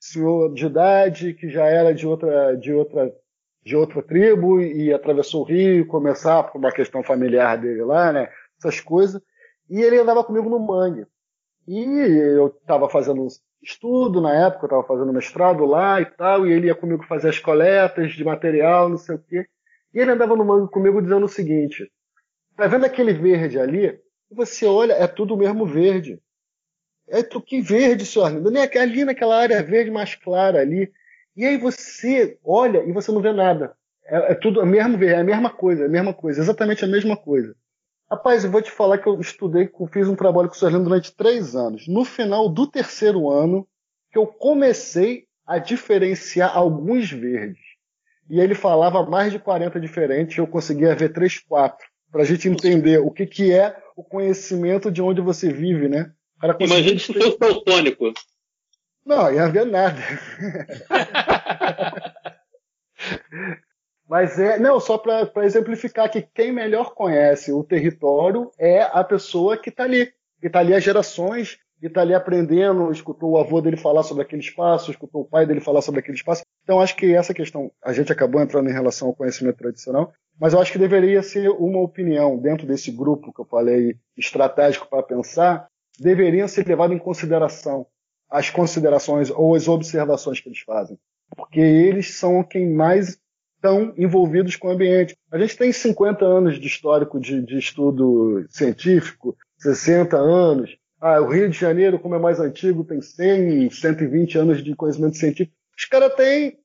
senhor 0.00 0.52
de 0.54 0.66
idade, 0.66 1.34
que 1.34 1.50
já 1.50 1.66
era 1.66 1.94
de 1.94 2.06
outra, 2.06 2.56
de 2.56 2.72
outra, 2.72 3.14
de 3.62 3.76
outra 3.76 4.02
tribo 4.02 4.60
e 4.60 4.92
atravessou 4.92 5.42
o 5.42 5.44
rio, 5.44 5.86
começar 5.86 6.42
por 6.44 6.58
uma 6.58 6.72
questão 6.72 7.02
familiar 7.04 7.58
dele 7.58 7.84
lá, 7.84 8.10
né? 8.10 8.28
Essas 8.58 8.80
coisas. 8.80 9.20
E 9.68 9.80
ele 9.80 9.98
andava 9.98 10.24
comigo 10.24 10.48
no 10.48 10.58
mangue. 10.58 11.06
E 11.68 11.78
eu 11.78 12.48
estava 12.48 12.88
fazendo 12.88 13.28
estudo 13.62 14.20
na 14.20 14.34
época, 14.46 14.64
eu 14.64 14.66
estava 14.66 14.82
fazendo 14.84 15.12
mestrado 15.12 15.66
lá 15.66 16.00
e 16.00 16.06
tal, 16.06 16.46
e 16.46 16.52
ele 16.52 16.68
ia 16.68 16.74
comigo 16.74 17.04
fazer 17.04 17.28
as 17.28 17.38
coletas 17.38 18.12
de 18.12 18.24
material, 18.24 18.88
não 18.88 18.96
sei 18.96 19.16
o 19.16 19.18
quê. 19.18 19.46
E 19.92 19.98
ele 19.98 20.12
andava 20.12 20.34
no 20.34 20.44
mangue 20.44 20.70
comigo 20.70 21.02
dizendo 21.02 21.26
o 21.26 21.28
seguinte: 21.28 21.90
tá 22.56 22.66
vendo 22.66 22.86
aquele 22.86 23.12
verde 23.12 23.58
ali? 23.58 24.00
Você 24.32 24.64
olha, 24.64 24.94
é 24.94 25.06
tudo 25.06 25.34
o 25.34 25.36
mesmo 25.36 25.66
verde. 25.66 26.18
É 27.10 27.22
que 27.22 27.60
verde, 27.60 28.06
senhor 28.06 28.26
Arlindo. 28.26 28.50
Nem 28.50 28.62
ali 28.62 29.04
naquela 29.04 29.36
área 29.36 29.62
verde 29.62 29.90
mais 29.90 30.14
clara 30.14 30.60
ali. 30.60 30.90
E 31.36 31.44
aí 31.44 31.56
você 31.56 32.38
olha 32.44 32.82
e 32.84 32.92
você 32.92 33.10
não 33.10 33.20
vê 33.20 33.32
nada. 33.32 33.74
É, 34.04 34.32
é 34.32 34.34
tudo 34.34 34.64
mesmo 34.64 34.96
verde, 34.96 35.14
é 35.14 35.20
a 35.20 35.24
mesma 35.24 35.50
coisa, 35.50 35.82
é 35.82 35.86
a 35.86 35.90
mesma 35.90 36.14
coisa, 36.14 36.40
exatamente 36.40 36.84
a 36.84 36.88
mesma 36.88 37.16
coisa. 37.16 37.54
Rapaz, 38.10 38.44
eu 38.44 38.50
vou 38.50 38.60
te 38.60 38.70
falar 38.70 38.98
que 38.98 39.06
eu 39.06 39.20
estudei, 39.20 39.70
fiz 39.92 40.08
um 40.08 40.16
trabalho 40.16 40.48
com 40.48 40.56
o 40.56 40.66
Arlindo 40.66 40.84
durante 40.84 41.14
três 41.14 41.54
anos. 41.54 41.86
No 41.86 42.04
final 42.04 42.48
do 42.48 42.66
terceiro 42.66 43.30
ano, 43.30 43.66
que 44.10 44.18
eu 44.18 44.26
comecei 44.26 45.26
a 45.46 45.58
diferenciar 45.58 46.56
alguns 46.56 47.10
verdes. 47.10 47.62
E 48.28 48.40
ele 48.40 48.54
falava 48.54 49.04
mais 49.04 49.32
de 49.32 49.38
40 49.38 49.80
diferentes, 49.80 50.38
eu 50.38 50.46
conseguia 50.46 50.94
ver 50.94 51.12
três, 51.12 51.38
quatro, 51.38 51.86
para 52.10 52.22
a 52.22 52.24
gente 52.24 52.48
entender 52.48 52.98
o 52.98 53.10
que, 53.10 53.26
que 53.26 53.52
é 53.52 53.76
o 53.96 54.04
conhecimento 54.04 54.90
de 54.90 55.02
onde 55.02 55.20
você 55.20 55.52
vive, 55.52 55.88
né? 55.88 56.12
Imagina 56.60 56.98
se 56.98 57.12
fosse 57.12 57.38
daltônico. 57.38 58.12
Não, 59.04 59.30
ia 59.32 59.48
ver 59.48 59.66
nada. 59.66 60.00
Mas 64.08 64.38
é, 64.40 64.58
não, 64.58 64.80
só 64.80 64.98
para 64.98 65.44
exemplificar 65.44 66.10
que 66.10 66.22
quem 66.34 66.50
melhor 66.50 66.94
conhece 66.94 67.52
o 67.52 67.62
território 67.62 68.50
é 68.58 68.82
a 68.82 69.04
pessoa 69.04 69.56
que 69.56 69.70
está 69.70 69.84
ali, 69.84 70.12
que 70.40 70.48
está 70.48 70.58
ali 70.58 70.74
há 70.74 70.80
gerações, 70.80 71.58
que 71.78 71.86
está 71.86 72.00
ali 72.00 72.12
aprendendo, 72.12 72.90
escutou 72.90 73.30
o 73.30 73.38
avô 73.38 73.60
dele 73.60 73.76
falar 73.76 74.02
sobre 74.02 74.24
aquele 74.24 74.42
espaço, 74.42 74.90
escutou 74.90 75.22
o 75.22 75.24
pai 75.24 75.46
dele 75.46 75.60
falar 75.60 75.80
sobre 75.80 76.00
aquele 76.00 76.16
espaço. 76.16 76.42
Então 76.64 76.80
acho 76.80 76.96
que 76.96 77.14
essa 77.14 77.32
questão, 77.32 77.70
a 77.82 77.92
gente 77.92 78.12
acabou 78.12 78.42
entrando 78.42 78.68
em 78.68 78.72
relação 78.72 79.08
ao 79.08 79.14
conhecimento 79.14 79.56
tradicional, 79.56 80.12
mas 80.38 80.52
eu 80.52 80.60
acho 80.60 80.72
que 80.72 80.78
deveria 80.78 81.22
ser 81.22 81.48
uma 81.48 81.80
opinião 81.80 82.36
dentro 82.36 82.66
desse 82.66 82.90
grupo 82.90 83.32
que 83.32 83.40
eu 83.40 83.46
falei 83.46 83.96
estratégico 84.16 84.88
para 84.88 85.02
pensar, 85.02 85.69
deveriam 86.00 86.48
ser 86.48 86.66
levadas 86.66 86.96
em 86.96 86.98
consideração 86.98 87.86
as 88.28 88.48
considerações 88.48 89.28
ou 89.30 89.54
as 89.54 89.68
observações 89.68 90.40
que 90.40 90.48
eles 90.48 90.60
fazem, 90.60 90.96
porque 91.36 91.60
eles 91.60 92.14
são 92.14 92.42
quem 92.42 92.72
mais 92.72 93.18
estão 93.56 93.92
envolvidos 93.98 94.56
com 94.56 94.68
o 94.68 94.70
ambiente. 94.70 95.16
A 95.30 95.38
gente 95.38 95.56
tem 95.56 95.72
50 95.72 96.24
anos 96.24 96.58
de 96.58 96.66
histórico 96.66 97.20
de, 97.20 97.42
de 97.42 97.58
estudo 97.58 98.46
científico, 98.48 99.36
60 99.58 100.16
anos. 100.16 100.76
Ah, 101.00 101.20
o 101.20 101.28
Rio 101.28 101.50
de 101.50 101.58
Janeiro, 101.58 101.98
como 101.98 102.14
é 102.14 102.18
mais 102.18 102.40
antigo, 102.40 102.84
tem 102.84 103.02
100, 103.02 103.70
120 103.70 104.38
anos 104.38 104.64
de 104.64 104.74
conhecimento 104.74 105.16
científico. 105.16 105.56
Os 105.76 105.84
caras 105.86 106.14
têm 106.14 106.58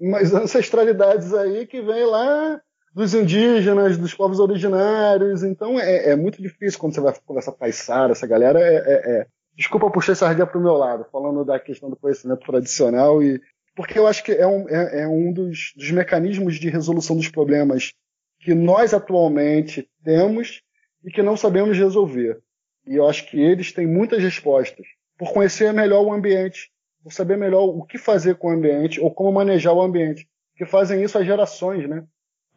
umas 0.00 0.32
ancestralidades 0.32 1.34
aí 1.34 1.66
que 1.66 1.82
vem 1.82 2.06
lá 2.06 2.60
dos 2.98 3.14
indígenas, 3.14 3.96
dos 3.96 4.12
povos 4.12 4.40
originários. 4.40 5.44
Então 5.44 5.78
é, 5.78 6.10
é 6.10 6.16
muito 6.16 6.42
difícil 6.42 6.80
quando 6.80 6.94
você 6.94 7.00
vai 7.00 7.14
conversar 7.24 7.52
com 7.52 7.64
a 7.64 7.68
Isara, 7.68 8.10
essa 8.10 8.26
galera. 8.26 8.58
É, 8.58 8.74
é, 8.74 9.20
é... 9.20 9.26
Desculpa 9.54 9.88
puxar 9.88 10.12
essa 10.12 10.26
ardinha 10.26 10.46
para 10.46 10.58
o 10.58 10.62
meu 10.62 10.74
lado, 10.74 11.06
falando 11.12 11.44
da 11.44 11.60
questão 11.60 11.88
do 11.88 11.96
conhecimento 11.96 12.44
tradicional, 12.44 13.22
e 13.22 13.40
porque 13.76 13.98
eu 13.98 14.06
acho 14.08 14.24
que 14.24 14.32
é 14.32 14.46
um, 14.46 14.68
é, 14.68 15.02
é 15.02 15.08
um 15.08 15.32
dos, 15.32 15.72
dos 15.76 15.90
mecanismos 15.92 16.56
de 16.56 16.68
resolução 16.68 17.16
dos 17.16 17.28
problemas 17.28 17.92
que 18.40 18.52
nós 18.52 18.92
atualmente 18.92 19.88
temos 20.02 20.62
e 21.04 21.10
que 21.10 21.22
não 21.22 21.36
sabemos 21.36 21.78
resolver. 21.78 22.40
E 22.84 22.96
eu 22.96 23.08
acho 23.08 23.30
que 23.30 23.40
eles 23.40 23.72
têm 23.72 23.86
muitas 23.86 24.20
respostas 24.20 24.86
por 25.16 25.32
conhecer 25.32 25.72
melhor 25.72 26.04
o 26.04 26.12
ambiente, 26.12 26.70
por 27.02 27.12
saber 27.12 27.36
melhor 27.36 27.64
o 27.64 27.84
que 27.84 27.98
fazer 27.98 28.36
com 28.36 28.48
o 28.48 28.52
ambiente 28.52 29.00
ou 29.00 29.12
como 29.12 29.30
manejar 29.30 29.72
o 29.72 29.82
ambiente, 29.82 30.28
que 30.56 30.66
fazem 30.66 31.02
isso 31.02 31.16
há 31.16 31.22
gerações, 31.22 31.88
né? 31.88 32.04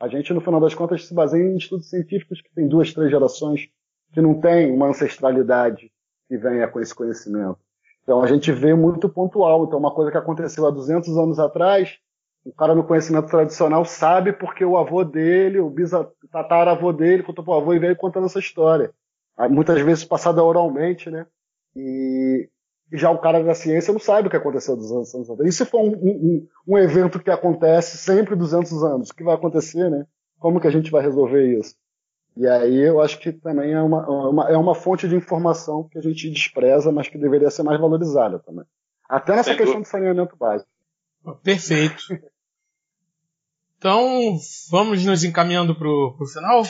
A 0.02 0.08
gente, 0.08 0.34
no 0.34 0.41
final 0.41 0.60
das 0.60 0.74
contas, 0.74 1.06
se 1.06 1.14
baseia 1.14 1.43
em 1.43 1.58
estudos 1.58 1.88
científicos 1.88 2.41
que 2.41 2.52
têm 2.56 2.68
duas, 2.68 2.91
três 2.91 3.12
gerações, 3.12 3.70
que 4.12 4.20
não 4.20 4.41
tem 4.41 4.74
uma 4.74 4.88
ancestralidade 4.88 5.91
que 6.28 6.38
venha 6.38 6.68
com 6.68 6.80
esse 6.80 6.93
conhecimento. 6.93 7.60
Então 8.02 8.24
a 8.24 8.26
gente 8.26 8.52
vê 8.52 8.74
muito 8.74 9.08
pontual. 9.08 9.64
Então 9.64 9.78
uma 9.78 9.93
coisa 9.93 10.10
que 10.10 10.18
aconteceu 10.18 10.66
há 10.66 10.72
200 10.72 11.16
anos 11.18 11.38
atrás, 11.38 11.99
o 12.43 12.52
cara 12.52 12.74
no 12.74 12.84
conhecimento 12.84 13.28
tradicional 13.28 13.86
sabe 13.86 14.34
porque 14.34 14.66
o 14.66 14.76
avô 14.76 15.04
dele, 15.04 15.60
o 15.60 15.72
tataravô 16.32 16.91
dele, 16.91 17.22
contou 17.22 17.45
pro 17.45 17.54
avô 17.54 17.72
e 17.72 17.80
veio 17.80 17.95
contando 17.95 18.26
essa 18.26 18.39
história. 18.39 18.91
Muitas 19.52 19.80
vezes 19.82 20.04
passada 20.04 20.43
oralmente, 20.43 21.12
né? 21.12 21.28
E 21.76 22.49
já 22.92 23.10
o 23.10 23.20
cara 23.20 23.44
da 23.44 23.54
ciência 23.54 23.94
não 23.94 24.00
sabe 24.00 24.28
o 24.28 24.32
que 24.32 24.38
aconteceu 24.38 24.76
200 24.76 25.16
anos 25.16 25.30
atrás. 25.30 25.54
E 25.54 25.58
se 25.58 25.66
for 25.66 25.82
um, 25.82 25.94
um, 25.94 26.48
um, 26.68 26.78
evento 26.78 27.20
que 27.20 27.32
acontece 27.32 27.98
sempre 27.98 28.36
200 28.36 28.84
anos, 28.84 29.10
o 29.10 29.16
que 29.16 29.24
vai 29.24 29.36
acontecer, 29.36 29.89
né? 29.89 30.06
Como 30.39 30.60
que 30.60 30.68
a 30.68 30.72
gente 30.72 30.92
vai 30.92 31.02
resolver 31.02 31.58
isso? 31.58 31.76
E 32.36 32.48
aí 32.48 32.80
eu 32.80 33.02
acho 33.02 33.20
que 33.20 33.32
também 33.32 33.72
é 33.72 33.82
uma, 33.82 34.08
uma, 34.10 34.50
é 34.50 34.58
uma 34.58 34.76
fonte 34.76 35.08
de 35.08 35.16
informação 35.16 35.88
que 35.89 35.98
a 35.98 36.02
gente 36.02 36.30
despreza, 36.30 36.92
mas 36.92 37.08
que 37.08 37.18
deveria 37.18 37.50
ser 37.50 37.64
mais 37.64 37.80
valorizada 37.80 38.39
também. 38.39 38.66
Até 39.10 39.36
nessa 39.36 39.56
questão 39.56 39.82
do 39.82 39.88
saneamento 39.88 40.36
básico. 40.38 40.70
Perfeito. 41.44 42.02
Então, 43.78 44.38
vamos 44.70 45.04
nos 45.04 45.24
encaminhando 45.24 45.76
pro, 45.76 46.14
pro 46.16 46.28
final? 46.28 46.64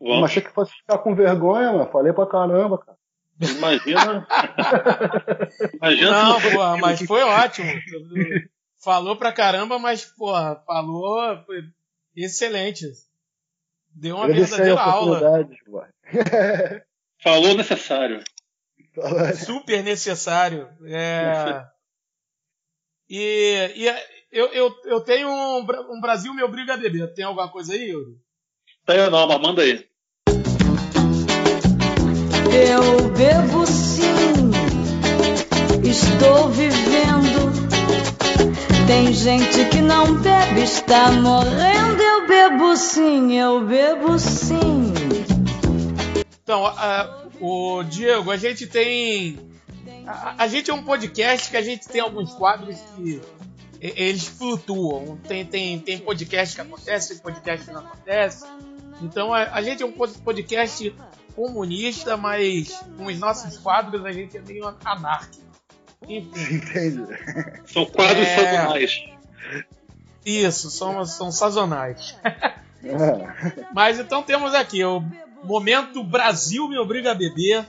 Vamos. 0.00 0.20
Mas 0.20 0.24
achei 0.24 0.42
que 0.42 0.50
fosse 0.50 0.72
ficar 0.72 0.98
com 0.98 1.14
vergonha, 1.14 1.72
mano. 1.72 1.90
Falei 1.90 2.12
pra 2.12 2.26
caramba, 2.26 2.78
cara. 2.78 2.98
Imagina. 3.40 4.26
Imagina 5.74 6.10
não, 6.10 6.40
pô, 6.40 6.76
mas 6.78 7.02
foi 7.02 7.22
ótimo. 7.22 7.70
Falou 8.82 9.16
pra 9.16 9.32
caramba, 9.32 9.78
mas, 9.78 10.04
pô, 10.04 10.32
falou 10.64 11.44
foi 11.44 11.62
excelente. 12.14 12.86
Deu 13.88 14.16
uma 14.16 14.26
verdadeira 14.26 14.80
aula. 14.80 15.48
Falou 17.22 17.54
necessário. 17.54 18.22
Super 19.44 19.82
necessário. 19.82 20.68
É... 20.84 21.66
E, 23.08 23.72
e 23.74 23.86
eu, 24.30 24.46
eu, 24.52 24.74
eu 24.84 25.00
tenho 25.00 25.28
um, 25.28 25.66
um 25.90 26.00
Brasil 26.00 26.34
me 26.34 26.42
obriga 26.42 26.74
a 26.74 26.76
beber. 26.76 27.12
Tem 27.14 27.24
alguma 27.24 27.50
coisa 27.50 27.72
aí, 27.72 27.90
Yuri? 27.90 28.18
Tenho 28.84 29.10
não, 29.10 29.26
mas 29.26 29.40
manda 29.40 29.62
aí. 29.62 29.88
Eu 32.52 33.08
bebo 33.10 33.66
sim, 33.66 34.50
estou 35.82 36.48
vivendo 36.50 37.52
Tem 38.86 39.12
gente 39.12 39.64
que 39.70 39.80
não 39.80 40.14
bebe, 40.16 40.62
está 40.62 41.10
morrendo. 41.12 42.02
Eu 42.02 42.26
bebo 42.26 42.76
sim, 42.76 43.36
eu 43.36 43.64
bebo 43.66 44.18
sim. 44.18 44.92
Então, 46.42 46.64
uh, 46.64 47.26
o 47.40 47.82
Diego, 47.82 48.30
a 48.30 48.36
gente 48.36 48.66
tem. 48.66 49.38
A, 50.06 50.44
a, 50.44 50.48
gente 50.48 50.70
é 50.70 50.74
um 50.74 50.84
podcast 50.84 51.50
que 51.50 51.56
a 51.56 51.62
gente 51.62 51.88
tem 51.88 52.00
alguns 52.00 52.32
quadros 52.34 52.78
que 52.94 53.20
eles 53.80 54.26
flutuam. 54.26 55.18
Tem, 55.26 55.44
tem, 55.44 55.78
tem 55.80 55.98
podcast 55.98 56.54
que 56.54 56.60
acontece, 56.60 57.08
tem 57.08 57.18
podcast 57.18 57.66
que 57.66 57.72
não 57.72 57.80
acontece. 57.80 58.44
Então 59.02 59.34
a, 59.34 59.42
a 59.52 59.62
gente 59.62 59.82
é 59.82 59.86
um 59.86 59.92
podcast 59.92 60.94
comunista, 61.36 62.16
mas 62.16 62.82
com 62.96 63.04
os 63.04 63.18
nossos 63.18 63.58
quadros 63.58 64.04
a 64.06 64.10
gente 64.10 64.38
é 64.38 64.40
meio 64.40 64.74
anárquico. 64.82 65.44
Enfim. 66.08 66.54
Entende? 66.54 67.06
São 67.66 67.84
quadros 67.84 68.26
é... 68.26 68.36
sazonais. 68.36 69.04
Isso, 70.24 70.70
são, 70.70 71.04
são 71.04 71.30
sazonais. 71.30 72.18
É. 72.82 73.64
Mas 73.74 73.98
então 73.98 74.22
temos 74.22 74.54
aqui 74.54 74.84
o 74.84 75.02
momento 75.44 76.02
Brasil 76.02 76.68
me 76.68 76.78
obriga 76.78 77.12
a 77.12 77.14
beber. 77.14 77.66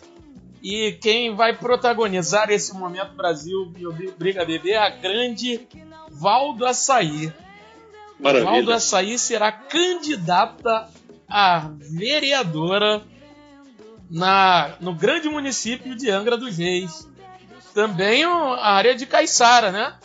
E 0.62 0.94
quem 0.94 1.36
vai 1.36 1.56
protagonizar 1.56 2.50
esse 2.50 2.74
momento 2.74 3.14
Brasil 3.16 3.72
me 3.76 3.86
obriga 3.86 4.42
a 4.42 4.46
beber 4.46 4.72
é 4.72 4.78
a 4.78 4.90
grande 4.90 5.68
Valdo 6.10 6.66
Açaí. 6.66 7.32
Maravilha. 8.20 8.52
Valdo 8.52 8.74
Açaí 8.74 9.20
será 9.20 9.52
candidata 9.52 10.90
a 11.30 11.70
vereadora 11.80 13.04
na, 14.10 14.76
no 14.80 14.94
grande 14.94 15.30
município 15.30 15.96
de 15.96 16.10
Angra 16.10 16.38
dos 16.38 16.58
Reis. 16.58 17.08
Também 17.74 18.24
a 18.24 18.72
área 18.72 18.96
de 18.96 19.06
Caiçara, 19.06 19.72
né? 19.72 19.96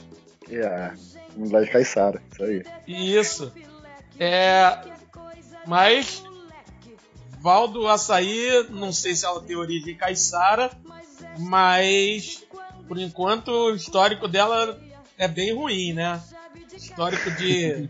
É, 0.51 0.93
comunidade 1.33 1.67
de 1.67 1.73
Caiçara, 1.73 2.23
isso 2.31 2.45
aí. 2.45 2.63
Isso. 2.87 3.53
É, 4.19 4.79
mas 5.67 6.23
Valdo 7.41 7.89
Açaí, 7.89 8.69
não 8.71 8.93
sei 8.93 9.17
se 9.17 9.25
ela 9.25 9.43
tem 9.43 9.57
origem 9.57 9.97
caiçara, 9.97 10.71
mas 11.39 12.45
por 12.87 12.99
enquanto 12.99 13.49
o 13.49 13.75
histórico 13.75 14.29
dela 14.29 14.79
é 15.19 15.27
bem 15.27 15.55
ruim, 15.55 15.93
né? 15.93 16.23
Histórico 16.73 17.31
de, 17.33 17.89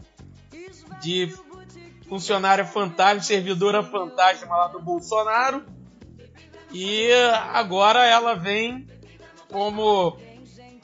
de 1.03 1.35
funcionária 2.09 2.65
fantasma, 2.65 3.23
servidora 3.23 3.83
fantasma 3.83 4.57
lá 4.57 4.69
do 4.69 4.81
Bolsonaro. 4.81 5.65
E 6.73 7.12
agora 7.53 8.07
ela 8.07 8.35
vem 8.35 8.87
como. 9.49 10.16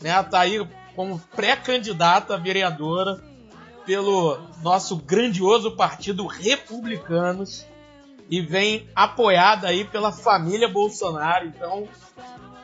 Né, 0.00 0.22
tá 0.22 0.40
aí 0.40 0.64
como 0.94 1.18
pré-candidata 1.34 2.34
a 2.34 2.36
vereadora 2.36 3.22
pelo 3.84 4.38
nosso 4.62 4.96
grandioso 4.96 5.76
partido 5.76 6.26
Republicanos 6.26 7.66
e 8.30 8.40
vem 8.40 8.86
apoiada 8.94 9.68
aí 9.68 9.84
pela 9.84 10.12
família 10.12 10.68
Bolsonaro. 10.68 11.46
Então, 11.46 11.88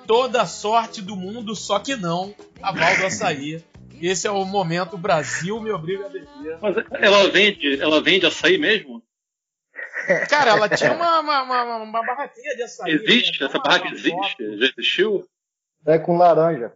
toda 0.06 0.42
a 0.42 0.46
sorte 0.46 1.00
do 1.00 1.16
mundo, 1.16 1.56
só 1.56 1.78
que 1.78 1.96
não 1.96 2.34
a 2.62 2.72
Valdo 2.72 3.06
Açaí. 3.06 3.64
Esse 4.00 4.26
é 4.26 4.30
o 4.30 4.44
momento 4.44 4.98
Brasil 4.98 5.60
me 5.60 5.70
obriga 5.70 6.06
a 6.06 6.08
beber. 6.08 6.58
Mas 6.60 6.76
ela 7.00 7.30
vende, 7.30 7.80
ela 7.80 8.02
vende 8.02 8.26
açaí 8.26 8.58
mesmo? 8.58 9.02
Cara, 10.28 10.50
ela 10.52 10.68
tinha 10.68 10.92
uma, 10.92 11.20
uma, 11.20 11.42
uma, 11.42 11.76
uma 11.76 12.06
barraquinha 12.06 12.56
de 12.56 12.62
açaí. 12.62 12.92
Existe? 12.92 13.40
Né? 13.40 13.46
Essa 13.46 13.58
barraca 13.58 13.88
existe? 13.88 14.58
Já 14.58 14.66
existiu? 14.66 15.26
É 15.86 15.98
com 15.98 16.16
laranja. 16.16 16.72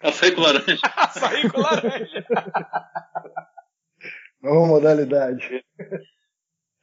Açaí 0.00 0.32
com 0.32 0.40
laranja. 0.40 0.80
açaí 0.96 1.50
com 1.50 1.60
laranja. 1.60 2.26
Nova 4.42 4.66
modalidade. 4.66 5.64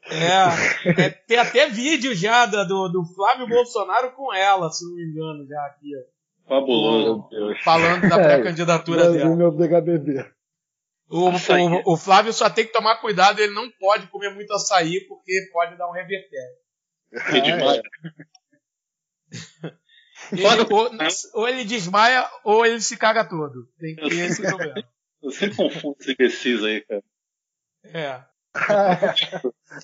É, 0.05 1.01
é, 1.01 1.09
tem 1.09 1.37
até 1.37 1.69
vídeo 1.69 2.13
já 2.13 2.45
do, 2.45 2.89
do 2.89 3.05
Flávio 3.15 3.47
Bolsonaro 3.47 4.11
com 4.11 4.33
ela, 4.33 4.69
se 4.69 4.83
não 4.85 4.95
me 4.95 5.03
engano, 5.03 5.47
já 5.47 5.65
aqui. 5.65 5.91
Fabuloso. 6.47 7.29
Falando 7.63 8.09
da 8.09 8.15
pré-candidatura 8.19 9.05
é, 9.05 9.11
dela. 9.11 9.35
Me 9.35 9.43
obrigar 9.43 9.77
a 9.77 9.81
beber. 9.81 10.33
O, 11.13 11.29
o, 11.29 11.93
o, 11.93 11.95
Flávio 11.97 12.33
só 12.33 12.49
tem 12.49 12.65
que 12.65 12.71
tomar 12.71 12.95
cuidado, 12.95 13.39
ele 13.39 13.53
não 13.53 13.69
pode 13.79 14.07
comer 14.07 14.33
muito 14.33 14.51
açaí, 14.51 14.99
porque 15.07 15.47
pode 15.53 15.77
dar 15.77 15.87
um 15.87 15.91
revertério. 15.91 16.55
É 17.11 17.39
demais. 17.39 17.81
Ele, 20.31 20.47
ou, 20.71 20.89
ou, 21.33 21.49
ele 21.49 21.65
desmaia, 21.65 22.25
ou 22.45 22.65
ele 22.65 22.79
se 22.79 22.95
caga 22.95 23.27
todo. 23.27 23.67
Tem 23.77 23.93
que 23.93 24.09
ter 24.09 24.29
esse 24.29 24.41
problema. 24.41 24.87
Eu 25.21 25.31
sempre 25.31 25.57
confundo 25.57 25.97
esse 25.99 26.13
imbecis 26.13 26.63
aí, 26.63 26.81
cara. 26.81 27.03
É. 27.83 28.23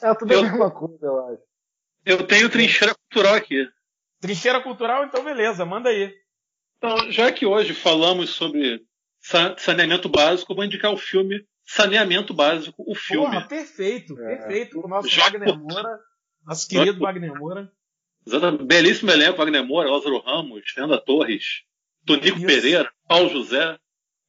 é 0.02 0.14
tudo 0.16 0.34
eu, 0.34 0.40
a 0.40 0.44
mesma 0.44 0.72
coisa, 0.72 1.06
eu 1.06 1.26
acho. 1.28 1.44
Eu 2.06 2.26
tenho 2.26 2.50
trincheira 2.50 2.96
cultural 2.96 3.36
aqui. 3.36 3.68
Trincheira 4.22 4.64
cultural, 4.64 5.04
então 5.04 5.24
beleza, 5.26 5.66
manda 5.66 5.90
aí. 5.90 6.16
Então, 6.78 7.12
já 7.12 7.30
que 7.34 7.46
hoje 7.46 7.74
falamos 7.74 8.30
sobre 8.30 8.82
saneamento 9.58 10.10
básico, 10.10 10.56
vou 10.56 10.64
indicar 10.64 10.92
o 10.92 10.98
filme 10.98 11.46
Saneamento 11.72 12.34
Básico, 12.34 12.84
o 12.88 12.96
filme. 12.96 13.28
Porra, 13.28 13.48
perfeito, 13.48 14.20
é. 14.20 14.38
perfeito. 14.38 14.80
O 14.84 14.88
nosso 14.88 15.08
já 15.08 15.26
Wagner 15.26 15.56
Moura, 15.56 16.00
nosso 16.44 16.68
querido 16.68 16.98
já... 16.98 17.06
Wagner 17.06 17.36
Moura. 17.36 17.72
Exatamente. 18.26 18.64
Belíssimo 18.64 19.12
elenco, 19.12 19.38
Wagner 19.38 19.64
Moura, 19.64 19.92
Lázaro 19.92 20.20
Ramos, 20.20 20.64
Fernanda 20.72 21.00
Torres, 21.00 21.64
Tonico 22.08 22.38
Isso. 22.38 22.48
Pereira, 22.48 22.92
Paulo 23.08 23.30
José. 23.30 23.78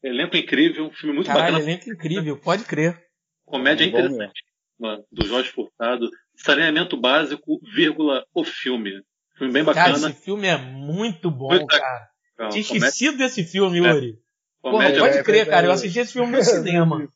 Elenco 0.02 0.36
incrível, 0.36 0.86
um 0.86 0.90
filme 0.90 1.14
muito 1.14 1.28
Caralho, 1.28 1.54
bacana. 1.54 1.70
elenco 1.70 1.90
incrível, 1.90 2.36
pode 2.36 2.64
crer. 2.64 3.02
Comédia 3.46 3.86
interessante, 3.86 4.44
mano, 4.78 5.04
do 5.10 5.26
Jorge 5.26 5.50
Furtado. 5.50 6.10
Saneamento 6.36 6.94
básico, 6.96 7.58
vírgula, 7.74 8.24
o 8.34 8.44
filme. 8.44 9.02
Filme 9.38 9.52
bem 9.52 9.64
bacana. 9.64 9.94
Cara, 9.94 10.10
esse 10.10 10.24
filme 10.24 10.46
é 10.46 10.58
muito 10.58 11.30
bom, 11.30 11.48
muito 11.48 11.66
cara. 11.66 12.10
Tinha 12.50 12.60
esquecido 12.60 13.16
desse 13.16 13.44
filme, 13.44 13.78
é. 13.78 13.90
Yuri. 13.90 14.18
É. 14.64 14.70
Porra, 14.70 14.92
pode 14.92 15.18
é, 15.18 15.22
crer, 15.22 15.48
cara. 15.48 15.66
Eu 15.66 15.72
assisti 15.72 15.98
esse 15.98 16.12
filme 16.12 16.36
no 16.36 16.42
cinema. 16.42 17.08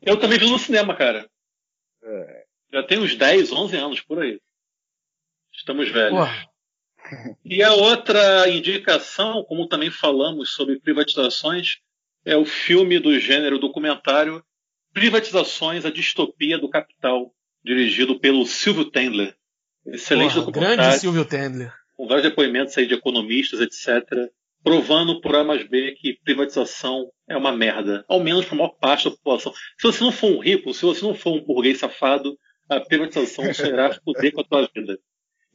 Eu 0.00 0.18
também 0.18 0.38
vi 0.38 0.50
no 0.50 0.58
cinema, 0.58 0.94
cara. 0.94 1.28
É. 2.02 2.44
Já 2.72 2.82
tem 2.82 2.98
uns 2.98 3.14
10, 3.14 3.52
11 3.52 3.76
anos 3.76 4.00
por 4.00 4.22
aí. 4.22 4.40
Estamos 5.52 5.90
velhos. 5.90 6.18
Porra. 6.18 6.52
E 7.44 7.62
a 7.62 7.72
outra 7.72 8.48
indicação, 8.48 9.44
como 9.44 9.68
também 9.68 9.90
falamos 9.90 10.52
sobre 10.52 10.80
privatizações, 10.80 11.78
é 12.24 12.36
o 12.36 12.44
filme 12.44 12.98
do 12.98 13.18
gênero 13.18 13.58
documentário 13.58 14.42
Privatizações, 14.92 15.86
a 15.86 15.90
Distopia 15.90 16.58
do 16.58 16.68
Capital, 16.68 17.34
dirigido 17.64 18.20
pelo 18.20 18.44
Silvio 18.44 18.84
Tendler. 18.84 19.34
Excelente 19.86 20.34
Porra, 20.34 20.46
documentário. 20.46 20.76
Grande 20.76 20.98
Silvio 20.98 21.24
Tendler. 21.24 21.72
Com 21.96 22.06
vários 22.06 22.28
depoimentos 22.28 22.76
aí 22.76 22.86
de 22.86 22.94
economistas, 22.94 23.60
etc. 23.60 24.06
Provando 24.62 25.20
por 25.20 25.34
A 25.34 25.42
mais 25.42 25.68
B 25.68 25.92
que 25.92 26.18
privatização 26.22 27.10
é 27.28 27.36
uma 27.36 27.52
merda. 27.52 28.04
Ao 28.08 28.20
menos 28.20 28.44
para 28.44 28.54
a 28.54 28.58
maior 28.58 28.70
parte 28.70 29.04
da 29.04 29.10
população. 29.10 29.52
Se 29.52 29.82
você 29.82 30.04
não 30.04 30.12
for 30.12 30.30
um 30.30 30.38
rico, 30.38 30.72
se 30.72 30.82
você 30.82 31.04
não 31.04 31.14
for 31.14 31.36
um 31.36 31.44
burguês 31.44 31.78
safado, 31.78 32.38
a 32.68 32.80
privatização 32.80 33.44
só 33.54 33.66
irá 33.66 33.92
foder 34.04 34.32
com 34.32 34.40
a 34.40 34.44
tua 34.44 34.68
vida. 34.74 34.98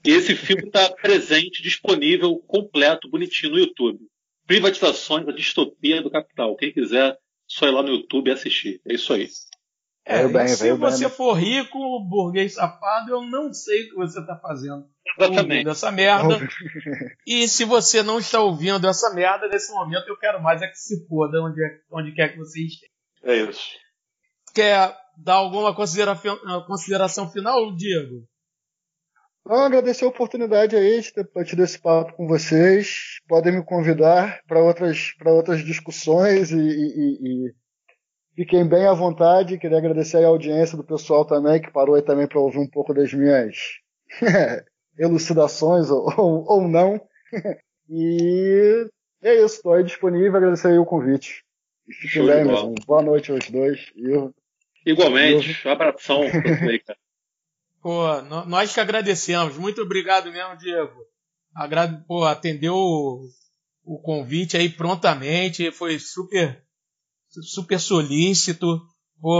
E 0.05 0.11
esse 0.11 0.35
filme 0.35 0.63
está 0.63 0.89
presente, 0.89 1.63
disponível, 1.63 2.37
completo, 2.47 3.09
bonitinho 3.09 3.53
no 3.53 3.59
YouTube. 3.59 3.99
Privatizações, 4.45 5.27
a 5.27 5.31
distopia 5.31 6.01
do 6.01 6.11
capital. 6.11 6.55
Quem 6.55 6.71
quiser 6.71 7.17
só 7.47 7.67
ir 7.67 7.71
lá 7.71 7.81
no 7.81 7.89
YouTube 7.89 8.29
e 8.29 8.33
assistir. 8.33 8.81
É 8.87 8.93
isso 8.93 9.13
aí. 9.13 9.29
É, 10.05 10.25
bem, 10.25 10.47
se 10.47 10.71
você 10.73 11.07
bem. 11.07 11.17
for 11.17 11.33
rico, 11.33 11.99
burguês 12.07 12.53
safado, 12.53 13.11
eu 13.11 13.21
não 13.23 13.51
sei 13.51 13.83
o 13.83 13.89
que 13.89 13.95
você 13.95 14.19
está 14.21 14.37
fazendo. 14.37 14.85
Exatamente. 15.19 15.69
essa 15.69 15.91
merda. 15.91 16.39
e 17.25 17.47
se 17.47 17.65
você 17.65 18.03
não 18.03 18.19
está 18.19 18.39
ouvindo 18.39 18.87
essa 18.87 19.13
merda, 19.13 19.47
nesse 19.47 19.71
momento 19.71 20.07
eu 20.07 20.17
quero 20.17 20.41
mais 20.41 20.61
é 20.61 20.67
que 20.67 20.77
se 20.77 21.07
foda 21.07 21.41
onde, 21.41 21.63
é, 21.63 21.79
onde 21.91 22.13
quer 22.13 22.29
que 22.29 22.37
você 22.37 22.61
esteja. 22.61 22.91
É 23.23 23.35
isso. 23.35 23.69
Quer 24.53 24.95
dar 25.17 25.35
alguma 25.35 25.75
consideração 25.75 27.29
final, 27.29 27.75
Diego? 27.75 28.27
Não, 29.45 29.63
agradecer 29.63 30.03
a 30.03 30.09
oportunidade 30.09 30.75
aí 30.75 30.99
de 31.01 31.13
ter 31.13 31.29
batido 31.33 31.63
esse 31.63 31.79
papo 31.79 32.13
com 32.13 32.27
vocês. 32.27 33.19
Podem 33.27 33.53
me 33.53 33.63
convidar 33.63 34.41
para 34.45 34.61
outras, 34.61 35.13
outras 35.25 35.63
discussões 35.63 36.51
e, 36.51 36.57
e, 36.57 37.47
e, 37.47 37.53
fiquem 38.35 38.67
bem 38.67 38.85
à 38.85 38.93
vontade. 38.93 39.57
Queria 39.57 39.77
agradecer 39.77 40.23
a 40.23 40.27
audiência 40.27 40.77
do 40.77 40.83
pessoal 40.83 41.23
também, 41.25 41.61
que 41.61 41.71
parou 41.71 41.95
aí 41.95 42.01
também 42.01 42.27
para 42.27 42.41
ouvir 42.41 42.59
um 42.59 42.69
pouco 42.69 42.93
das 42.93 43.13
minhas 43.13 43.55
elucidações 44.97 45.89
ou, 45.89 46.13
ou, 46.17 46.45
ou 46.47 46.67
não. 46.67 46.99
e 47.89 48.89
é 49.21 49.35
isso, 49.35 49.57
estou 49.57 49.73
aí 49.73 49.83
disponível. 49.83 50.35
Agradecer 50.35 50.69
aí 50.69 50.77
o 50.77 50.85
convite. 50.85 51.43
E 51.87 51.93
fiquem 51.93 52.09
Show 52.09 52.27
bem. 52.27 52.75
Boa 52.85 53.01
noite 53.01 53.31
aos 53.31 53.49
dois. 53.49 53.91
Eu, 53.95 54.33
Igualmente, 54.85 55.59
eu... 55.65 55.71
abração. 55.71 56.21
Pô, 57.81 58.21
nós 58.47 58.73
que 58.73 58.79
agradecemos. 58.79 59.57
Muito 59.57 59.81
obrigado 59.81 60.31
mesmo, 60.31 60.57
Diego. 60.57 61.05
Agrade, 61.55 62.03
pô, 62.05 62.25
atendeu 62.25 62.75
o, 62.75 63.29
o 63.85 63.99
convite 63.99 64.57
aí 64.57 64.67
prontamente. 64.67 65.71
Foi 65.71 65.97
super, 65.97 66.61
super 67.29 67.79
solícito. 67.79 68.81
Pô, 69.21 69.39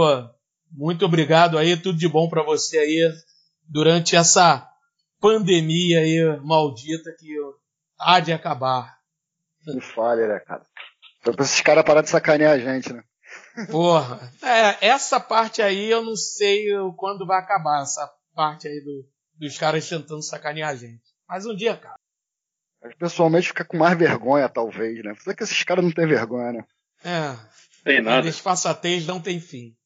muito 0.70 1.04
obrigado 1.04 1.58
aí, 1.58 1.76
tudo 1.76 1.98
de 1.98 2.08
bom 2.08 2.28
para 2.28 2.42
você 2.42 2.78
aí 2.78 3.12
durante 3.68 4.16
essa 4.16 4.66
pandemia 5.20 6.00
aí 6.00 6.40
maldita 6.42 7.14
que 7.18 7.34
há 7.98 8.20
de 8.20 8.32
acabar. 8.32 8.98
Não 9.66 9.80
fale, 9.80 10.26
né, 10.26 10.38
cara? 10.40 10.62
Foi 11.22 11.34
pra 11.34 11.44
esses 11.44 11.60
caras 11.60 11.84
parar 11.84 12.02
de 12.02 12.10
sacanear 12.10 12.52
a 12.52 12.58
gente, 12.58 12.92
né? 12.92 13.02
Porra, 13.70 14.32
é, 14.42 14.86
essa 14.86 15.20
parte 15.20 15.60
aí 15.60 15.90
eu 15.90 16.02
não 16.02 16.16
sei 16.16 16.66
quando 16.96 17.26
vai 17.26 17.38
acabar, 17.38 17.82
essa 17.82 18.08
parte 18.34 18.68
aí 18.68 18.80
do, 18.80 19.06
dos 19.34 19.58
caras 19.58 19.88
tentando 19.88 20.22
sacanear 20.22 20.70
a 20.70 20.76
gente. 20.76 21.02
Mas 21.28 21.44
um 21.44 21.54
dia, 21.54 21.76
cara. 21.76 21.98
Mas 22.80 22.94
pessoalmente 22.94 23.48
fica 23.48 23.64
com 23.64 23.76
mais 23.76 23.98
vergonha, 23.98 24.48
talvez, 24.48 25.02
né? 25.02 25.14
Só 25.18 25.34
que 25.34 25.42
esses 25.42 25.62
caras 25.64 25.84
não 25.84 25.90
têm 25.90 26.06
vergonha, 26.06 26.52
né? 26.52 26.64
É. 27.04 27.36
Tem 27.84 28.00
nada. 28.00 28.18
A 28.18 28.22
desfaçatez 28.22 29.06
não 29.06 29.20
tem 29.20 29.40
fim. 29.40 29.76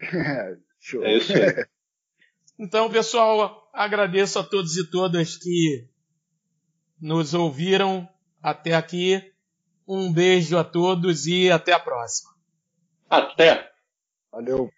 é, 0.00 0.56
show. 0.80 1.04
É 1.04 1.16
isso 1.16 1.32
aí. 1.32 1.66
então, 2.58 2.90
pessoal, 2.90 3.65
agradeço 3.76 4.38
a 4.38 4.42
todos 4.42 4.76
e 4.76 4.90
todas 4.90 5.36
que 5.36 5.86
nos 7.00 7.34
ouviram 7.34 8.08
até 8.42 8.74
aqui. 8.74 9.32
Um 9.86 10.12
beijo 10.12 10.56
a 10.56 10.64
todos 10.64 11.26
e 11.26 11.50
até 11.50 11.72
a 11.72 11.78
próxima. 11.78 12.34
Até. 13.08 13.70
Valeu. 14.32 14.72